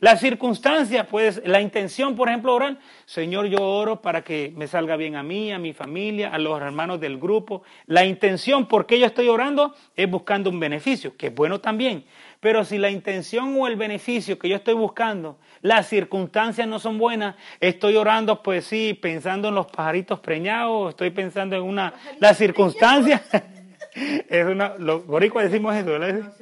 Las 0.00 0.18
circunstancias, 0.18 1.06
pues 1.08 1.40
la 1.46 1.60
intención, 1.60 2.16
por 2.16 2.28
ejemplo, 2.28 2.52
orar, 2.52 2.76
Señor, 3.04 3.46
yo 3.46 3.62
oro 3.62 4.02
para 4.02 4.22
que 4.22 4.52
me 4.56 4.66
salga 4.66 4.96
bien 4.96 5.14
a 5.14 5.22
mí, 5.22 5.52
a 5.52 5.60
mi 5.60 5.72
familia, 5.72 6.30
a 6.30 6.38
los 6.38 6.60
hermanos 6.60 6.98
del 6.98 7.18
grupo. 7.18 7.62
La 7.86 8.04
intención, 8.04 8.66
por 8.66 8.84
qué 8.84 8.98
yo 8.98 9.06
estoy 9.06 9.28
orando, 9.28 9.76
es 9.94 10.10
buscando 10.10 10.50
un 10.50 10.58
beneficio, 10.58 11.16
que 11.16 11.28
es 11.28 11.34
bueno 11.34 11.60
también. 11.60 12.04
Pero 12.42 12.64
si 12.64 12.76
la 12.76 12.90
intención 12.90 13.54
o 13.56 13.68
el 13.68 13.76
beneficio 13.76 14.36
que 14.36 14.48
yo 14.48 14.56
estoy 14.56 14.74
buscando, 14.74 15.38
las 15.60 15.86
circunstancias 15.86 16.66
no 16.66 16.80
son 16.80 16.98
buenas, 16.98 17.36
estoy 17.60 17.94
orando, 17.94 18.42
pues 18.42 18.64
sí, 18.64 18.94
pensando 19.00 19.46
en 19.46 19.54
los 19.54 19.66
pajaritos 19.66 20.18
preñados, 20.18 20.90
estoy 20.90 21.10
pensando 21.10 21.54
en 21.54 21.62
una, 21.62 21.94
las 22.18 22.36
circunstancias. 22.36 23.22
es 23.94 24.44
una, 24.44 24.74
los 24.76 25.06
boricuas 25.06 25.44
decimos 25.44 25.76
eso, 25.76 25.86
¿verdad? 25.86 26.32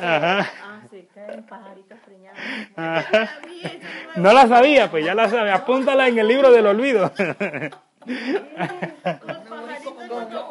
Ajá. 0.00 0.50
Ah, 0.64 0.80
sí, 0.90 1.06
caen 1.14 1.44
pajaritos 1.44 1.98
preñados. 2.06 2.40
No 4.16 4.32
la 4.32 4.48
sabía, 4.48 4.90
pues 4.90 5.04
ya 5.04 5.14
la 5.14 5.28
sabe. 5.28 5.50
Apúntala 5.52 6.08
en 6.08 6.18
el 6.18 6.26
libro 6.26 6.50
del 6.50 6.66
olvido. 6.66 7.12
Los 7.14 7.36
pajaritos 9.50 10.30
no, 10.30 10.48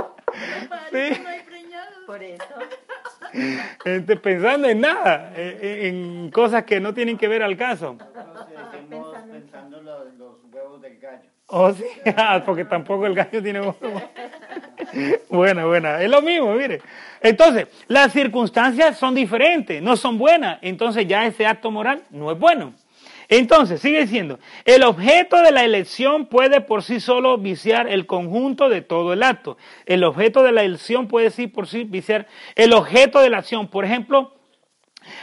Sí. 0.92 1.20
no 1.24 1.30
hay 1.30 1.40
preñados. 1.42 1.94
Por 2.06 2.22
eso. 2.24 2.44
Este, 3.86 4.16
pensando 4.18 4.68
en 4.68 4.82
nada, 4.82 5.34
en, 5.36 5.86
en 5.86 6.32
cosas 6.32 6.64
que 6.64 6.80
no 6.80 6.94
tienen 6.94 7.18
que 7.18 7.28
ver 7.28 7.44
al 7.44 7.56
caso. 7.58 7.98
Pensando 9.32 9.82
los, 9.82 10.14
los 10.16 10.38
huevos 10.52 10.82
del 10.82 11.00
gallo. 11.00 11.30
Oh, 11.48 11.74
sí, 11.74 11.84
porque 12.46 12.66
tampoco 12.66 13.06
el 13.08 13.16
gallo 13.16 13.42
tiene 13.42 13.62
huevo. 13.62 13.76
Buena, 15.30 15.66
buena. 15.66 16.02
Es 16.02 16.10
lo 16.10 16.22
mismo, 16.22 16.54
mire. 16.54 16.82
Entonces, 17.22 17.68
las 17.88 18.12
circunstancias 18.14 18.98
son 18.98 19.14
diferentes, 19.14 19.82
no 19.82 19.96
son 19.96 20.18
buenas. 20.18 20.58
Entonces, 20.62 21.08
ya 21.08 21.26
ese 21.26 21.46
acto 21.46 21.70
moral 21.70 22.04
no 22.10 22.32
es 22.32 22.40
bueno. 22.40 22.74
Entonces, 23.32 23.80
sigue 23.80 24.02
diciendo, 24.02 24.40
el 24.66 24.82
objeto 24.82 25.42
de 25.44 25.52
la 25.52 25.64
elección 25.64 26.26
puede 26.26 26.62
por 26.62 26.82
sí 26.82 27.00
solo 27.00 27.38
viciar 27.38 27.88
el 27.88 28.08
conjunto 28.08 28.70
de 28.70 28.82
todo 28.82 29.14
el 29.14 29.22
acto. 29.22 29.56
El 29.86 30.04
objeto 30.04 30.42
de 30.42 30.52
la 30.52 30.64
elección 30.64 31.08
puede 31.08 31.30
sí 31.30 31.46
por 31.46 31.68
sí 31.68 31.84
viciar 31.84 32.28
el 32.56 32.74
objeto 32.74 33.22
de 33.22 33.30
la 33.30 33.38
acción. 33.38 33.68
Por 33.68 33.86
ejemplo, 33.86 34.34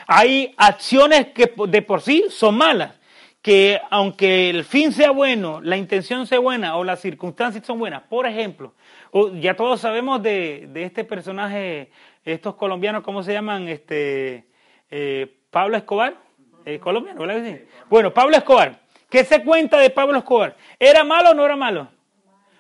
hay 0.07 0.55
acciones 0.57 1.29
que 1.35 1.53
de 1.69 1.83
por 1.83 2.01
sí 2.01 2.27
son 2.31 2.57
malas, 2.57 2.95
que 3.43 3.81
aunque 3.91 4.51
el 4.51 4.65
fin 4.65 4.93
sea 4.93 5.11
bueno, 5.11 5.61
la 5.61 5.77
intención 5.77 6.29
sea 6.29 6.39
buena 6.39 6.77
o 6.77 6.85
las 6.85 7.01
circunstancias 7.01 7.67
son 7.67 7.81
buenas. 7.81 8.05
Por 8.05 8.29
ejemplo, 8.29 8.75
ya 9.41 9.57
todos 9.57 9.81
sabemos 9.81 10.23
de, 10.23 10.69
de 10.71 10.85
este 10.85 11.03
personaje, 11.03 11.91
estos 12.25 12.55
colombianos, 12.55 13.03
¿cómo 13.03 13.25
se 13.25 13.33
llaman? 13.33 13.67
Este, 13.67 14.47
eh, 14.93 15.39
Pablo 15.51 15.77
Escobar, 15.77 16.26
eh, 16.67 16.79
colombiano, 16.79 17.21
¿verdad 17.23 17.43
que 17.43 17.51
sí? 17.57 17.65
Bueno, 17.89 18.13
Pablo 18.13 18.37
Escobar, 18.37 18.75
¿qué 19.09 19.25
se 19.25 19.43
cuenta 19.43 19.79
de 19.79 19.89
Pablo 19.91 20.19
Escobar? 20.19 20.55
¿Era 20.79 21.03
malo 21.05 21.31
o 21.31 21.35
no 21.35 21.45
era 21.47 21.57
malo? 21.57 21.89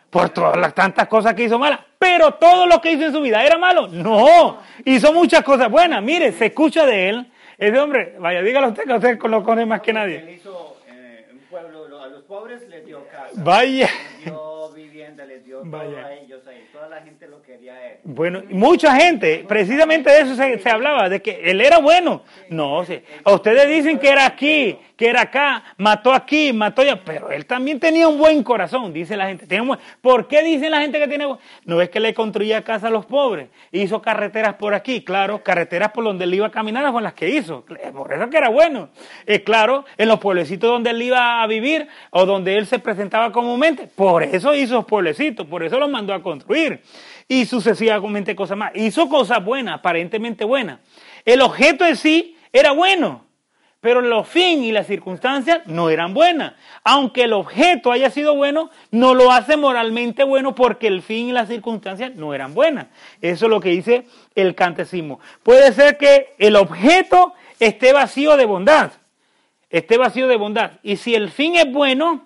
por 0.09 0.30
todas 0.30 0.57
las 0.57 0.72
tantas 0.72 1.09
cosas 1.09 1.34
que 1.34 1.42
hizo 1.42 1.59
malas. 1.59 1.80
Pero 1.98 2.32
todo 2.34 2.64
lo 2.66 2.80
que 2.80 2.92
hizo 2.92 3.04
en 3.04 3.12
su 3.12 3.20
vida 3.20 3.44
era 3.44 3.59
malo. 3.59 3.86
No, 3.88 4.61
hizo 4.84 5.12
muchas 5.12 5.42
cosas 5.42 5.68
buenas. 5.70 6.02
Mire, 6.02 6.32
se 6.32 6.46
escucha 6.46 6.86
de 6.86 7.09
él. 7.11 7.32
Ese 7.59 7.78
hombre, 7.78 8.14
vaya, 8.18 8.40
dígalo 8.40 8.68
usted 8.68 8.84
que 8.84 8.92
usted 8.94 9.18
lo 9.24 9.42
conoce 9.44 9.66
más 9.66 9.82
que 9.82 9.90
Él 9.90 9.96
nadie. 9.96 10.32
hizo 10.38 10.76
eh, 10.88 11.26
un 11.32 11.38
pueblo, 11.50 11.88
lo- 11.88 12.02
a 12.02 12.07
los 12.07 12.22
pobres 12.22 12.66
les 12.68 12.86
dio 12.86 13.07
casa, 13.09 13.28
Vaya. 13.34 13.88
les 14.18 14.24
dio 14.24 14.34
vivienda, 14.72 15.24
les 15.24 15.44
dio 15.44 15.60
todo 15.62 15.76
a 15.80 16.12
ellos 16.14 16.46
ahí. 16.46 16.64
Toda 16.72 16.88
la 16.88 17.02
gente 17.02 17.26
lo 17.28 17.42
quería 17.42 17.74
a 17.74 17.86
él. 17.86 17.98
Bueno, 18.04 18.42
mucha 18.50 18.94
gente, 18.96 19.44
precisamente 19.48 20.10
de 20.10 20.20
eso 20.20 20.34
se, 20.34 20.58
se 20.58 20.70
hablaba, 20.70 21.08
de 21.08 21.20
que 21.22 21.40
él 21.50 21.60
era 21.60 21.78
bueno. 21.78 22.22
No, 22.50 22.84
sí. 22.84 23.00
a 23.24 23.32
ustedes 23.32 23.68
dicen 23.68 23.98
que 23.98 24.08
era 24.08 24.26
aquí, 24.26 24.78
que 24.96 25.08
era 25.08 25.22
acá, 25.22 25.62
mató 25.76 26.12
aquí, 26.12 26.52
mató 26.52 26.82
allá, 26.82 27.00
pero 27.04 27.30
él 27.30 27.44
también 27.46 27.78
tenía 27.80 28.08
un 28.08 28.18
buen 28.18 28.42
corazón, 28.42 28.92
dice 28.92 29.16
la 29.16 29.26
gente. 29.26 29.46
Buen- 29.60 29.78
¿Por 30.00 30.26
qué 30.28 30.42
dice 30.42 30.70
la 30.70 30.80
gente 30.80 30.98
que 30.98 31.08
tiene 31.08 31.26
buen? 31.26 31.38
No 31.64 31.80
es 31.82 31.90
que 31.90 32.00
le 32.00 32.14
construía 32.14 32.62
casa 32.62 32.86
a 32.86 32.90
los 32.90 33.04
pobres, 33.06 33.48
hizo 33.72 34.00
carreteras 34.00 34.54
por 34.54 34.72
aquí, 34.74 35.02
claro, 35.04 35.42
carreteras 35.42 35.92
por 35.92 36.04
donde 36.04 36.24
él 36.24 36.34
iba 36.34 36.46
a 36.46 36.50
caminar 36.50 36.90
con 36.92 37.02
las 37.02 37.14
que 37.14 37.28
hizo, 37.28 37.64
por 37.92 38.12
eso 38.12 38.30
que 38.30 38.36
era 38.38 38.48
bueno. 38.48 38.88
Eh, 39.26 39.42
claro, 39.42 39.84
en 39.98 40.08
los 40.08 40.18
pueblecitos 40.18 40.70
donde 40.70 40.90
él 40.90 41.02
iba 41.02 41.42
a 41.42 41.46
vivir 41.46 41.88
o 42.10 42.24
donde 42.24 42.56
él 42.56 42.66
se 42.66 42.78
presentaba 42.78 43.32
comúnmente, 43.32 43.88
por 43.94 44.22
eso 44.22 44.54
hizo 44.57 44.86
pueblecitos, 44.86 45.46
por 45.46 45.62
eso 45.62 45.78
los 45.78 45.90
mandó 45.90 46.12
a 46.14 46.22
construir 46.22 46.82
y 47.28 47.46
sucesivamente 47.46 48.36
cosas 48.36 48.57
más. 48.57 48.72
Hizo 48.74 49.09
cosas 49.09 49.44
buenas, 49.44 49.76
aparentemente 49.76 50.44
buenas. 50.44 50.80
El 51.24 51.40
objeto 51.40 51.84
en 51.84 51.96
sí 51.96 52.36
era 52.52 52.72
bueno, 52.72 53.24
pero 53.80 54.00
los 54.00 54.26
fin 54.26 54.64
y 54.64 54.72
las 54.72 54.86
circunstancias 54.86 55.61
no 55.66 55.90
eran 55.90 56.14
buenas. 56.14 56.54
Aunque 56.82 57.24
el 57.24 57.32
objeto 57.32 57.92
haya 57.92 58.11
sido 58.11 58.34
bueno, 58.34 58.70
no 58.90 59.14
lo 59.14 59.30
hace 59.30 59.57
moralmente 59.57 60.24
bueno 60.24 60.54
porque 60.54 60.86
el 60.86 61.02
fin 61.02 61.28
y 61.28 61.32
las 61.32 61.48
circunstancias 61.48 62.14
no 62.14 62.34
eran 62.34 62.54
buenas. 62.54 62.86
Eso 63.20 63.46
es 63.46 63.50
lo 63.50 63.61
que 63.61 63.70
dice 63.70 64.07
el 64.34 64.54
catecismo. 64.54 65.20
Puede 65.42 65.72
ser 65.72 65.98
que 65.98 66.34
el 66.38 66.57
objeto 66.57 67.34
esté 67.61 67.92
vacío 67.92 68.36
de 68.36 68.44
bondad, 68.44 68.92
esté 69.70 69.98
vacío 69.98 70.26
de 70.26 70.36
bondad. 70.36 70.72
Y 70.82 70.96
si 70.96 71.14
el 71.14 71.30
fin 71.30 71.57
es 71.57 71.70
bueno 71.70 72.25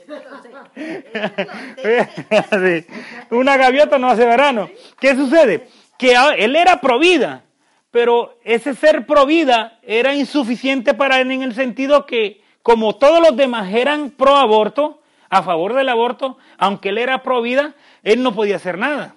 Sí, 0.77 2.87
Una 3.31 3.57
gaviota 3.57 3.99
no 3.99 4.09
hace 4.09 4.27
verano. 4.27 4.69
¿Qué 5.01 5.15
sucede? 5.15 5.69
Que 5.99 6.15
él 6.37 6.57
era 6.57 6.81
provida, 6.81 7.45
pero 7.91 8.39
ese 8.45 8.75
ser 8.75 9.07
provida 9.07 9.79
era 9.83 10.15
insuficiente 10.15 10.93
para 10.93 11.21
él 11.21 11.31
en 11.31 11.43
el 11.43 11.55
sentido 11.55 12.05
que, 12.05 12.43
como 12.63 12.97
todos 12.97 13.21
los 13.21 13.37
demás 13.37 13.73
eran 13.73 14.11
pro 14.11 14.37
aborto, 14.37 15.01
a 15.29 15.43
favor 15.43 15.75
del 15.75 15.89
aborto, 15.89 16.39
aunque 16.59 16.91
él 16.91 16.99
era 16.99 17.23
provida, 17.23 17.75
él 18.03 18.23
no 18.23 18.35
podía 18.35 18.57
hacer 18.57 18.79
nada. 18.79 19.15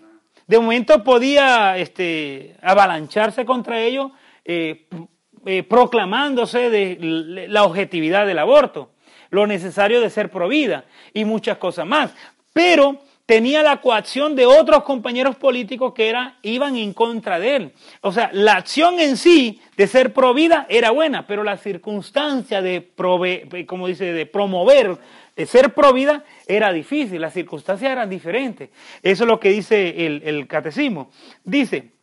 De 0.47 0.59
momento 0.59 1.03
podía 1.03 1.77
este, 1.77 2.55
avalancharse 2.61 3.45
contra 3.45 3.81
ellos, 3.81 4.11
eh, 4.45 4.87
eh, 5.45 5.63
proclamándose 5.63 6.69
de 6.69 7.47
la 7.47 7.63
objetividad 7.63 8.25
del 8.25 8.39
aborto, 8.39 8.91
lo 9.29 9.47
necesario 9.47 10.01
de 10.01 10.09
ser 10.09 10.29
provida 10.29 10.85
y 11.13 11.25
muchas 11.25 11.57
cosas 11.57 11.85
más. 11.85 12.11
Pero 12.53 12.99
tenía 13.25 13.61
la 13.61 13.79
coacción 13.79 14.35
de 14.35 14.47
otros 14.47 14.83
compañeros 14.83 15.35
políticos 15.35 15.93
que 15.93 16.09
era, 16.09 16.39
iban 16.41 16.75
en 16.75 16.93
contra 16.93 17.39
de 17.39 17.55
él. 17.55 17.73
O 18.01 18.11
sea, 18.11 18.31
la 18.33 18.53
acción 18.53 18.99
en 18.99 19.17
sí 19.17 19.61
de 19.77 19.85
ser 19.85 20.13
provida 20.13 20.65
era 20.67 20.89
buena, 20.89 21.27
pero 21.27 21.43
la 21.43 21.57
circunstancia 21.57 22.61
de, 22.63 22.89
como 23.67 23.87
dice, 23.87 24.13
de 24.13 24.25
promover, 24.25 24.97
de 25.35 25.45
ser 25.45 25.75
provida 25.75 26.23
era 26.47 26.73
difícil, 26.73 27.21
las 27.21 27.33
circunstancias 27.33 27.91
eran 27.91 28.09
diferentes. 28.09 28.71
Eso 29.03 29.23
es 29.25 29.27
lo 29.27 29.39
que 29.39 29.49
dice 29.49 30.07
el 30.07 30.47
catecismo. 30.47 31.11
Dice, 31.43 31.98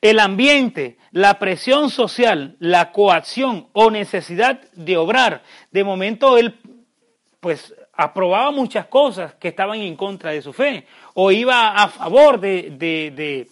el 0.00 0.20
ambiente, 0.20 0.98
la 1.12 1.38
presión 1.38 1.90
social, 1.90 2.56
la 2.58 2.92
coacción 2.92 3.68
o 3.72 3.90
necesidad 3.90 4.60
de 4.72 4.96
obrar. 4.96 5.42
De 5.70 5.84
momento 5.84 6.38
él, 6.38 6.58
pues, 7.40 7.74
aprobaba 7.92 8.50
muchas 8.50 8.86
cosas 8.86 9.34
que 9.34 9.48
estaban 9.48 9.80
en 9.80 9.96
contra 9.96 10.30
de 10.30 10.42
su 10.42 10.52
fe 10.52 10.86
o 11.14 11.30
iba 11.30 11.74
a 11.74 11.88
favor 11.88 12.38
de, 12.38 13.48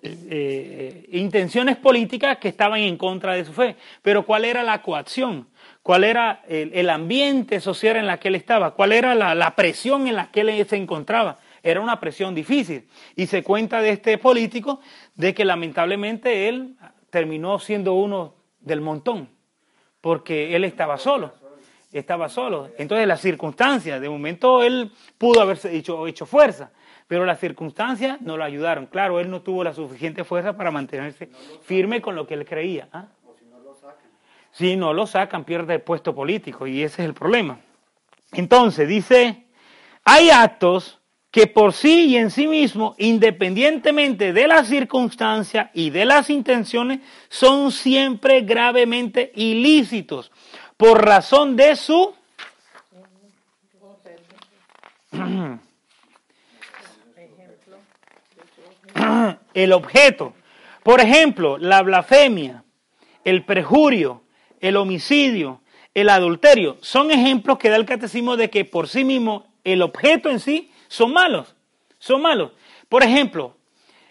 eh, 0.00 1.08
intenciones 1.12 1.76
políticas 1.76 2.38
que 2.38 2.48
estaban 2.48 2.80
en 2.80 2.96
contra 2.96 3.34
de 3.34 3.44
su 3.44 3.52
fe. 3.52 3.76
Pero 4.02 4.24
¿cuál 4.24 4.44
era 4.44 4.62
la 4.62 4.82
coacción? 4.82 5.48
¿Cuál 5.82 6.04
era 6.04 6.42
el, 6.48 6.90
ambiente 6.90 7.60
social 7.60 7.96
en 7.96 8.06
la 8.06 8.18
que 8.18 8.28
él 8.28 8.34
estaba? 8.34 8.72
¿Cuál 8.72 8.92
era 8.92 9.14
la 9.14 9.56
presión 9.56 10.06
en 10.06 10.16
la 10.16 10.30
que 10.30 10.42
él 10.42 10.66
se 10.68 10.76
encontraba? 10.76 11.38
Era 11.70 11.80
una 11.80 12.00
presión 12.00 12.34
difícil. 12.34 12.88
Y 13.16 13.26
se 13.26 13.42
cuenta 13.42 13.82
de 13.82 13.90
este 13.90 14.18
político 14.18 14.80
de 15.14 15.34
que 15.34 15.44
lamentablemente 15.44 16.48
él 16.48 16.76
terminó 17.10 17.58
siendo 17.58 17.94
uno 17.94 18.34
del 18.60 18.80
montón, 18.80 19.28
porque 20.00 20.54
él 20.54 20.64
estaba 20.64 20.98
solo 20.98 21.32
estaba 21.92 22.28
solo. 22.28 22.70
Entonces 22.78 23.06
las 23.06 23.20
circunstancias, 23.20 24.00
de 24.00 24.08
momento 24.08 24.62
él 24.62 24.92
pudo 25.16 25.40
haberse 25.40 25.74
hecho, 25.74 26.06
hecho 26.06 26.26
fuerza, 26.26 26.70
pero 27.06 27.24
las 27.24 27.40
circunstancias 27.40 28.20
no 28.20 28.36
lo 28.36 28.44
ayudaron. 28.44 28.86
Claro, 28.86 29.20
él 29.20 29.30
no 29.30 29.40
tuvo 29.42 29.64
la 29.64 29.72
suficiente 29.72 30.24
fuerza 30.24 30.56
para 30.56 30.70
mantenerse 30.70 31.30
firme 31.62 32.02
con 32.02 32.14
lo 32.14 32.26
que 32.26 32.34
él 32.34 32.44
creía. 32.44 32.88
¿ah? 32.92 33.06
Si 34.52 34.76
no 34.76 34.92
lo 34.92 35.06
sacan, 35.06 35.44
pierde 35.44 35.74
el 35.74 35.80
puesto 35.80 36.14
político 36.14 36.66
y 36.66 36.82
ese 36.82 37.02
es 37.02 37.08
el 37.08 37.14
problema. 37.14 37.60
Entonces, 38.32 38.86
dice, 38.86 39.46
hay 40.04 40.30
actos 40.30 41.00
que 41.38 41.46
por 41.46 41.72
sí 41.72 42.06
y 42.06 42.16
en 42.16 42.32
sí 42.32 42.48
mismo, 42.48 42.96
independientemente 42.98 44.32
de 44.32 44.48
las 44.48 44.66
circunstancias 44.66 45.70
y 45.72 45.90
de 45.90 46.04
las 46.04 46.30
intenciones, 46.30 46.98
son 47.28 47.70
siempre 47.70 48.40
gravemente 48.40 49.30
ilícitos 49.36 50.32
por 50.76 51.04
razón 51.04 51.54
de 51.54 51.76
su 51.76 52.12
el 59.54 59.72
objeto. 59.72 60.34
Por 60.82 61.00
ejemplo, 61.00 61.56
la 61.56 61.82
blasfemia, 61.82 62.64
el 63.22 63.44
perjurio, 63.44 64.24
el 64.58 64.76
homicidio, 64.76 65.60
el 65.94 66.08
adulterio, 66.08 66.78
son 66.80 67.12
ejemplos 67.12 67.58
que 67.58 67.70
da 67.70 67.76
el 67.76 67.86
catecismo 67.86 68.36
de 68.36 68.50
que 68.50 68.64
por 68.64 68.88
sí 68.88 69.04
mismo 69.04 69.46
el 69.62 69.82
objeto 69.82 70.30
en 70.30 70.40
sí 70.40 70.72
son 70.88 71.12
malos, 71.12 71.54
son 71.98 72.22
malos. 72.22 72.52
Por 72.88 73.02
ejemplo, 73.02 73.54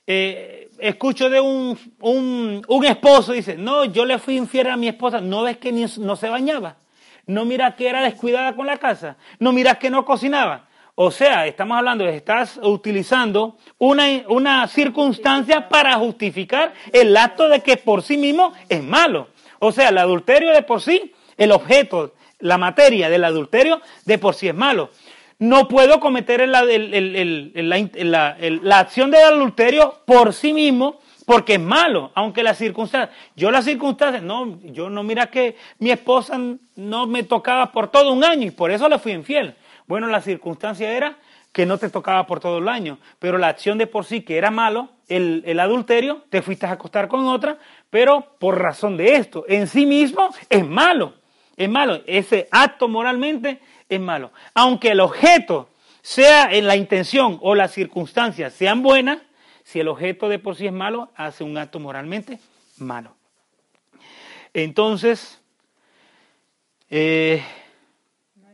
eh, 0.05 0.69
escucho 0.79 1.29
de 1.29 1.41
un, 1.41 1.77
un, 1.99 2.85
esposo, 2.85 3.33
dice, 3.33 3.57
no, 3.57 3.85
yo 3.85 4.05
le 4.05 4.19
fui 4.19 4.37
infiel 4.37 4.67
a 4.67 4.77
mi 4.77 4.87
esposa, 4.87 5.19
no 5.19 5.43
ves 5.43 5.57
que 5.57 5.71
ni, 5.71 5.85
no 5.97 6.15
se 6.15 6.29
bañaba, 6.29 6.77
no 7.25 7.45
mira 7.45 7.75
que 7.75 7.89
era 7.89 8.01
descuidada 8.01 8.55
con 8.55 8.67
la 8.67 8.77
casa, 8.77 9.17
no 9.39 9.51
mira 9.51 9.75
que 9.75 9.89
no 9.89 10.05
cocinaba. 10.05 10.67
O 10.99 11.11
sea, 11.11 11.45
estamos 11.45 11.77
hablando 11.77 12.05
de 12.05 12.15
estás 12.15 12.59
utilizando 12.63 13.57
una, 13.77 14.05
una 14.29 14.67
circunstancia 14.67 15.69
para 15.69 15.93
justificar 15.95 16.73
el 16.91 17.15
acto 17.15 17.49
de 17.49 17.61
que 17.61 17.77
por 17.77 18.01
sí 18.01 18.17
mismo 18.17 18.51
es 18.67 18.83
malo. 18.83 19.27
O 19.59 19.71
sea, 19.71 19.89
el 19.89 19.97
adulterio 19.99 20.51
de 20.53 20.63
por 20.63 20.81
sí, 20.81 21.13
el 21.37 21.51
objeto, 21.51 22.15
la 22.39 22.57
materia 22.57 23.09
del 23.09 23.25
adulterio 23.25 23.79
de 24.05 24.17
por 24.17 24.33
sí 24.33 24.47
es 24.47 24.55
malo 24.55 24.89
no 25.39 25.67
puedo 25.67 25.99
cometer 25.99 26.47
la, 26.47 26.63
la, 28.63 28.79
acción 28.79 29.11
del 29.11 29.23
adulterio 29.23 30.01
por 30.05 30.33
sí 30.33 30.53
mismo 30.53 30.99
porque 31.25 31.55
es 31.55 31.59
malo, 31.59 32.11
aunque 32.15 32.41
las 32.41 32.57
circunstancias, 32.57 33.15
yo 33.35 33.51
las 33.51 33.65
circunstancias, 33.65 34.23
no, 34.23 34.59
yo 34.63 34.89
no 34.89 35.03
mira 35.03 35.27
que 35.27 35.57
mi 35.77 35.91
esposa 35.91 36.39
no 36.75 37.05
me 37.05 37.23
tocaba 37.23 37.71
por 37.71 37.89
todo 37.89 38.13
un 38.13 38.23
año 38.23 38.47
y 38.47 38.51
por 38.51 38.71
eso 38.71 38.87
le 38.87 38.97
fui 38.97 39.11
infiel. 39.11 39.55
Bueno, 39.87 40.07
la 40.07 40.21
circunstancia 40.21 40.89
era 40.89 41.17
que 41.51 41.65
no 41.65 41.77
te 41.77 41.89
tocaba 41.89 42.25
por 42.27 42.39
todo 42.39 42.59
el 42.59 42.69
año, 42.69 42.97
pero 43.19 43.37
la 43.37 43.49
acción 43.49 43.77
de 43.77 43.87
por 43.87 44.05
sí 44.05 44.21
que 44.21 44.37
era 44.37 44.51
malo, 44.51 44.89
el, 45.09 45.43
el 45.45 45.59
adulterio, 45.59 46.23
te 46.29 46.41
fuiste 46.41 46.65
a 46.65 46.71
acostar 46.71 47.09
con 47.09 47.27
otra, 47.27 47.57
pero 47.89 48.37
por 48.39 48.59
razón 48.61 48.95
de 48.95 49.15
esto, 49.15 49.43
en 49.47 49.67
sí 49.67 49.85
mismo 49.85 50.29
es 50.49 50.65
malo, 50.65 51.13
es 51.57 51.69
malo, 51.69 52.01
ese 52.05 52.47
acto 52.51 52.87
moralmente 52.87 53.59
es 53.89 53.99
malo. 53.99 54.31
Aunque 54.53 54.89
el 54.91 54.99
objeto 54.99 55.69
sea 56.01 56.51
en 56.51 56.67
la 56.67 56.75
intención 56.75 57.37
o 57.41 57.55
las 57.55 57.71
circunstancias 57.71 58.53
sean 58.53 58.81
buenas, 58.81 59.19
si 59.63 59.79
el 59.79 59.87
objeto 59.89 60.29
de 60.29 60.39
por 60.39 60.55
sí 60.55 60.65
es 60.65 60.73
malo, 60.73 61.11
hace 61.15 61.43
un 61.43 61.57
acto 61.57 61.79
moralmente 61.79 62.39
malo. 62.77 63.15
Entonces, 64.53 65.41
eh, 66.89 67.43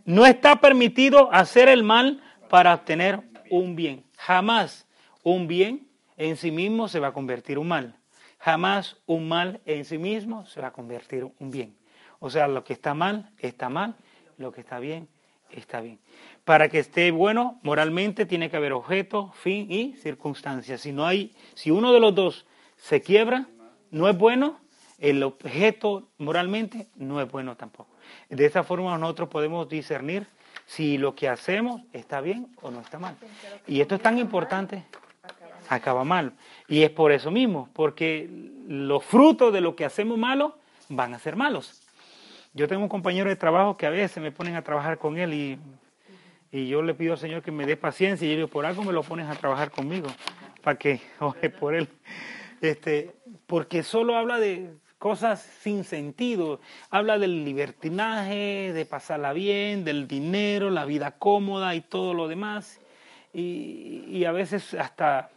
no 0.05 0.25
está 0.25 0.59
permitido 0.59 1.31
hacer 1.31 1.69
el 1.69 1.83
mal 1.83 2.21
para 2.49 2.73
obtener 2.73 3.21
un 3.49 3.75
bien. 3.75 4.03
Jamás 4.17 4.87
un 5.21 5.47
bien 5.47 5.87
en 6.17 6.35
sí 6.37 6.51
mismo 6.51 6.87
se 6.87 6.99
va 6.99 7.09
a 7.09 7.13
convertir 7.13 7.59
un 7.59 7.67
mal. 7.67 7.95
Jamás 8.39 8.97
un 9.05 9.27
mal 9.27 9.61
en 9.65 9.85
sí 9.85 9.97
mismo 9.97 10.45
se 10.45 10.61
va 10.61 10.67
a 10.67 10.73
convertir 10.73 11.27
un 11.39 11.51
bien. 11.51 11.77
O 12.19 12.29
sea, 12.29 12.47
lo 12.47 12.63
que 12.63 12.73
está 12.73 12.93
mal, 12.93 13.31
está 13.37 13.69
mal. 13.69 13.95
Lo 14.37 14.51
que 14.51 14.61
está 14.61 14.79
bien, 14.79 15.07
está 15.55 15.81
bien. 15.81 15.99
Para 16.45 16.69
que 16.69 16.79
esté 16.79 17.11
bueno 17.11 17.59
moralmente 17.63 18.25
tiene 18.25 18.49
que 18.49 18.57
haber 18.57 18.73
objeto, 18.73 19.31
fin 19.33 19.71
y 19.71 19.93
circunstancia. 19.93 20.77
Si 20.77 20.91
no 20.91 21.05
hay, 21.05 21.31
si 21.53 21.71
uno 21.71 21.93
de 21.93 21.99
los 21.99 22.13
dos 22.13 22.45
se 22.77 23.01
quiebra, 23.01 23.47
no 23.91 24.09
es 24.09 24.17
bueno, 24.17 24.59
el 24.99 25.23
objeto 25.23 26.09
moralmente 26.17 26.87
no 26.95 27.21
es 27.21 27.31
bueno 27.31 27.55
tampoco. 27.55 27.89
De 28.29 28.45
esa 28.45 28.63
forma 28.63 28.97
nosotros 28.97 29.29
podemos 29.29 29.69
discernir 29.69 30.27
si 30.65 30.97
lo 30.97 31.15
que 31.15 31.29
hacemos 31.29 31.81
está 31.93 32.21
bien 32.21 32.47
o 32.61 32.71
no 32.71 32.81
está 32.81 32.99
mal. 32.99 33.15
Y 33.67 33.81
esto 33.81 33.95
es 33.95 34.01
tan 34.01 34.17
importante, 34.17 34.83
acaba 35.69 36.03
mal. 36.03 36.33
Y 36.67 36.83
es 36.83 36.89
por 36.89 37.11
eso 37.11 37.31
mismo, 37.31 37.69
porque 37.73 38.29
los 38.67 39.03
frutos 39.03 39.53
de 39.53 39.61
lo 39.61 39.75
que 39.75 39.85
hacemos 39.85 40.17
malo 40.17 40.57
van 40.89 41.13
a 41.13 41.19
ser 41.19 41.35
malos. 41.35 41.82
Yo 42.55 42.67
tengo 42.67 42.83
un 42.83 42.89
compañero 42.89 43.29
de 43.29 43.35
trabajo 43.35 43.77
que 43.77 43.87
a 43.87 43.89
veces 43.89 44.21
me 44.21 44.31
ponen 44.31 44.55
a 44.55 44.61
trabajar 44.61 44.99
con 44.99 45.17
él 45.17 45.33
y, 45.33 45.59
y 46.51 46.67
yo 46.67 46.83
le 46.83 46.93
pido 46.93 47.13
al 47.13 47.17
Señor 47.17 47.41
que 47.41 47.51
me 47.51 47.65
dé 47.65 47.75
paciencia 47.77 48.27
y 48.27 48.29
yo 48.29 48.35
digo, 48.35 48.47
por 48.47 48.67
algo 48.67 48.83
me 48.83 48.93
lo 48.93 49.01
pones 49.01 49.27
a 49.27 49.33
trabajar 49.33 49.71
conmigo, 49.71 50.07
para 50.61 50.77
que 50.77 51.01
oje 51.19 51.49
por 51.49 51.73
él. 51.73 51.89
Este, 52.61 53.11
porque 53.47 53.81
solo 53.81 54.15
habla 54.15 54.37
de 54.37 54.69
cosas 54.99 55.41
sin 55.61 55.83
sentido, 55.83 56.61
habla 56.91 57.17
del 57.17 57.43
libertinaje, 57.43 58.71
de 58.71 58.85
pasarla 58.85 59.33
bien, 59.33 59.83
del 59.83 60.07
dinero, 60.07 60.69
la 60.69 60.85
vida 60.85 61.11
cómoda 61.11 61.73
y 61.73 61.81
todo 61.81 62.13
lo 62.13 62.27
demás. 62.27 62.79
Y, 63.33 64.05
y 64.07 64.25
a 64.25 64.31
veces 64.31 64.75
hasta 64.75 65.31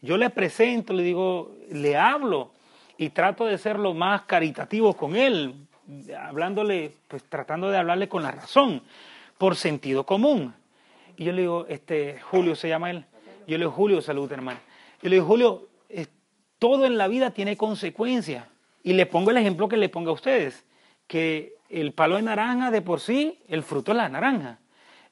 yo 0.00 0.16
le 0.16 0.30
presento, 0.30 0.94
le 0.94 1.02
digo, 1.02 1.54
le 1.70 1.98
hablo 1.98 2.50
y 2.96 3.10
trato 3.10 3.44
de 3.44 3.58
ser 3.58 3.78
lo 3.78 3.92
más 3.92 4.22
caritativo 4.22 4.96
con 4.96 5.16
él, 5.16 5.54
hablándole, 6.18 6.92
pues 7.08 7.22
tratando 7.24 7.70
de 7.70 7.78
hablarle 7.78 8.08
con 8.08 8.22
la 8.22 8.30
razón, 8.30 8.82
por 9.38 9.56
sentido 9.56 10.04
común. 10.04 10.54
Y 11.16 11.24
yo 11.24 11.32
le 11.32 11.42
digo, 11.42 11.66
este, 11.68 12.20
Julio 12.20 12.54
se 12.54 12.68
llama 12.68 12.90
él. 12.90 13.04
Yo 13.46 13.58
le 13.58 13.64
digo, 13.64 13.72
Julio, 13.72 14.00
salud, 14.00 14.30
hermano. 14.30 14.60
Yo 15.02 15.08
le 15.08 15.16
digo, 15.16 15.26
Julio, 15.26 15.68
todo 16.62 16.86
en 16.86 16.96
la 16.96 17.08
vida 17.08 17.32
tiene 17.32 17.56
consecuencias. 17.56 18.46
Y 18.84 18.92
le 18.92 19.04
pongo 19.04 19.32
el 19.32 19.36
ejemplo 19.36 19.68
que 19.68 19.76
le 19.76 19.88
ponga 19.88 20.10
a 20.10 20.14
ustedes, 20.14 20.64
que 21.08 21.54
el 21.68 21.92
palo 21.92 22.14
de 22.14 22.22
naranja 22.22 22.70
de 22.70 22.82
por 22.82 23.00
sí, 23.00 23.40
el 23.48 23.64
fruto 23.64 23.90
es 23.90 23.96
la 23.96 24.08
naranja. 24.08 24.58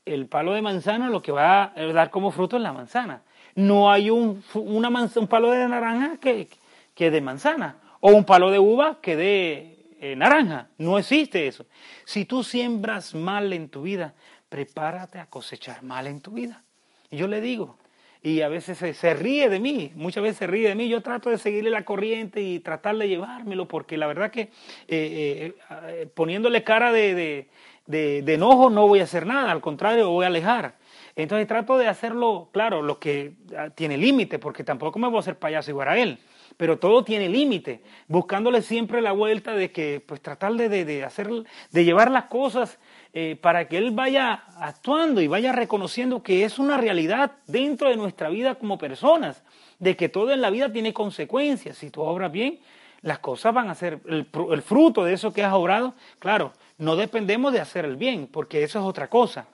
El 0.04 0.26
palo 0.26 0.52
de 0.52 0.62
manzana 0.62 1.10
lo 1.10 1.22
que 1.22 1.32
va 1.32 1.72
a 1.74 1.84
dar 1.92 2.10
como 2.10 2.30
fruto 2.30 2.56
es 2.56 2.62
la 2.62 2.72
manzana. 2.72 3.22
No 3.56 3.90
hay 3.90 4.10
un, 4.10 4.44
una 4.54 4.88
un 4.88 5.26
palo 5.26 5.50
de 5.50 5.66
naranja 5.66 6.18
que, 6.20 6.48
que 6.94 7.10
de 7.10 7.20
manzana, 7.20 7.78
o 7.98 8.12
un 8.12 8.24
palo 8.24 8.52
de 8.52 8.60
uva 8.60 8.98
que 9.00 9.16
de 9.16 9.79
eh, 10.00 10.16
naranja. 10.16 10.68
No 10.78 10.98
existe 10.98 11.46
eso. 11.46 11.66
Si 12.04 12.24
tú 12.24 12.42
siembras 12.42 13.14
mal 13.14 13.52
en 13.52 13.68
tu 13.68 13.82
vida, 13.82 14.14
prepárate 14.48 15.18
a 15.18 15.26
cosechar 15.26 15.82
mal 15.82 16.06
en 16.06 16.20
tu 16.20 16.32
vida. 16.32 16.64
Y 17.10 17.18
yo 17.18 17.28
le 17.28 17.40
digo, 17.40 17.76
y 18.22 18.40
a 18.40 18.48
veces 18.48 18.78
se, 18.78 19.14
ríe 19.14 19.48
de 19.48 19.60
mí, 19.60 19.92
muchas 19.94 20.22
veces 20.22 20.38
se 20.38 20.46
ríe 20.46 20.68
de 20.68 20.74
mí, 20.74 20.88
yo 20.88 21.02
trato 21.02 21.30
de 21.30 21.38
seguirle 21.38 21.70
la 21.70 21.84
corriente 21.84 22.40
y 22.40 22.60
tratar 22.60 22.96
de 22.96 23.08
llevármelo, 23.08 23.66
porque 23.68 23.96
la 23.96 24.06
verdad 24.06 24.30
que 24.30 24.50
eh, 24.88 25.54
eh, 25.70 26.08
poniéndole 26.14 26.62
cara 26.62 26.92
de, 26.92 27.48
de, 27.86 28.34
enojo 28.34 28.70
no 28.70 28.86
voy 28.86 29.00
a 29.00 29.04
hacer 29.04 29.26
nada, 29.26 29.50
al 29.50 29.60
contrario, 29.60 30.10
voy 30.10 30.24
a 30.24 30.28
alejar. 30.28 30.76
Entonces 31.16 31.46
trato 31.46 31.76
de 31.76 31.88
hacerlo, 31.88 32.48
claro, 32.52 32.82
lo 32.82 32.98
que 32.98 33.34
ah, 33.56 33.70
tiene 33.70 33.96
límite, 33.96 34.38
porque 34.38 34.64
tampoco 34.64 34.98
me 34.98 35.08
voy 35.08 35.16
a 35.16 35.20
hacer 35.20 35.38
payaso 35.38 35.70
igual 35.70 35.88
a 35.88 35.98
él, 35.98 36.18
pero 36.56 36.78
todo 36.78 37.04
tiene 37.04 37.28
límite, 37.28 37.82
buscándole 38.08 38.62
siempre 38.62 39.00
la 39.00 39.12
vuelta 39.12 39.54
de 39.54 39.72
que, 39.72 40.02
pues 40.04 40.20
tratar 40.20 40.54
de, 40.54 40.68
de, 40.68 40.84
de 40.84 41.04
hacer, 41.04 41.28
de 41.70 41.84
llevar 41.84 42.10
las 42.10 42.24
cosas 42.24 42.78
eh, 43.12 43.36
para 43.40 43.66
que 43.66 43.76
él 43.76 43.90
vaya 43.90 44.44
actuando 44.56 45.20
y 45.20 45.26
vaya 45.26 45.50
reconociendo 45.50 46.22
que 46.22 46.44
es 46.44 46.60
una 46.60 46.76
realidad 46.76 47.32
dentro 47.48 47.88
de 47.88 47.96
nuestra 47.96 48.28
vida 48.28 48.54
como 48.54 48.78
personas, 48.78 49.42
de 49.80 49.96
que 49.96 50.08
todo 50.08 50.30
en 50.30 50.40
la 50.40 50.50
vida 50.50 50.70
tiene 50.72 50.92
consecuencias. 50.92 51.78
Si 51.78 51.90
tú 51.90 52.02
obras 52.02 52.30
bien, 52.30 52.60
las 53.02 53.18
cosas 53.18 53.52
van 53.52 53.68
a 53.68 53.74
ser 53.74 54.00
el, 54.06 54.26
fruto 54.62 55.02
de 55.02 55.14
eso 55.14 55.32
que 55.32 55.42
has 55.42 55.54
obrado. 55.54 55.94
Claro, 56.20 56.52
no 56.78 56.94
dependemos 56.94 57.52
de 57.52 57.60
hacer 57.60 57.84
el 57.84 57.96
bien, 57.96 58.28
porque 58.30 58.62
eso 58.62 58.78
es 58.78 58.84
otra 58.84 59.08
cosa. 59.08 59.46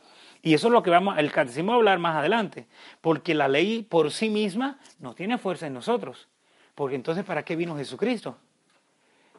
Y 0.43 0.53
eso 0.53 0.67
es 0.67 0.73
lo 0.73 0.83
que 0.83 0.91
vamos, 0.91 1.17
el 1.19 1.33
catecismo 1.33 1.73
va 1.73 1.77
a 1.77 1.79
hablar 1.79 1.99
más 1.99 2.17
adelante, 2.17 2.67
porque 3.01 3.35
la 3.35 3.49
ley 3.49 3.83
por 3.83 4.13
sí 4.13 4.29
misma 4.29 4.79
no 5.01 5.15
tiene 5.15 5.39
fuerza 5.39 5.67
en 5.67 5.75
nosotros. 5.75 6.29
Porque 6.77 6.95
entonces, 6.95 7.25
¿para 7.25 7.45
qué 7.45 7.57
vino 7.57 7.77
Jesucristo? 7.77 8.37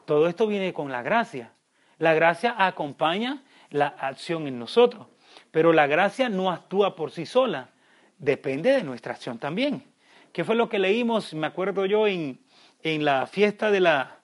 Todo 0.04 0.28
esto 0.28 0.46
viene 0.46 0.74
con 0.74 0.90
la 0.92 1.02
gracia. 1.02 1.52
La 1.96 2.12
gracia 2.12 2.54
acompaña 2.58 3.42
la 3.70 3.86
acción 3.86 4.46
en 4.46 4.58
nosotros, 4.58 5.06
pero 5.50 5.72
la 5.72 5.86
gracia 5.86 6.28
no 6.28 6.50
actúa 6.50 6.96
por 6.96 7.12
sí 7.12 7.26
sola, 7.26 7.70
depende 8.18 8.72
de 8.72 8.82
nuestra 8.82 9.12
acción 9.12 9.38
también. 9.38 9.84
¿Qué 10.32 10.44
fue 10.44 10.56
lo 10.56 10.68
que 10.68 10.78
leímos, 10.78 11.32
me 11.32 11.46
acuerdo 11.46 11.86
yo, 11.86 12.06
en, 12.06 12.40
en 12.82 13.04
la 13.04 13.26
fiesta 13.26 13.70
de 13.70 13.80
la, 13.80 14.16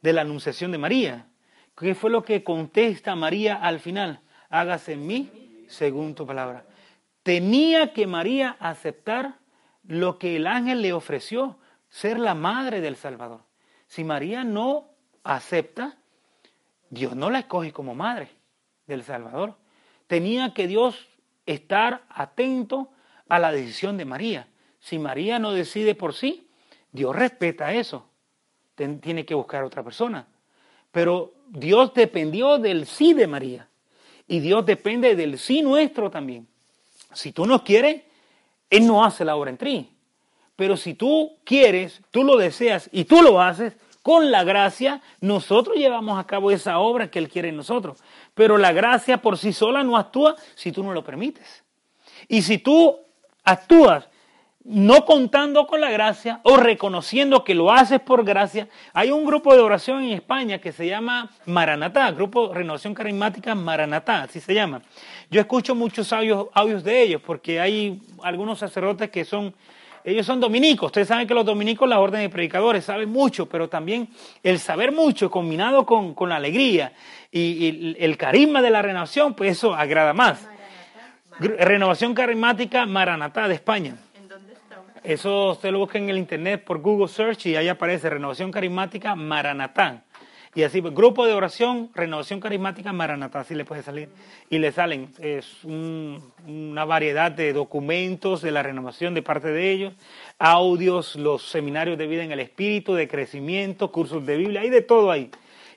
de 0.00 0.12
la 0.14 0.22
Anunciación 0.22 0.72
de 0.72 0.78
María? 0.78 1.26
¿Qué 1.76 1.94
fue 1.94 2.10
lo 2.10 2.24
que 2.24 2.42
contesta 2.42 3.14
María 3.16 3.56
al 3.56 3.80
final? 3.80 4.20
Hágase 4.48 4.94
en 4.94 5.06
mí 5.06 5.64
según 5.68 6.14
tu 6.14 6.26
palabra. 6.26 6.64
Tenía 7.22 7.92
que 7.92 8.06
María 8.06 8.56
aceptar 8.60 9.34
lo 9.86 10.18
que 10.18 10.36
el 10.36 10.46
ángel 10.46 10.80
le 10.80 10.92
ofreció, 10.92 11.58
ser 11.92 12.18
la 12.18 12.34
madre 12.34 12.80
del 12.80 12.96
Salvador. 12.96 13.42
Si 13.86 14.02
María 14.02 14.44
no 14.44 14.88
acepta, 15.22 15.98
Dios 16.88 17.14
no 17.14 17.28
la 17.28 17.40
escoge 17.40 17.70
como 17.70 17.94
madre 17.94 18.30
del 18.86 19.04
Salvador. 19.04 19.56
Tenía 20.06 20.54
que 20.54 20.66
Dios 20.66 21.06
estar 21.44 22.02
atento 22.08 22.90
a 23.28 23.38
la 23.38 23.52
decisión 23.52 23.98
de 23.98 24.06
María. 24.06 24.48
Si 24.80 24.98
María 24.98 25.38
no 25.38 25.52
decide 25.52 25.94
por 25.94 26.14
sí, 26.14 26.48
Dios 26.92 27.14
respeta 27.14 27.74
eso. 27.74 28.08
Tiene 28.74 29.26
que 29.26 29.34
buscar 29.34 29.62
otra 29.62 29.84
persona. 29.84 30.26
Pero 30.90 31.34
Dios 31.48 31.92
dependió 31.92 32.56
del 32.56 32.86
sí 32.86 33.12
de 33.12 33.26
María. 33.26 33.68
Y 34.26 34.40
Dios 34.40 34.64
depende 34.64 35.14
del 35.14 35.38
sí 35.38 35.60
nuestro 35.60 36.10
también. 36.10 36.48
Si 37.12 37.32
tú 37.32 37.44
no 37.44 37.62
quieres, 37.62 38.02
Él 38.70 38.86
no 38.86 39.04
hace 39.04 39.26
la 39.26 39.36
obra 39.36 39.50
en 39.50 39.58
ti. 39.58 39.92
Pero 40.56 40.76
si 40.76 40.94
tú 40.94 41.38
quieres, 41.44 42.02
tú 42.10 42.24
lo 42.24 42.36
deseas 42.36 42.88
y 42.92 43.04
tú 43.04 43.22
lo 43.22 43.40
haces, 43.40 43.76
con 44.02 44.30
la 44.30 44.42
gracia 44.44 45.00
nosotros 45.20 45.76
llevamos 45.76 46.18
a 46.18 46.26
cabo 46.26 46.50
esa 46.50 46.78
obra 46.78 47.10
que 47.10 47.18
Él 47.18 47.28
quiere 47.28 47.48
en 47.48 47.56
nosotros. 47.56 48.02
Pero 48.34 48.58
la 48.58 48.72
gracia 48.72 49.18
por 49.18 49.38
sí 49.38 49.52
sola 49.52 49.82
no 49.82 49.96
actúa 49.96 50.36
si 50.54 50.72
tú 50.72 50.82
no 50.82 50.92
lo 50.92 51.04
permites. 51.04 51.64
Y 52.28 52.42
si 52.42 52.58
tú 52.58 52.98
actúas 53.44 54.08
no 54.64 55.04
contando 55.04 55.66
con 55.66 55.80
la 55.80 55.90
gracia 55.90 56.40
o 56.44 56.56
reconociendo 56.56 57.42
que 57.42 57.54
lo 57.54 57.72
haces 57.72 58.00
por 58.00 58.24
gracia, 58.24 58.68
hay 58.92 59.10
un 59.10 59.24
grupo 59.24 59.54
de 59.54 59.60
oración 59.60 60.04
en 60.04 60.10
España 60.10 60.58
que 60.58 60.72
se 60.72 60.86
llama 60.86 61.30
Maranatá, 61.46 62.12
Grupo 62.12 62.54
Renovación 62.54 62.94
Carismática 62.94 63.54
Maranatá, 63.54 64.22
así 64.22 64.40
se 64.40 64.54
llama. 64.54 64.82
Yo 65.30 65.40
escucho 65.40 65.74
muchos 65.74 66.12
audios, 66.12 66.46
audios 66.54 66.84
de 66.84 67.02
ellos 67.02 67.22
porque 67.24 67.60
hay 67.60 68.00
algunos 68.22 68.60
sacerdotes 68.60 69.10
que 69.10 69.24
son 69.24 69.52
ellos 70.04 70.26
son 70.26 70.40
dominicos. 70.40 70.86
Ustedes 70.86 71.08
saben 71.08 71.26
que 71.26 71.34
los 71.34 71.44
dominicos, 71.44 71.88
la 71.88 72.00
orden 72.00 72.20
de 72.20 72.28
predicadores, 72.28 72.84
saben 72.84 73.10
mucho, 73.10 73.48
pero 73.48 73.68
también 73.68 74.08
el 74.42 74.58
saber 74.58 74.92
mucho 74.92 75.30
combinado 75.30 75.86
con, 75.86 76.14
con 76.14 76.28
la 76.28 76.36
alegría 76.36 76.92
y, 77.30 77.40
y, 77.40 77.96
el 77.98 78.16
carisma 78.16 78.62
de 78.62 78.70
la 78.70 78.82
renovación, 78.82 79.34
pues 79.34 79.52
eso 79.52 79.74
agrada 79.74 80.12
más. 80.12 80.42
Maranatá, 81.38 81.64
Renovación 81.64 82.14
carismática 82.14 82.86
Maranatá 82.86 83.48
de 83.48 83.54
España. 83.54 83.96
Eso 85.02 85.50
usted 85.50 85.72
lo 85.72 85.80
busca 85.80 85.98
en 85.98 86.08
el 86.08 86.18
internet 86.18 86.62
por 86.64 86.80
Google 86.80 87.08
Search 87.08 87.46
y 87.46 87.56
ahí 87.56 87.68
aparece 87.68 88.08
Renovación 88.08 88.52
Carismática 88.52 89.16
Maranatá. 89.16 90.04
Y 90.54 90.64
así, 90.64 90.80
grupo 90.80 91.24
de 91.26 91.32
oración, 91.32 91.90
Renovación 91.94 92.38
Carismática 92.38 92.92
Maranatá, 92.92 93.40
así 93.40 93.54
le 93.54 93.64
puede 93.64 93.82
salir. 93.82 94.10
Y 94.50 94.58
le 94.58 94.70
salen, 94.70 95.08
es 95.18 95.64
un, 95.64 96.22
una 96.46 96.84
variedad 96.84 97.32
de 97.32 97.54
documentos 97.54 98.42
de 98.42 98.50
la 98.50 98.62
renovación 98.62 99.14
de 99.14 99.22
parte 99.22 99.48
de 99.48 99.70
ellos, 99.70 99.94
audios, 100.38 101.16
los 101.16 101.48
seminarios 101.48 101.96
de 101.96 102.06
vida 102.06 102.22
en 102.22 102.32
el 102.32 102.40
espíritu, 102.40 102.92
de 102.92 103.08
crecimiento, 103.08 103.90
cursos 103.90 104.26
de 104.26 104.36
Biblia, 104.36 104.60
hay 104.60 104.68
de 104.68 104.82
todo 104.82 105.10
ahí. 105.10 105.30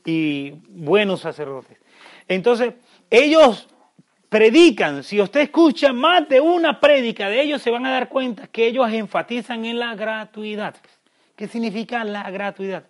Y 0.03 0.51
buenos 0.67 1.21
sacerdotes. 1.21 1.77
Entonces, 2.27 2.73
ellos 3.09 3.69
predican, 4.27 5.05
si 5.05 5.21
usted 5.21 5.39
escucha 5.39 5.93
más 5.93 6.27
de 6.27 6.41
una 6.41 6.81
prédica 6.81 7.29
de 7.29 7.41
ellos, 7.41 7.61
se 7.61 7.71
van 7.71 7.85
a 7.85 7.91
dar 7.91 8.09
cuenta 8.09 8.47
que 8.47 8.67
ellos 8.67 8.91
enfatizan 8.91 9.63
en 9.63 9.79
la 9.79 9.95
gratuidad. 9.95 10.75
¿Qué 11.37 11.47
significa 11.47 12.03
la 12.03 12.29
gratuidad? 12.29 12.83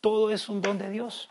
Todo 0.00 0.30
es 0.30 0.48
un 0.48 0.62
don 0.62 0.78
de 0.78 0.90
Dios. 0.90 1.28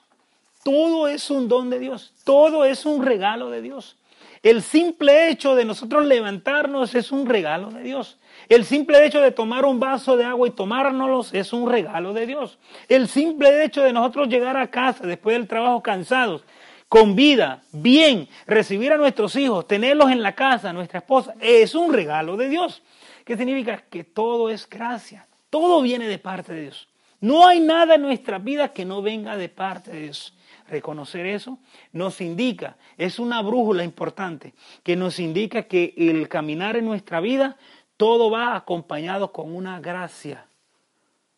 Todo 0.64 1.08
es 1.08 1.30
un 1.30 1.48
don 1.48 1.70
de 1.70 1.80
Dios. 1.80 2.14
Todo 2.24 2.66
es 2.66 2.86
un 2.86 3.04
regalo 3.04 3.50
de 3.50 3.62
Dios. 3.62 3.98
El 4.42 4.62
simple 4.62 5.30
hecho 5.30 5.56
de 5.56 5.66
nosotros 5.66 6.06
levantarnos 6.06 6.96
es 6.96 7.12
un 7.12 7.28
regalo 7.28 7.72
de 7.72 7.84
Dios. 7.84 8.18
El 8.48 8.64
simple 8.64 9.06
hecho 9.06 9.20
de 9.20 9.32
tomar 9.32 9.66
un 9.66 9.80
vaso 9.80 10.16
de 10.16 10.24
agua 10.24 10.48
y 10.48 10.52
tomárnoslos 10.52 11.34
es 11.34 11.52
un 11.52 11.70
regalo 11.70 12.14
de 12.14 12.26
Dios. 12.26 12.58
El 12.88 13.08
simple 13.08 13.66
hecho 13.66 13.84
de 13.84 13.92
nosotros 13.92 14.30
llegar 14.30 14.56
a 14.56 14.72
casa 14.72 15.06
después 15.06 15.38
del 15.38 15.48
trabajo 15.48 15.82
cansados 15.82 16.44
con 16.90 17.16
vida, 17.16 17.62
bien, 17.72 18.28
recibir 18.48 18.92
a 18.92 18.98
nuestros 18.98 19.36
hijos, 19.36 19.68
tenerlos 19.68 20.10
en 20.12 20.24
la 20.24 20.34
casa, 20.34 20.74
nuestra 20.74 21.00
esposa, 21.00 21.36
es 21.40 21.76
un 21.76 21.94
regalo 21.94 22.36
de 22.36 22.50
Dios. 22.50 22.82
¿Qué 23.26 23.38
significa? 23.38 23.84
Que 23.90 24.04
todo 24.04 24.50
es 24.50 24.68
gracia, 24.68 25.28
todo 25.52 25.84
viene 25.84 26.08
de 26.08 26.18
parte 26.18 26.52
de 26.52 26.62
Dios. 26.64 26.89
No 27.22 27.48
hay 27.48 27.60
nada 27.60 27.96
en 27.96 28.02
nuestra 28.02 28.38
vida 28.38 28.74
que 28.74 28.86
no 28.86 29.02
venga 29.02 29.38
de 29.38 29.50
parte 29.50 29.92
de 29.92 30.02
Dios. 30.04 30.34
Reconocer 30.68 31.26
eso 31.26 31.58
nos 31.92 32.22
indica, 32.22 32.78
es 32.98 33.18
una 33.18 33.42
brújula 33.42 33.84
importante, 33.84 34.54
que 34.84 34.96
nos 34.96 35.20
indica 35.20 35.64
que 35.64 35.94
el 35.98 36.30
caminar 36.30 36.78
en 36.78 36.86
nuestra 36.86 37.20
vida, 37.20 37.58
todo 37.98 38.30
va 38.30 38.56
acompañado 38.56 39.32
con 39.32 39.54
una 39.54 39.80
gracia. 39.80 40.46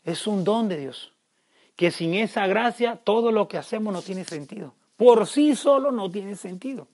Es 0.03 0.27
un 0.27 0.43
don 0.43 0.67
de 0.67 0.77
Dios, 0.77 1.13
que 1.75 1.91
sin 1.91 2.13
esa 2.13 2.45
gracia 2.47 2.97
todo 2.97 3.32
lo 3.32 3.47
que 3.47 3.57
hacemos 3.57 3.93
no 3.93 4.01
tiene 4.01 4.25
sentido 4.25 4.73
por 5.01 5.25
sí 5.25 5.55
solo 5.55 5.91
no 5.91 6.11
tiene 6.11 6.36
sentido. 6.36 6.88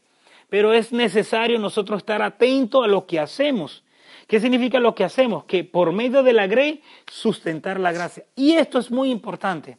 Pero 0.48 0.72
es 0.72 0.94
necesario 0.94 1.60
nosotros 1.60 1.98
estar 1.98 2.22
atentos 2.22 2.86
a 2.86 2.88
lo 2.88 3.06
que 3.06 3.20
hacemos. 3.20 3.84
¿Qué 4.28 4.42
significa 4.42 4.80
lo 4.80 4.94
que 4.94 5.06
hacemos? 5.06 5.46
Que 5.46 5.64
por 5.64 5.94
medio 5.94 6.22
de 6.22 6.34
la 6.34 6.48
grey 6.48 6.82
sustentar 7.10 7.80
la 7.80 7.94
gracia. 7.94 8.26
Y 8.36 8.54
esto 8.54 8.78
es 8.78 8.92
muy 8.92 9.10
importante, 9.10 9.78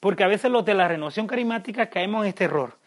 porque 0.00 0.24
a 0.24 0.28
veces 0.28 0.50
los 0.50 0.64
de 0.64 0.74
la 0.74 0.88
renovación 0.88 1.26
carismática 1.26 1.90
caemos 1.90 2.22
en 2.22 2.30
este 2.30 2.44
error. 2.44 2.78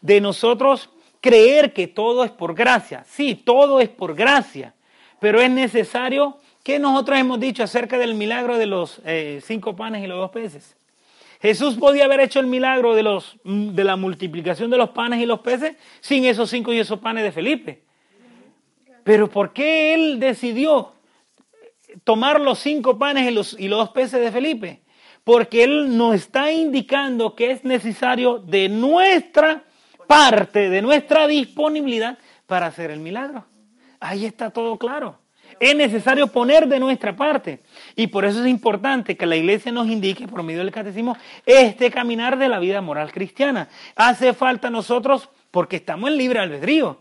De 0.00 0.20
nosotros 0.20 0.90
creer 1.20 1.72
que 1.72 1.88
todo 1.88 2.24
es 2.24 2.30
por 2.30 2.54
gracia. 2.54 3.04
Sí, 3.08 3.34
todo 3.34 3.80
es 3.80 3.88
por 3.88 4.14
gracia, 4.14 4.74
pero 5.18 5.40
es 5.40 5.50
necesario 5.50 6.38
que 6.62 6.78
nosotros 6.78 7.18
hemos 7.18 7.40
dicho 7.40 7.64
acerca 7.64 7.98
del 7.98 8.14
milagro 8.14 8.56
de 8.56 8.66
los 8.66 9.00
eh, 9.04 9.40
cinco 9.44 9.74
panes 9.74 10.04
y 10.04 10.06
los 10.06 10.18
dos 10.18 10.30
peces. 10.30 10.76
Jesús 11.42 11.76
podía 11.76 12.04
haber 12.04 12.20
hecho 12.20 12.38
el 12.38 12.46
milagro 12.46 12.94
de, 12.94 13.02
los, 13.02 13.36
de 13.44 13.82
la 13.82 13.96
multiplicación 13.96 14.70
de 14.70 14.76
los 14.76 14.90
panes 14.90 15.20
y 15.20 15.26
los 15.26 15.40
peces 15.40 15.74
sin 16.00 16.26
esos 16.26 16.50
cinco 16.50 16.72
y 16.72 16.78
esos 16.78 17.00
panes 17.00 17.24
de 17.24 17.32
Felipe. 17.32 17.82
Pero 19.04 19.28
¿por 19.28 19.52
qué 19.52 19.94
él 19.94 20.20
decidió 20.20 20.92
tomar 22.04 22.40
los 22.40 22.58
cinco 22.58 22.98
panes 22.98 23.30
y 23.30 23.34
los, 23.34 23.58
y 23.58 23.68
los 23.68 23.78
dos 23.78 23.90
peces 23.90 24.20
de 24.20 24.32
Felipe? 24.32 24.82
Porque 25.24 25.64
él 25.64 25.96
nos 25.96 26.14
está 26.14 26.50
indicando 26.52 27.34
que 27.34 27.50
es 27.50 27.64
necesario 27.64 28.38
de 28.38 28.68
nuestra 28.68 29.64
parte, 30.06 30.70
de 30.70 30.82
nuestra 30.82 31.26
disponibilidad 31.26 32.18
para 32.46 32.66
hacer 32.66 32.90
el 32.90 33.00
milagro. 33.00 33.44
Ahí 34.00 34.24
está 34.24 34.50
todo 34.50 34.78
claro 34.78 35.18
es 35.60 35.76
necesario 35.76 36.26
poner 36.28 36.66
de 36.66 36.80
nuestra 36.80 37.14
parte. 37.14 37.60
Y 37.94 38.06
por 38.06 38.24
eso 38.24 38.42
es 38.42 38.48
importante 38.48 39.16
que 39.16 39.26
la 39.26 39.36
iglesia 39.36 39.70
nos 39.70 39.88
indique, 39.88 40.26
por 40.26 40.42
medio 40.42 40.60
del 40.60 40.72
catecismo, 40.72 41.16
este 41.44 41.90
caminar 41.90 42.38
de 42.38 42.48
la 42.48 42.58
vida 42.58 42.80
moral 42.80 43.12
cristiana. 43.12 43.68
Hace 43.94 44.32
falta 44.32 44.70
nosotros, 44.70 45.28
porque 45.50 45.76
estamos 45.76 46.10
en 46.10 46.16
libre 46.16 46.40
albedrío, 46.40 46.98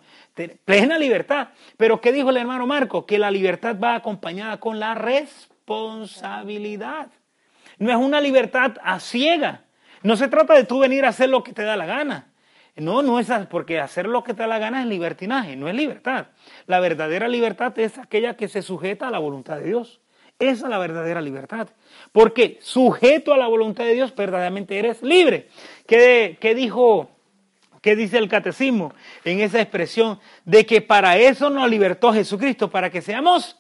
plena 0.66 0.98
libertad. 0.98 1.50
Pero 1.78 2.02
¿qué 2.02 2.12
dijo 2.12 2.30
el 2.30 2.38
hermano 2.38 2.68
Marco? 2.68 3.06
Que 3.06 3.18
la 3.18 3.32
libertad 3.32 3.78
va 3.82 3.96
acompañada 3.96 4.60
con 4.60 4.80
la 4.80 4.96
responsabilidad. 4.96 7.08
No 7.78 7.90
es 7.90 7.98
una 7.98 8.22
libertad 8.22 8.78
a 8.84 9.00
ciega. 9.00 9.64
No 10.04 10.16
se 10.16 10.28
trata 10.28 10.54
de 10.54 10.64
tú 10.64 10.80
venir 10.80 11.06
a 11.06 11.10
hacer 11.10 11.30
lo 11.30 11.44
que 11.44 11.54
te 11.54 11.64
da 11.64 11.76
la 11.76 11.86
gana. 11.86 12.28
No, 12.76 13.02
no 13.02 13.20
es 13.20 13.30
porque 13.50 13.80
hacer 13.80 14.08
lo 14.08 14.24
que 14.24 14.34
te 14.34 14.44
da 14.44 14.48
la 14.48 14.60
gana 14.60 14.82
es 14.82 14.88
libertinaje, 14.88 15.56
no 15.56 15.68
es 15.68 15.76
libertad. 15.76 16.28
La 16.66 16.80
verdadera 16.80 17.28
libertad 17.28 17.78
es 17.78 17.98
aquella 17.98 18.38
que 18.38 18.48
se 18.48 18.62
sujeta 18.62 19.10
a 19.10 19.12
la 19.12 19.20
voluntad 19.20 19.58
de 19.58 19.66
Dios. 19.66 20.00
Esa 20.40 20.66
es 20.66 20.70
la 20.70 20.78
verdadera 20.78 21.22
libertad. 21.22 21.68
Porque 22.14 22.58
sujeto 22.62 23.34
a 23.34 23.38
la 23.38 23.48
voluntad 23.48 23.84
de 23.84 23.96
Dios, 23.96 24.16
verdaderamente 24.16 24.80
eres 24.80 25.04
libre. 25.04 25.50
¿Qué, 25.86 26.38
qué 26.40 26.56
dijo, 26.56 27.10
qué 27.82 27.96
dice 27.96 28.18
el 28.18 28.30
catecismo 28.30 28.94
en 29.24 29.40
esa 29.40 29.62
expresión 29.62 30.20
de 30.46 30.66
que 30.66 30.82
para 30.82 31.18
eso 31.18 31.50
nos 31.50 31.70
libertó 31.70 32.14
Jesucristo, 32.14 32.70
para 32.70 32.90
que 32.90 33.02
seamos 33.02 33.58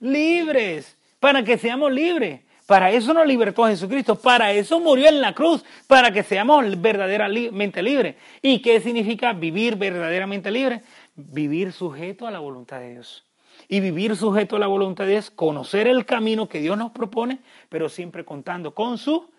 libres, 0.00 0.96
para 1.20 1.42
que 1.44 1.58
seamos 1.58 1.92
libres? 1.92 2.40
Para 2.68 2.90
eso 2.90 3.14
nos 3.14 3.26
libertó 3.26 3.64
Jesucristo, 3.64 4.14
para 4.16 4.52
eso 4.52 4.78
murió 4.78 5.08
en 5.08 5.22
la 5.22 5.34
cruz, 5.34 5.64
para 5.86 6.12
que 6.12 6.22
seamos 6.22 6.78
verdaderamente 6.78 7.82
libres. 7.82 8.16
¿Y 8.42 8.60
qué 8.60 8.78
significa 8.82 9.32
vivir 9.32 9.76
verdaderamente 9.76 10.50
libre? 10.50 10.82
Vivir 11.16 11.72
sujeto 11.72 12.26
a 12.26 12.30
la 12.30 12.40
voluntad 12.40 12.80
de 12.80 12.90
Dios. 12.90 13.24
Y 13.68 13.80
vivir 13.80 14.14
sujeto 14.16 14.56
a 14.56 14.58
la 14.58 14.66
voluntad 14.66 15.04
de 15.06 15.12
Dios, 15.12 15.30
conocer 15.30 15.88
el 15.88 16.04
camino 16.04 16.46
que 16.46 16.60
Dios 16.60 16.76
nos 16.76 16.92
propone, 16.92 17.38
pero 17.70 17.88
siempre 17.88 18.26
contando 18.26 18.74
con 18.74 18.98
su 18.98 19.30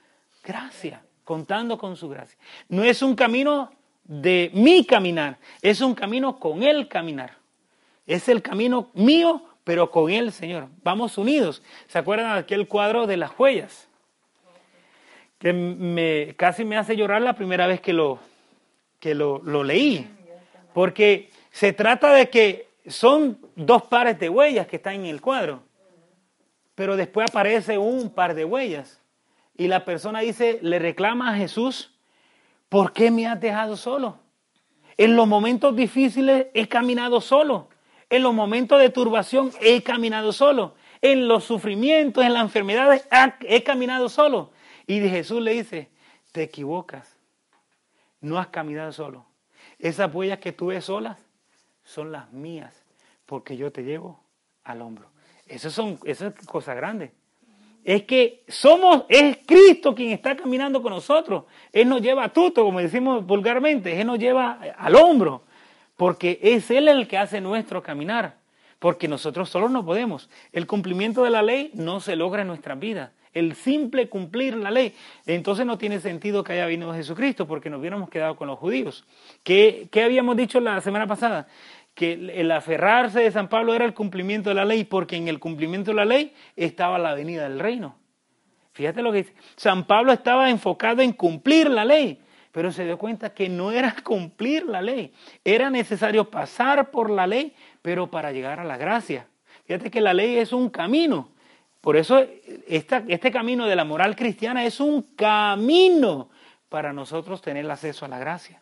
gracia, 0.43 1.03
contando 1.23 1.77
con 1.77 1.97
su 1.97 2.09
gracia. 2.09 2.39
No 2.67 2.83
es 2.83 3.03
un 3.03 3.13
camino 3.13 3.69
de 4.09 4.49
mi 4.53 4.83
caminar, 4.83 5.37
es 5.61 5.81
un 5.81 5.93
camino 5.93 6.39
con 6.39 6.63
el 6.63 6.87
caminar. 6.87 7.37
Es 8.07 8.27
el 8.27 8.41
camino 8.41 8.89
mío 8.95 9.45
pero 9.69 9.91
con 9.91 10.09
Él, 10.09 10.31
Señor. 10.31 10.67
Vamos 10.81 11.19
unidos. 11.19 11.61
¿Se 11.85 11.99
acuerdan 11.99 12.33
de 12.33 12.39
aquel 12.39 12.67
cuadro 12.67 13.05
de 13.05 13.17
las 13.17 13.37
huellas? 13.37 13.87
Que 15.37 15.53
me, 15.53 16.33
casi 16.37 16.65
me 16.65 16.75
hace 16.75 16.95
llorar 16.95 17.21
la 17.21 17.33
primera 17.33 17.67
vez 17.67 17.79
que 17.79 17.93
lo, 17.93 18.17
que 18.99 19.13
lo, 19.13 19.43
lo 19.43 19.63
leí. 19.63 20.09
Porque 20.73 21.29
se 21.51 21.71
trata 21.71 22.11
de 22.13 22.31
que 22.31 22.67
son 22.87 23.37
dos 23.55 23.83
pares 23.83 24.17
de 24.17 24.29
huellas 24.29 24.65
que 24.65 24.77
están 24.77 24.95
en 24.95 25.05
el 25.05 25.21
cuadro. 25.21 25.61
Pero 26.73 26.95
después 26.95 27.29
aparece 27.29 27.77
un 27.77 28.09
par 28.09 28.33
de 28.33 28.45
huellas. 28.45 28.99
Y 29.55 29.67
la 29.67 29.85
persona 29.85 30.21
dice, 30.21 30.57
le 30.63 30.79
reclama 30.79 31.31
a 31.31 31.37
Jesús, 31.37 31.93
¿por 32.69 32.93
qué 32.93 33.11
me 33.11 33.27
has 33.27 33.39
dejado 33.39 33.75
solo? 33.75 34.19
En 34.97 35.15
los 35.15 35.27
momentos 35.27 35.75
difíciles 35.75 36.47
he 36.53 36.67
caminado 36.67 37.21
solo. 37.21 37.69
En 38.09 38.23
los 38.23 38.33
momentos 38.33 38.79
de 38.79 38.89
turbación 38.89 39.51
he 39.61 39.83
caminado 39.83 40.33
solo. 40.33 40.75
En 41.01 41.27
los 41.27 41.43
sufrimientos, 41.43 42.23
en 42.25 42.33
las 42.33 42.43
enfermedades, 42.43 43.07
he 43.41 43.63
caminado 43.63 44.09
solo. 44.09 44.51
Y 44.87 44.99
Jesús 44.99 45.41
le 45.41 45.53
dice, 45.53 45.89
te 46.31 46.43
equivocas. 46.43 47.15
No 48.19 48.37
has 48.37 48.47
caminado 48.47 48.91
solo. 48.91 49.25
Esas 49.77 50.13
huellas 50.13 50.39
que 50.39 50.51
tú 50.51 50.67
ves 50.67 50.85
solas 50.85 51.17
son 51.83 52.11
las 52.11 52.31
mías, 52.31 52.83
porque 53.25 53.55
yo 53.55 53.71
te 53.71 53.83
llevo 53.83 54.21
al 54.63 54.81
hombro. 54.81 55.09
Eso, 55.47 55.71
son, 55.71 55.97
eso 56.03 56.27
es 56.27 56.45
cosa 56.45 56.73
grande. 56.73 57.13
Es 57.89 58.03
que 58.03 58.43
somos, 58.47 59.05
es 59.09 59.39
Cristo 59.47 59.95
quien 59.95 60.11
está 60.11 60.35
caminando 60.35 60.79
con 60.79 60.93
nosotros. 60.93 61.45
Él 61.73 61.89
nos 61.89 62.03
lleva 62.03 62.25
a 62.25 62.29
tuto, 62.29 62.63
como 62.63 62.79
decimos 62.79 63.25
vulgarmente. 63.25 63.99
Él 63.99 64.05
nos 64.05 64.19
lleva 64.19 64.59
al 64.77 64.95
hombro 64.95 65.41
porque 65.97 66.39
es 66.43 66.69
Él 66.69 66.87
el 66.87 67.07
que 67.07 67.17
hace 67.17 67.41
nuestro 67.41 67.81
caminar, 67.81 68.35
porque 68.77 69.07
nosotros 69.07 69.49
solos 69.49 69.71
no 69.71 69.83
podemos. 69.83 70.29
El 70.53 70.67
cumplimiento 70.67 71.23
de 71.23 71.31
la 71.31 71.41
ley 71.41 71.71
no 71.73 71.99
se 71.99 72.15
logra 72.15 72.43
en 72.43 72.49
nuestras 72.49 72.79
vidas. 72.79 73.09
El 73.33 73.55
simple 73.55 74.07
cumplir 74.07 74.55
la 74.55 74.69
ley. 74.69 74.93
Entonces 75.25 75.65
no 75.65 75.79
tiene 75.79 75.99
sentido 75.99 76.43
que 76.43 76.53
haya 76.53 76.67
venido 76.67 76.93
Jesucristo, 76.93 77.47
porque 77.47 77.71
nos 77.71 77.79
hubiéramos 77.79 78.11
quedado 78.11 78.35
con 78.35 78.47
los 78.49 78.59
judíos. 78.59 79.03
¿Qué, 79.41 79.87
qué 79.91 80.03
habíamos 80.03 80.37
dicho 80.37 80.59
la 80.59 80.79
semana 80.81 81.07
pasada? 81.07 81.47
Que 81.99 82.13
el 82.13 82.49
aferrarse 82.51 83.19
de 83.19 83.31
San 83.31 83.49
Pablo 83.49 83.73
era 83.73 83.83
el 83.83 83.93
cumplimiento 83.93 84.49
de 84.49 84.55
la 84.55 84.65
ley, 84.65 84.85
porque 84.85 85.17
en 85.17 85.27
el 85.27 85.39
cumplimiento 85.39 85.91
de 85.91 85.95
la 85.95 86.05
ley 86.05 86.33
estaba 86.55 86.97
la 86.97 87.13
venida 87.13 87.43
del 87.43 87.59
reino. 87.59 87.97
Fíjate 88.71 89.01
lo 89.01 89.11
que 89.11 89.19
dice. 89.19 89.33
San 89.57 89.85
Pablo 89.85 90.13
estaba 90.13 90.49
enfocado 90.49 91.01
en 91.01 91.11
cumplir 91.11 91.69
la 91.69 91.83
ley 91.83 92.21
pero 92.51 92.71
se 92.71 92.83
dio 92.83 92.97
cuenta 92.97 93.33
que 93.33 93.47
no 93.47 93.71
era 93.71 93.95
cumplir 94.03 94.65
la 94.65 94.81
ley, 94.81 95.13
era 95.43 95.69
necesario 95.69 96.29
pasar 96.29 96.91
por 96.91 97.09
la 97.09 97.27
ley, 97.27 97.53
pero 97.81 98.09
para 98.09 98.31
llegar 98.31 98.59
a 98.59 98.63
la 98.63 98.77
gracia. 98.77 99.27
Fíjate 99.65 99.91
que 99.91 100.01
la 100.01 100.13
ley 100.13 100.37
es 100.37 100.51
un 100.51 100.69
camino, 100.69 101.29
por 101.81 101.95
eso 101.95 102.25
este 102.67 103.31
camino 103.31 103.65
de 103.65 103.75
la 103.75 103.85
moral 103.85 104.15
cristiana 104.15 104.65
es 104.65 104.79
un 104.79 105.03
camino 105.15 106.29
para 106.67 106.91
nosotros 106.91 107.41
tener 107.41 107.69
acceso 107.69 108.05
a 108.05 108.09
la 108.09 108.19
gracia. 108.19 108.61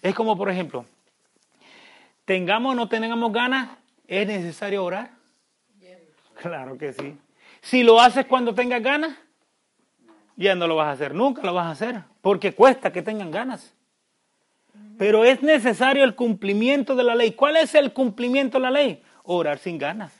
Es 0.00 0.14
como, 0.14 0.36
por 0.36 0.50
ejemplo, 0.50 0.84
tengamos 2.24 2.72
o 2.72 2.74
no 2.74 2.88
tengamos 2.88 3.32
ganas, 3.32 3.70
¿es 4.06 4.26
necesario 4.26 4.84
orar? 4.84 5.10
Claro 6.40 6.76
que 6.76 6.92
sí. 6.92 7.16
Si 7.60 7.82
lo 7.82 8.00
haces 8.00 8.26
cuando 8.26 8.54
tengas 8.54 8.82
ganas, 8.82 9.16
ya 10.36 10.54
no 10.54 10.66
lo 10.66 10.76
vas 10.76 10.88
a 10.88 10.92
hacer, 10.92 11.14
nunca 11.14 11.42
lo 11.42 11.54
vas 11.54 11.66
a 11.66 11.70
hacer, 11.70 12.02
porque 12.20 12.52
cuesta 12.52 12.92
que 12.92 13.02
tengan 13.02 13.30
ganas. 13.30 13.74
Pero 14.98 15.24
es 15.24 15.42
necesario 15.42 16.04
el 16.04 16.14
cumplimiento 16.14 16.94
de 16.94 17.04
la 17.04 17.14
ley. 17.14 17.32
¿Cuál 17.32 17.56
es 17.56 17.74
el 17.74 17.92
cumplimiento 17.92 18.58
de 18.58 18.62
la 18.62 18.70
ley? 18.70 19.02
Orar 19.24 19.58
sin 19.58 19.78
ganas. 19.78 20.12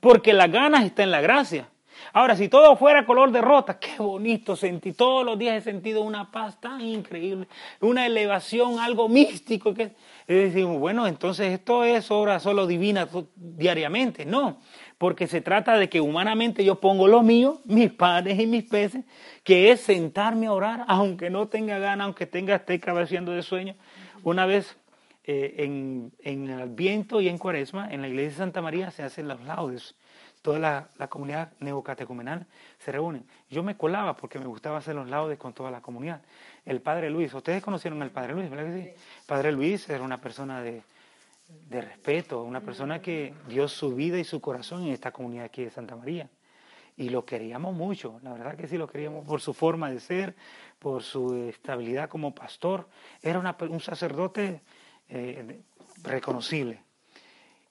Porque 0.00 0.32
las 0.32 0.50
ganas 0.50 0.84
están 0.84 1.04
en 1.04 1.10
la 1.12 1.20
gracia. 1.20 1.68
Ahora, 2.12 2.36
si 2.36 2.48
todo 2.48 2.76
fuera 2.76 3.06
color 3.06 3.30
de 3.30 3.40
rota, 3.40 3.78
qué 3.78 3.96
bonito 3.98 4.56
sentí. 4.56 4.92
Todos 4.92 5.24
los 5.24 5.38
días 5.38 5.56
he 5.56 5.60
sentido 5.60 6.02
una 6.02 6.30
paz 6.30 6.60
tan 6.60 6.80
increíble, 6.80 7.46
una 7.80 8.06
elevación, 8.06 8.78
algo 8.78 9.08
místico. 9.08 9.74
Que, 9.74 9.92
y 10.28 10.34
decimos, 10.34 10.80
bueno, 10.80 11.06
entonces 11.06 11.52
esto 11.52 11.84
es 11.84 12.10
obra 12.10 12.40
solo 12.40 12.66
divina 12.66 13.08
diariamente. 13.36 14.26
No, 14.26 14.58
porque 14.98 15.28
se 15.28 15.40
trata 15.40 15.78
de 15.78 15.88
que 15.88 16.00
humanamente 16.00 16.64
yo 16.64 16.80
pongo 16.80 17.06
lo 17.06 17.22
mío, 17.22 17.60
mis 17.64 17.92
panes 17.92 18.38
y 18.40 18.46
mis 18.46 18.64
peces, 18.64 19.04
que 19.44 19.70
es 19.70 19.80
sentarme 19.80 20.46
a 20.46 20.52
orar, 20.52 20.84
aunque 20.88 21.30
no 21.30 21.46
tenga 21.46 21.78
ganas, 21.78 22.06
aunque 22.06 22.26
tenga, 22.26 22.56
esté 22.56 22.80
cabeceando 22.80 23.32
de 23.32 23.42
sueño. 23.42 23.76
Una 24.24 24.46
vez 24.46 24.76
eh, 25.24 25.54
en, 25.58 26.12
en, 26.22 26.50
el 26.50 26.70
viento 26.70 27.20
y 27.20 27.28
en 27.28 27.38
Cuaresma, 27.38 27.88
en 27.92 28.02
la 28.02 28.08
iglesia 28.08 28.30
de 28.30 28.36
Santa 28.36 28.62
María 28.62 28.90
se 28.90 29.04
hacen 29.04 29.28
los 29.28 29.40
laudes. 29.44 29.94
Toda 30.42 30.58
la, 30.58 30.88
la 30.98 31.08
comunidad 31.08 31.52
neocatecumenal 31.60 32.46
se 32.86 32.92
reúne. 32.92 33.24
Yo 33.50 33.64
me 33.64 33.76
colaba 33.76 34.14
porque 34.14 34.38
me 34.38 34.46
gustaba 34.46 34.78
hacer 34.78 34.94
los 34.94 35.10
laudes 35.10 35.38
con 35.38 35.52
toda 35.52 35.72
la 35.72 35.80
comunidad. 35.80 36.22
El 36.64 36.80
Padre 36.80 37.10
Luis, 37.10 37.34
ustedes 37.34 37.60
conocieron 37.60 38.00
al 38.00 38.12
Padre 38.12 38.34
Luis, 38.34 38.48
¿verdad 38.48 38.72
que 38.72 38.80
sí? 38.80 38.90
Padre 39.26 39.50
Luis 39.50 39.88
era 39.90 40.04
una 40.04 40.20
persona 40.20 40.62
de, 40.62 40.82
de 41.68 41.80
respeto, 41.80 42.44
una 42.44 42.60
persona 42.60 43.02
que 43.02 43.34
dio 43.48 43.66
su 43.66 43.92
vida 43.92 44.20
y 44.20 44.24
su 44.24 44.40
corazón 44.40 44.84
en 44.84 44.92
esta 44.92 45.10
comunidad 45.10 45.46
aquí 45.46 45.64
de 45.64 45.70
Santa 45.70 45.96
María. 45.96 46.30
Y 46.96 47.08
lo 47.08 47.24
queríamos 47.24 47.74
mucho, 47.74 48.20
la 48.22 48.32
verdad 48.32 48.56
que 48.56 48.68
sí 48.68 48.78
lo 48.78 48.86
queríamos 48.86 49.26
por 49.26 49.40
su 49.40 49.52
forma 49.52 49.90
de 49.90 49.98
ser, 49.98 50.36
por 50.78 51.02
su 51.02 51.34
estabilidad 51.48 52.08
como 52.08 52.36
pastor. 52.36 52.88
Era 53.20 53.40
un 53.68 53.80
sacerdote 53.80 54.60
eh, 55.08 55.60
reconocible. 56.04 56.84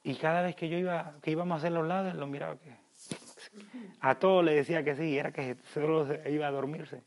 Y 0.04 0.16
cada 0.16 0.42
vez 0.42 0.54
que 0.54 0.68
yo 0.68 0.76
iba, 0.76 1.14
que 1.22 1.30
íbamos 1.30 1.54
a 1.54 1.58
hacer 1.58 1.72
los 1.72 1.86
lados, 1.86 2.14
lo 2.14 2.26
miraba 2.26 2.56
que 2.58 2.85
a 4.00 4.14
todos 4.16 4.44
le 4.44 4.54
decía 4.54 4.84
que 4.84 4.96
sí, 4.96 5.16
era 5.16 5.32
que 5.32 5.56
solo 5.72 6.06
iba 6.28 6.46
a 6.46 6.50
dormirse. 6.50 7.02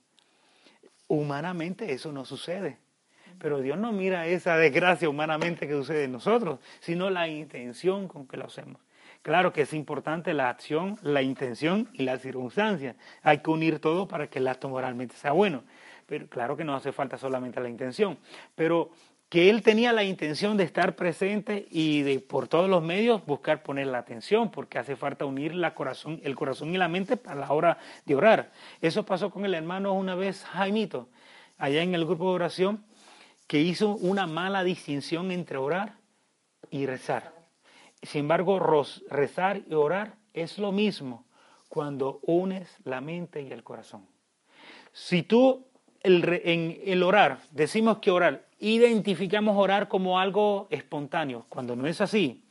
Humanamente 1.07 1.91
eso 1.91 2.11
no 2.11 2.25
sucede. 2.25 2.77
Pero 3.39 3.61
Dios 3.61 3.77
no 3.77 3.91
mira 3.91 4.27
esa 4.27 4.57
desgracia 4.57 5.09
humanamente 5.09 5.67
que 5.67 5.73
sucede 5.73 6.03
en 6.03 6.11
nosotros, 6.11 6.59
sino 6.81 7.09
la 7.09 7.27
intención 7.27 8.07
con 8.07 8.27
que 8.27 8.37
lo 8.37 8.45
hacemos. 8.45 8.81
Claro 9.21 9.51
que 9.51 9.61
es 9.61 9.73
importante 9.73 10.33
la 10.33 10.49
acción, 10.49 10.97
la 11.01 11.21
intención 11.21 11.89
y 11.93 12.03
la 12.03 12.17
circunstancia. 12.17 12.95
Hay 13.21 13.39
que 13.39 13.49
unir 13.49 13.79
todo 13.79 14.07
para 14.07 14.27
que 14.27 14.39
el 14.39 14.47
acto 14.47 14.69
moralmente 14.69 15.15
sea 15.15 15.31
bueno. 15.31 15.63
Pero 16.05 16.27
claro 16.27 16.57
que 16.57 16.63
no 16.63 16.75
hace 16.75 16.91
falta 16.91 17.17
solamente 17.17 17.59
la 17.59 17.69
intención. 17.69 18.17
Pero 18.55 18.91
que 19.29 19.51
él 19.51 19.61
tenía 19.61 19.93
la 19.93 20.03
intención 20.03 20.57
de 20.57 20.63
estar 20.63 20.95
presente 20.95 21.67
y 21.69 22.01
de 22.01 22.19
por 22.19 22.47
todos 22.47 22.67
los 22.67 22.81
medios 22.81 23.23
buscar 23.27 23.61
poner 23.61 23.87
la 23.87 23.99
atención, 23.99 24.49
porque 24.49 24.79
hace 24.79 24.95
falta 24.95 25.25
unir 25.25 25.51
el 25.53 26.35
corazón 26.35 26.73
y 26.73 26.77
la 26.77 26.87
mente 26.87 27.15
para 27.15 27.39
la 27.39 27.51
hora 27.51 27.77
de 28.05 28.15
orar. 28.15 28.51
Eso 28.81 29.05
pasó 29.05 29.29
con 29.29 29.45
el 29.45 29.53
hermano 29.53 29.93
una 29.93 30.15
vez, 30.15 30.43
Jaimito, 30.45 31.09
allá 31.59 31.83
en 31.83 31.93
el 31.93 32.05
grupo 32.05 32.29
de 32.29 32.35
oración 32.35 32.83
que 33.45 33.59
hizo 33.59 33.95
una 33.95 34.25
mala 34.25 34.63
distinción 34.63 35.31
entre 35.31 35.57
orar 35.57 35.93
y 36.71 36.87
rezar. 36.87 37.33
Sin 38.01 38.21
embargo, 38.21 38.59
rezar 39.09 39.61
y 39.69 39.73
orar 39.75 40.15
es 40.33 40.57
lo 40.57 40.71
mismo 40.71 41.25
cuando 41.67 42.19
unes 42.23 42.77
la 42.83 42.99
mente 42.99 43.43
y 43.43 43.51
el 43.51 43.63
corazón. 43.63 44.07
Si 44.91 45.21
tú 45.21 45.67
en 46.01 46.81
el 46.83 47.03
orar, 47.03 47.39
decimos 47.51 47.99
que 47.99 48.09
orar, 48.09 48.48
identificamos 48.59 49.57
orar 49.57 49.87
como 49.87 50.19
algo 50.19 50.67
espontáneo, 50.69 51.45
cuando 51.49 51.75
no 51.75 51.87
es 51.87 52.01
así, 52.01 52.43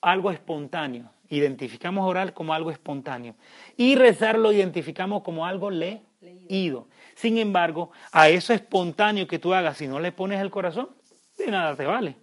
algo 0.00 0.30
espontáneo, 0.30 1.10
identificamos 1.28 2.08
orar 2.08 2.34
como 2.34 2.54
algo 2.54 2.70
espontáneo 2.70 3.34
y 3.76 3.94
rezar 3.96 4.38
lo 4.38 4.52
identificamos 4.52 5.22
como 5.22 5.46
algo 5.46 5.70
leído. 5.70 6.88
Sin 7.14 7.38
embargo, 7.38 7.90
a 8.12 8.28
eso 8.28 8.52
espontáneo 8.52 9.26
que 9.26 9.38
tú 9.38 9.54
hagas, 9.54 9.78
si 9.78 9.88
no 9.88 10.00
le 10.00 10.12
pones 10.12 10.40
el 10.40 10.50
corazón, 10.50 10.90
de 11.36 11.50
nada 11.50 11.76
te 11.76 11.86
vale. 11.86 12.16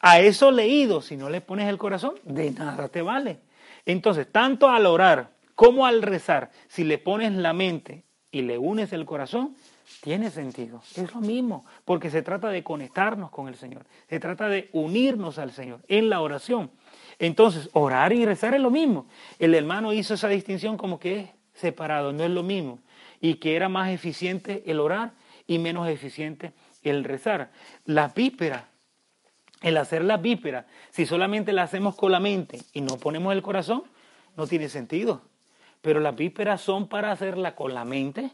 A 0.00 0.20
eso 0.20 0.50
leído, 0.50 1.00
si 1.00 1.16
no 1.16 1.30
le 1.30 1.40
pones 1.40 1.68
el 1.68 1.78
corazón, 1.78 2.14
de 2.24 2.50
nada 2.50 2.88
te 2.88 3.02
vale. 3.02 3.40
Entonces, 3.84 4.30
tanto 4.30 4.68
al 4.68 4.86
orar 4.86 5.30
como 5.54 5.86
al 5.86 6.02
rezar, 6.02 6.50
si 6.68 6.84
le 6.84 6.98
pones 6.98 7.32
la 7.32 7.52
mente 7.52 8.04
y 8.30 8.42
le 8.42 8.58
unes 8.58 8.92
el 8.92 9.06
corazón, 9.06 9.56
tiene 10.00 10.30
sentido. 10.30 10.82
Es 10.96 11.14
lo 11.14 11.20
mismo, 11.20 11.64
porque 11.84 12.10
se 12.10 12.22
trata 12.22 12.48
de 12.48 12.62
conectarnos 12.62 13.30
con 13.30 13.48
el 13.48 13.56
Señor, 13.56 13.86
se 14.08 14.20
trata 14.20 14.48
de 14.48 14.68
unirnos 14.72 15.38
al 15.38 15.52
Señor 15.52 15.80
en 15.88 16.10
la 16.10 16.20
oración. 16.20 16.70
Entonces, 17.18 17.70
orar 17.72 18.12
y 18.12 18.24
rezar 18.24 18.54
es 18.54 18.60
lo 18.60 18.70
mismo. 18.70 19.06
El 19.38 19.54
hermano 19.54 19.92
hizo 19.92 20.14
esa 20.14 20.28
distinción 20.28 20.76
como 20.76 20.98
que 20.98 21.20
es 21.20 21.30
separado, 21.54 22.12
no 22.12 22.24
es 22.24 22.30
lo 22.30 22.42
mismo. 22.42 22.78
Y 23.20 23.34
que 23.34 23.56
era 23.56 23.68
más 23.68 23.90
eficiente 23.90 24.62
el 24.66 24.80
orar 24.80 25.12
y 25.46 25.58
menos 25.58 25.88
eficiente 25.88 26.52
el 26.82 27.04
rezar. 27.04 27.50
La 27.84 28.08
víspera, 28.08 28.68
el 29.62 29.76
hacer 29.78 30.04
la 30.04 30.18
víspera, 30.18 30.66
si 30.90 31.06
solamente 31.06 31.52
la 31.52 31.62
hacemos 31.62 31.96
con 31.96 32.12
la 32.12 32.20
mente 32.20 32.60
y 32.72 32.82
no 32.82 32.98
ponemos 32.98 33.32
el 33.32 33.42
corazón, 33.42 33.84
no 34.36 34.46
tiene 34.46 34.68
sentido. 34.68 35.22
Pero 35.80 36.00
las 36.00 36.14
vísperas 36.14 36.60
son 36.60 36.88
para 36.88 37.12
hacerla 37.12 37.54
con 37.54 37.72
la 37.72 37.84
mente 37.84 38.30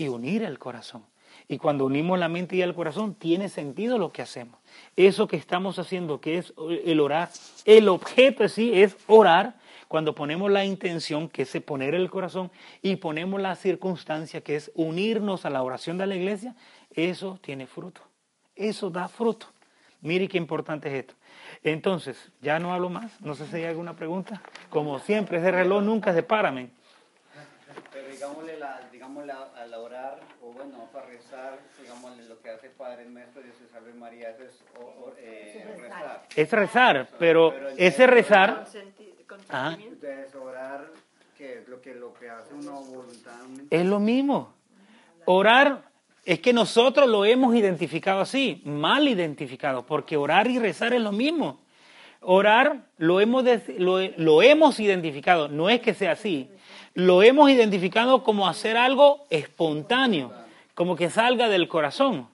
y 0.00 0.08
unir 0.08 0.42
el 0.42 0.58
corazón. 0.58 1.04
Y 1.46 1.58
cuando 1.58 1.84
unimos 1.84 2.18
la 2.18 2.28
mente 2.28 2.56
y 2.56 2.62
el 2.62 2.74
corazón, 2.74 3.14
tiene 3.14 3.50
sentido 3.50 3.98
lo 3.98 4.12
que 4.12 4.22
hacemos. 4.22 4.58
Eso 4.96 5.28
que 5.28 5.36
estamos 5.36 5.78
haciendo, 5.78 6.20
que 6.22 6.38
es 6.38 6.54
el 6.84 7.00
orar, 7.00 7.28
el 7.66 7.88
objeto 7.88 8.48
sí 8.48 8.80
es 8.80 8.96
orar, 9.06 9.58
cuando 9.88 10.14
ponemos 10.14 10.50
la 10.50 10.64
intención, 10.64 11.28
que 11.28 11.42
es 11.42 11.52
poner 11.62 11.94
el 11.94 12.08
corazón, 12.08 12.50
y 12.80 12.96
ponemos 12.96 13.42
la 13.42 13.56
circunstancia, 13.56 14.40
que 14.40 14.56
es 14.56 14.70
unirnos 14.74 15.44
a 15.44 15.50
la 15.50 15.62
oración 15.62 15.98
de 15.98 16.06
la 16.06 16.14
iglesia, 16.14 16.54
eso 16.94 17.38
tiene 17.42 17.66
fruto. 17.66 18.00
Eso 18.56 18.88
da 18.88 19.08
fruto. 19.08 19.48
Mire 20.00 20.28
qué 20.28 20.38
importante 20.38 20.88
es 20.88 20.94
esto. 21.00 21.14
Entonces, 21.62 22.30
ya 22.40 22.58
no 22.58 22.72
hablo 22.72 22.88
más. 22.88 23.20
No 23.20 23.34
sé 23.34 23.46
si 23.46 23.56
hay 23.56 23.64
alguna 23.64 23.96
pregunta. 23.96 24.40
Como 24.70 24.98
siempre, 25.00 25.38
ese 25.38 25.50
reloj 25.50 25.82
nunca 25.82 26.14
se 26.14 26.22
para, 26.22 26.52
Pero 26.52 28.08
digámosle, 28.08 28.58
la, 28.58 28.80
digámosle 29.10 29.32
al 29.32 29.74
orar, 29.74 30.20
o 30.42 30.52
bueno, 30.52 30.88
para 30.92 31.06
rezar, 31.06 31.58
digámosle 31.80 32.24
lo 32.26 32.40
que 32.40 32.50
hace 32.50 32.70
Padre 32.70 33.06
Nuestro, 33.06 33.42
Dios 33.42 33.56
te 33.56 33.66
salve 33.66 33.92
María, 33.92 34.30
eso 34.30 34.44
es 34.44 34.62
eh, 35.18 35.76
rezar. 35.76 36.22
Es 36.36 36.50
rezar, 36.52 37.08
pero, 37.18 37.54
ese 37.76 38.06
rezar... 38.06 38.66
Ah. 39.48 39.76
Entonces, 39.78 40.34
orar, 40.34 40.90
que 41.36 41.64
lo 41.66 41.80
que, 41.80 41.94
lo 41.94 42.14
que 42.14 42.30
hace 42.30 42.54
uno 42.54 42.82
voluntariamente. 42.82 43.76
Es 43.76 43.86
lo 43.86 43.98
mismo. 43.98 44.52
Orar 45.24 45.82
es 46.24 46.40
que 46.40 46.52
nosotros 46.52 47.08
lo 47.08 47.24
hemos 47.24 47.54
identificado 47.54 48.20
así, 48.20 48.60
mal 48.64 49.08
identificado, 49.08 49.86
porque 49.86 50.16
orar 50.16 50.48
y 50.48 50.58
rezar 50.58 50.94
es 50.94 51.00
lo 51.00 51.12
mismo. 51.12 51.60
Orar 52.20 52.82
lo 52.98 53.20
hemos, 53.20 53.44
lo, 53.78 54.42
hemos 54.42 54.78
identificado, 54.78 55.48
no 55.48 55.70
es 55.70 55.80
que 55.80 55.94
sea 55.94 56.12
así, 56.12 56.50
lo 56.94 57.22
hemos 57.22 57.50
identificado 57.50 58.22
como 58.22 58.48
hacer 58.48 58.76
algo 58.76 59.26
espontáneo, 59.30 60.32
como 60.74 60.96
que 60.96 61.10
salga 61.10 61.48
del 61.48 61.68
corazón. 61.68 62.28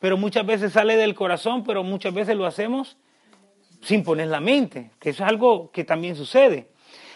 Pero 0.00 0.16
muchas 0.16 0.44
veces 0.44 0.72
sale 0.72 0.96
del 0.96 1.14
corazón, 1.14 1.64
pero 1.64 1.82
muchas 1.82 2.12
veces 2.12 2.36
lo 2.36 2.46
hacemos 2.46 2.96
sin 3.80 4.02
poner 4.02 4.28
la 4.28 4.40
mente, 4.40 4.90
que 4.98 5.10
eso 5.10 5.22
es 5.22 5.28
algo 5.28 5.70
que 5.70 5.84
también 5.84 6.16
sucede. 6.16 6.68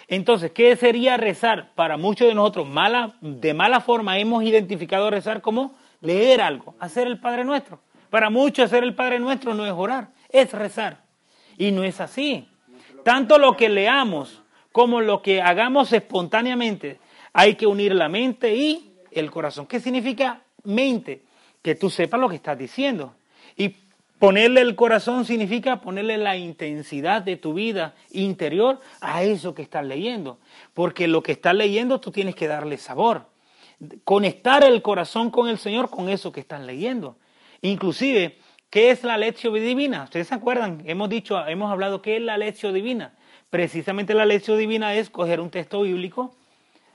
Entonces, 0.07 0.53
¿qué 0.53 0.75
sería 0.77 1.17
rezar? 1.17 1.73
Para 1.75 1.97
muchos 1.97 2.29
de 2.29 2.35
nosotros, 2.35 2.67
mala, 2.67 3.17
de 3.21 3.53
mala 3.53 3.81
forma 3.81 4.19
hemos 4.19 4.43
identificado 4.43 5.11
rezar 5.11 5.43
como 5.43 5.75
leer 6.01 6.41
algo, 6.41 6.75
hacer 6.79 7.07
el 7.07 7.21
Padre 7.21 7.45
Nuestro. 7.45 7.81
Para 8.09 8.31
muchos 8.31 8.67
hacer 8.67 8.85
el 8.85 8.95
Padre 8.95 9.19
Nuestro 9.19 9.53
no 9.55 9.67
es 9.67 9.73
orar, 9.73 10.09
es 10.31 10.53
rezar. 10.53 11.03
Y 11.59 11.73
no 11.73 11.83
es 11.83 12.01
así. 12.01 12.49
Tanto 13.05 13.39
lo 13.39 13.57
que 13.57 13.69
leamos 13.69 14.43
como 14.73 15.01
lo 15.01 15.23
que 15.23 15.43
hagamos 15.43 15.93
espontáneamente, 15.93 16.99
hay 17.33 17.55
que 17.55 17.67
unir 17.67 17.95
la 17.95 18.09
mente 18.09 18.55
y 18.55 18.93
el 19.11 19.31
corazón. 19.31 19.67
¿Qué 19.67 19.81
significa 19.81 20.43
mente? 20.65 21.23
Que 21.63 21.75
tú 21.75 21.91
sepas 21.91 22.21
lo 22.21 22.29
que 22.29 22.37
estás 22.37 22.59
diciendo. 22.59 23.15
Y 23.57 23.75
ponerle 24.19 24.61
el 24.61 24.75
corazón 24.75 25.25
significa 25.25 25.81
ponerle 25.81 26.19
la 26.19 26.37
intensidad 26.37 27.23
de 27.23 27.37
tu 27.37 27.55
vida 27.55 27.95
interior 28.11 28.81
a 29.01 29.23
eso 29.23 29.55
que 29.55 29.63
estás 29.63 29.85
leyendo. 29.85 30.39
Porque 30.75 31.09
lo 31.09 31.23
que 31.23 31.33
estás 31.33 31.55
leyendo 31.55 32.01
tú 32.01 32.11
tienes 32.11 32.35
que 32.35 32.49
darle 32.49 32.77
sabor 32.79 33.27
conectar 34.05 34.65
el 34.65 34.83
corazón 34.83 35.31
con 35.31 35.49
el 35.49 35.59
Señor 35.59 35.91
con 35.91 36.09
eso 36.09 36.33
que 36.33 36.41
están 36.41 36.67
leyendo. 36.67 37.17
Inclusive, 37.63 38.39
¿qué 38.71 38.91
es 38.91 39.05
la 39.05 39.17
lección 39.17 39.55
divina? 39.55 40.05
Ustedes 40.05 40.29
se 40.29 40.35
acuerdan, 40.35 40.83
hemos 40.87 41.09
dicho, 41.09 41.45
hemos 41.47 41.71
hablado 41.71 42.03
qué 42.03 42.17
es 42.17 42.23
la 42.23 42.39
lección 42.39 42.75
divina. 42.75 43.15
Precisamente 43.51 44.15
la 44.15 44.27
lección 44.27 44.59
divina 44.59 44.95
es 44.95 45.11
coger 45.11 45.41
un 45.41 45.51
texto 45.51 45.83
bíblico, 45.83 46.35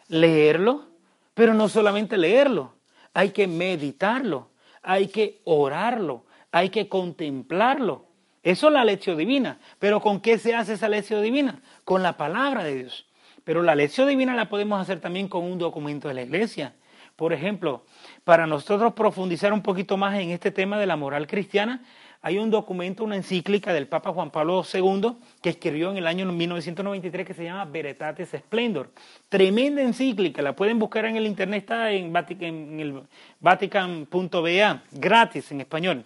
leerlo, 0.07 0.85
pero 1.33 1.53
no 1.53 1.67
solamente 1.67 2.17
leerlo, 2.17 2.75
hay 3.13 3.29
que 3.29 3.47
meditarlo, 3.47 4.49
hay 4.81 5.07
que 5.07 5.41
orarlo, 5.45 6.25
hay 6.51 6.69
que 6.69 6.87
contemplarlo. 6.87 8.05
Eso 8.43 8.67
es 8.67 8.73
la 8.73 8.83
lección 8.85 9.17
divina. 9.17 9.59
Pero 9.79 10.01
¿con 10.01 10.19
qué 10.19 10.37
se 10.37 10.53
hace 10.53 10.73
esa 10.73 10.89
lección 10.89 11.23
divina? 11.23 11.61
Con 11.85 12.03
la 12.03 12.17
palabra 12.17 12.63
de 12.63 12.75
Dios. 12.75 13.07
Pero 13.43 13.63
la 13.63 13.73
lección 13.73 14.07
divina 14.07 14.35
la 14.35 14.49
podemos 14.49 14.79
hacer 14.81 14.99
también 14.99 15.27
con 15.27 15.43
un 15.43 15.57
documento 15.57 16.07
de 16.07 16.13
la 16.13 16.21
iglesia. 16.21 16.73
Por 17.15 17.31
ejemplo, 17.31 17.85
para 18.23 18.47
nosotros 18.47 18.93
profundizar 18.93 19.53
un 19.53 19.61
poquito 19.61 19.97
más 19.97 20.19
en 20.19 20.31
este 20.31 20.51
tema 20.51 20.79
de 20.79 20.87
la 20.87 20.95
moral 20.95 21.27
cristiana, 21.27 21.83
hay 22.25 22.37
un 22.37 22.49
documento, 22.49 23.03
una 23.03 23.17
encíclica 23.17 23.73
del 23.73 23.87
Papa 23.87 24.13
Juan 24.13 24.31
Pablo 24.31 24.63
II 24.73 25.17
que 25.41 25.49
escribió 25.49 25.91
en 25.91 25.97
el 25.97 26.07
año 26.07 26.25
1993 26.31 27.27
que 27.27 27.33
se 27.33 27.43
llama 27.43 27.65
Veritatis 27.65 28.29
Splendor. 28.29 28.89
Tremenda 29.27 29.81
encíclica, 29.81 30.41
la 30.41 30.55
pueden 30.55 30.79
buscar 30.79 31.03
en 31.03 31.17
el 31.17 31.27
internet, 31.27 31.63
está 31.63 31.91
en, 31.91 32.15
en 32.15 32.79
el 32.79 33.01
vatican.ba, 33.41 34.83
gratis 34.93 35.51
en 35.51 35.61
español. 35.61 36.05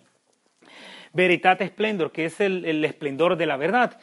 Veritatis 1.13 1.67
Splendor, 1.67 2.11
que 2.11 2.25
es 2.25 2.41
el 2.41 2.83
esplendor 2.83 3.37
de 3.37 3.45
la 3.45 3.55
verdad 3.55 3.99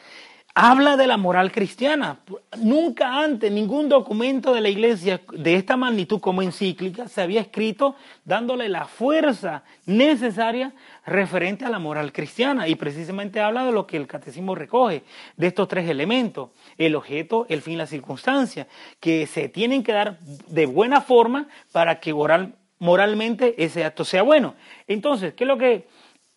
habla 0.57 0.95
de 0.95 1.05
la 1.05 1.17
moral 1.17 1.51
cristiana. 1.51 2.19
Nunca 2.59 3.21
antes 3.21 3.51
ningún 3.51 3.89
documento 3.89 4.53
de 4.53 4.61
la 4.61 4.69
iglesia 4.69 5.19
de 5.33 5.55
esta 5.55 5.75
magnitud 5.75 6.21
como 6.21 6.41
encíclica 6.41 7.09
se 7.09 7.21
había 7.21 7.41
escrito 7.41 7.95
dándole 8.23 8.69
la 8.69 8.85
fuerza 8.85 9.63
necesaria 9.85 10.73
referente 11.05 11.65
a 11.65 11.69
la 11.69 11.77
moral 11.77 12.13
cristiana 12.13 12.69
y 12.69 12.75
precisamente 12.75 13.41
habla 13.41 13.65
de 13.65 13.73
lo 13.73 13.85
que 13.85 13.97
el 13.97 14.07
catecismo 14.07 14.55
recoge, 14.55 15.03
de 15.35 15.47
estos 15.47 15.67
tres 15.67 15.89
elementos, 15.89 16.51
el 16.77 16.95
objeto, 16.95 17.45
el 17.49 17.61
fin, 17.61 17.77
la 17.77 17.85
circunstancia, 17.85 18.65
que 19.01 19.27
se 19.27 19.49
tienen 19.49 19.83
que 19.83 19.91
dar 19.91 20.19
de 20.21 20.65
buena 20.67 21.01
forma 21.01 21.49
para 21.73 21.99
que 21.99 22.15
moralmente 22.79 23.61
ese 23.61 23.83
acto 23.83 24.05
sea 24.05 24.23
bueno. 24.23 24.55
Entonces, 24.87 25.33
¿qué 25.33 25.43
es 25.43 25.47
lo 25.49 25.57
que 25.57 25.85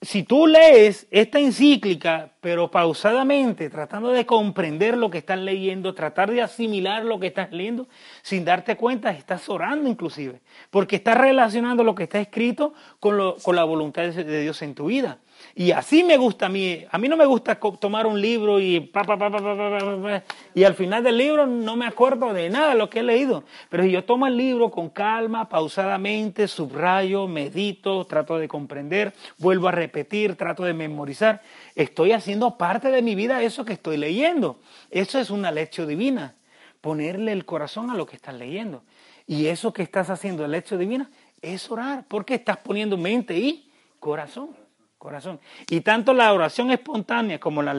si 0.01 0.23
tú 0.23 0.47
lees 0.47 1.09
esta 1.11 1.41
encíclica, 1.41 2.33
pero 2.41 2.71
pausadamente, 2.71 3.69
tratando 3.69 4.11
de 4.11 4.27
comprender 4.27 4.97
lo 4.97 5.11
que 5.11 5.19
estás 5.19 5.41
leyendo, 5.41 5.95
tratar 5.95 6.31
de 6.31 6.41
asimilar 6.41 7.05
lo 7.05 7.19
que 7.19 7.29
estás 7.29 7.51
leyendo, 7.51 7.89
sin 8.23 8.45
darte 8.45 8.77
cuenta, 8.77 9.11
estás 9.11 9.49
orando 9.49 9.89
inclusive, 9.89 10.41
porque 10.71 10.97
estás 10.97 11.19
relacionando 11.19 11.83
lo 11.83 11.97
que 11.97 12.05
está 12.05 12.21
escrito 12.21 12.75
con, 13.01 13.35
con 13.43 13.57
la 13.57 13.65
voluntad 13.65 14.03
de 14.03 14.43
Dios 14.43 14.63
en 14.63 14.75
tu 14.75 14.87
vida. 14.87 15.19
Y 15.55 15.73
así 15.73 16.05
me 16.05 16.17
gusta 16.17 16.47
a 16.47 16.49
mí. 16.49 16.85
A 16.89 16.99
mí 16.99 17.09
no 17.09 17.17
me 17.17 17.27
gusta 17.27 17.57
tomar 17.57 18.07
un 18.07 18.21
libro 18.21 18.61
y 18.61 18.79
pa, 18.79 19.03
pa, 19.03 19.19
pa, 19.19 20.23
y 20.55 20.63
al 20.63 20.75
final 20.75 21.03
del 21.03 21.17
libro 21.17 21.47
no 21.47 21.75
me 21.75 21.85
acuerdo 21.85 22.33
de 22.33 22.49
nada 22.49 22.71
de 22.71 22.75
lo 22.77 22.89
que 22.89 23.01
he 23.01 23.03
leído. 23.03 23.43
Pero 23.69 23.83
si 23.83 23.91
yo 23.91 24.05
tomo 24.05 24.29
el 24.29 24.37
libro 24.37 24.71
con 24.71 24.89
calma, 24.91 25.49
pausadamente, 25.49 26.47
subrayo, 26.47 27.27
medito, 27.27 28.05
trato 28.05 28.39
de 28.39 28.47
comprender, 28.47 29.13
vuelvo 29.39 29.67
a 29.67 29.73
repetir, 29.73 30.37
trato 30.37 30.63
de 30.63 30.75
memorizar, 30.75 31.43
estoy 31.75 32.13
haciendo 32.13 32.57
parte 32.57 32.93
de 32.93 33.03
mi 33.03 33.17
vida 33.17 33.43
eso 33.43 33.65
que 33.65 33.73
estoy 33.73 33.97
leyendo. 33.97 34.61
Eso 34.93 35.19
es 35.19 35.29
una 35.29 35.51
lección 35.51 35.89
divina. 35.89 36.37
Ponerle 36.81 37.33
el 37.33 37.45
corazón 37.45 37.91
a 37.91 37.97
lo 37.97 38.07
que 38.07 38.15
estás 38.15 38.37
leyendo. 38.37 38.85
Y 39.27 39.47
eso 39.47 39.73
que 39.73 39.83
estás 39.83 40.09
haciendo, 40.09 40.43
la 40.43 40.49
lección 40.49 40.79
divina, 40.79 41.11
es 41.43 41.69
orar, 41.69 42.05
porque 42.07 42.35
estás 42.35 42.59
poniendo 42.59 42.97
mente 42.97 43.37
y 43.37 43.69
corazón 43.99 44.68
corazón. 44.99 45.41
Y 45.71 45.81
tanto 45.81 46.13
la 46.13 46.33
oración 46.33 46.71
espontánea 46.71 47.39
como 47.41 47.63
la 47.63 47.75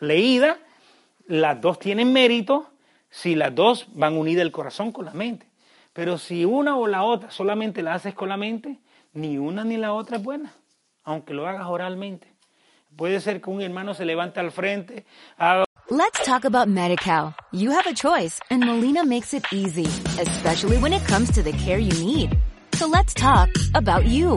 leída, 0.00 0.58
las 1.26 1.60
dos 1.60 1.78
tienen 1.78 2.12
mérito 2.12 2.70
si 3.10 3.34
las 3.34 3.54
dos 3.54 3.86
van 3.94 4.16
unidas 4.16 4.42
el 4.42 4.52
corazón 4.52 4.92
con 4.92 5.06
la 5.06 5.12
mente. 5.12 5.46
Pero 5.92 6.18
si 6.18 6.44
una 6.44 6.76
o 6.76 6.86
la 6.86 7.02
otra 7.02 7.30
solamente 7.30 7.82
la 7.82 7.94
haces 7.94 8.14
con 8.14 8.28
la 8.28 8.36
mente, 8.36 8.78
ni 9.12 9.38
una 9.38 9.64
ni 9.64 9.76
la 9.76 9.92
otra 9.92 10.18
es 10.18 10.22
buena, 10.22 10.54
aunque 11.02 11.34
lo 11.34 11.46
hagas 11.46 11.66
oralmente. 11.66 12.32
Puede 12.96 13.20
ser 13.20 13.40
que 13.40 13.50
un 13.50 13.62
hermano 13.62 13.94
se 13.94 14.04
levante 14.04 14.40
al 14.40 14.50
frente, 14.50 15.04
Let's 15.90 16.22
talk 16.22 16.44
about 16.44 16.68
MediCal. 16.68 17.34
You 17.50 17.70
have 17.70 17.86
a 17.86 17.94
choice 17.94 18.38
and 18.50 18.62
Molina 18.62 19.06
makes 19.06 19.32
it 19.32 19.42
easy, 19.50 19.86
especially 20.20 20.76
when 20.76 20.92
it 20.92 21.02
comes 21.06 21.32
to 21.32 21.42
the 21.42 21.52
care 21.52 21.78
you 21.78 21.92
need. 22.04 22.36
So 22.74 22.86
let's 22.86 23.14
talk 23.14 23.48
about 23.74 24.04
you. 24.04 24.36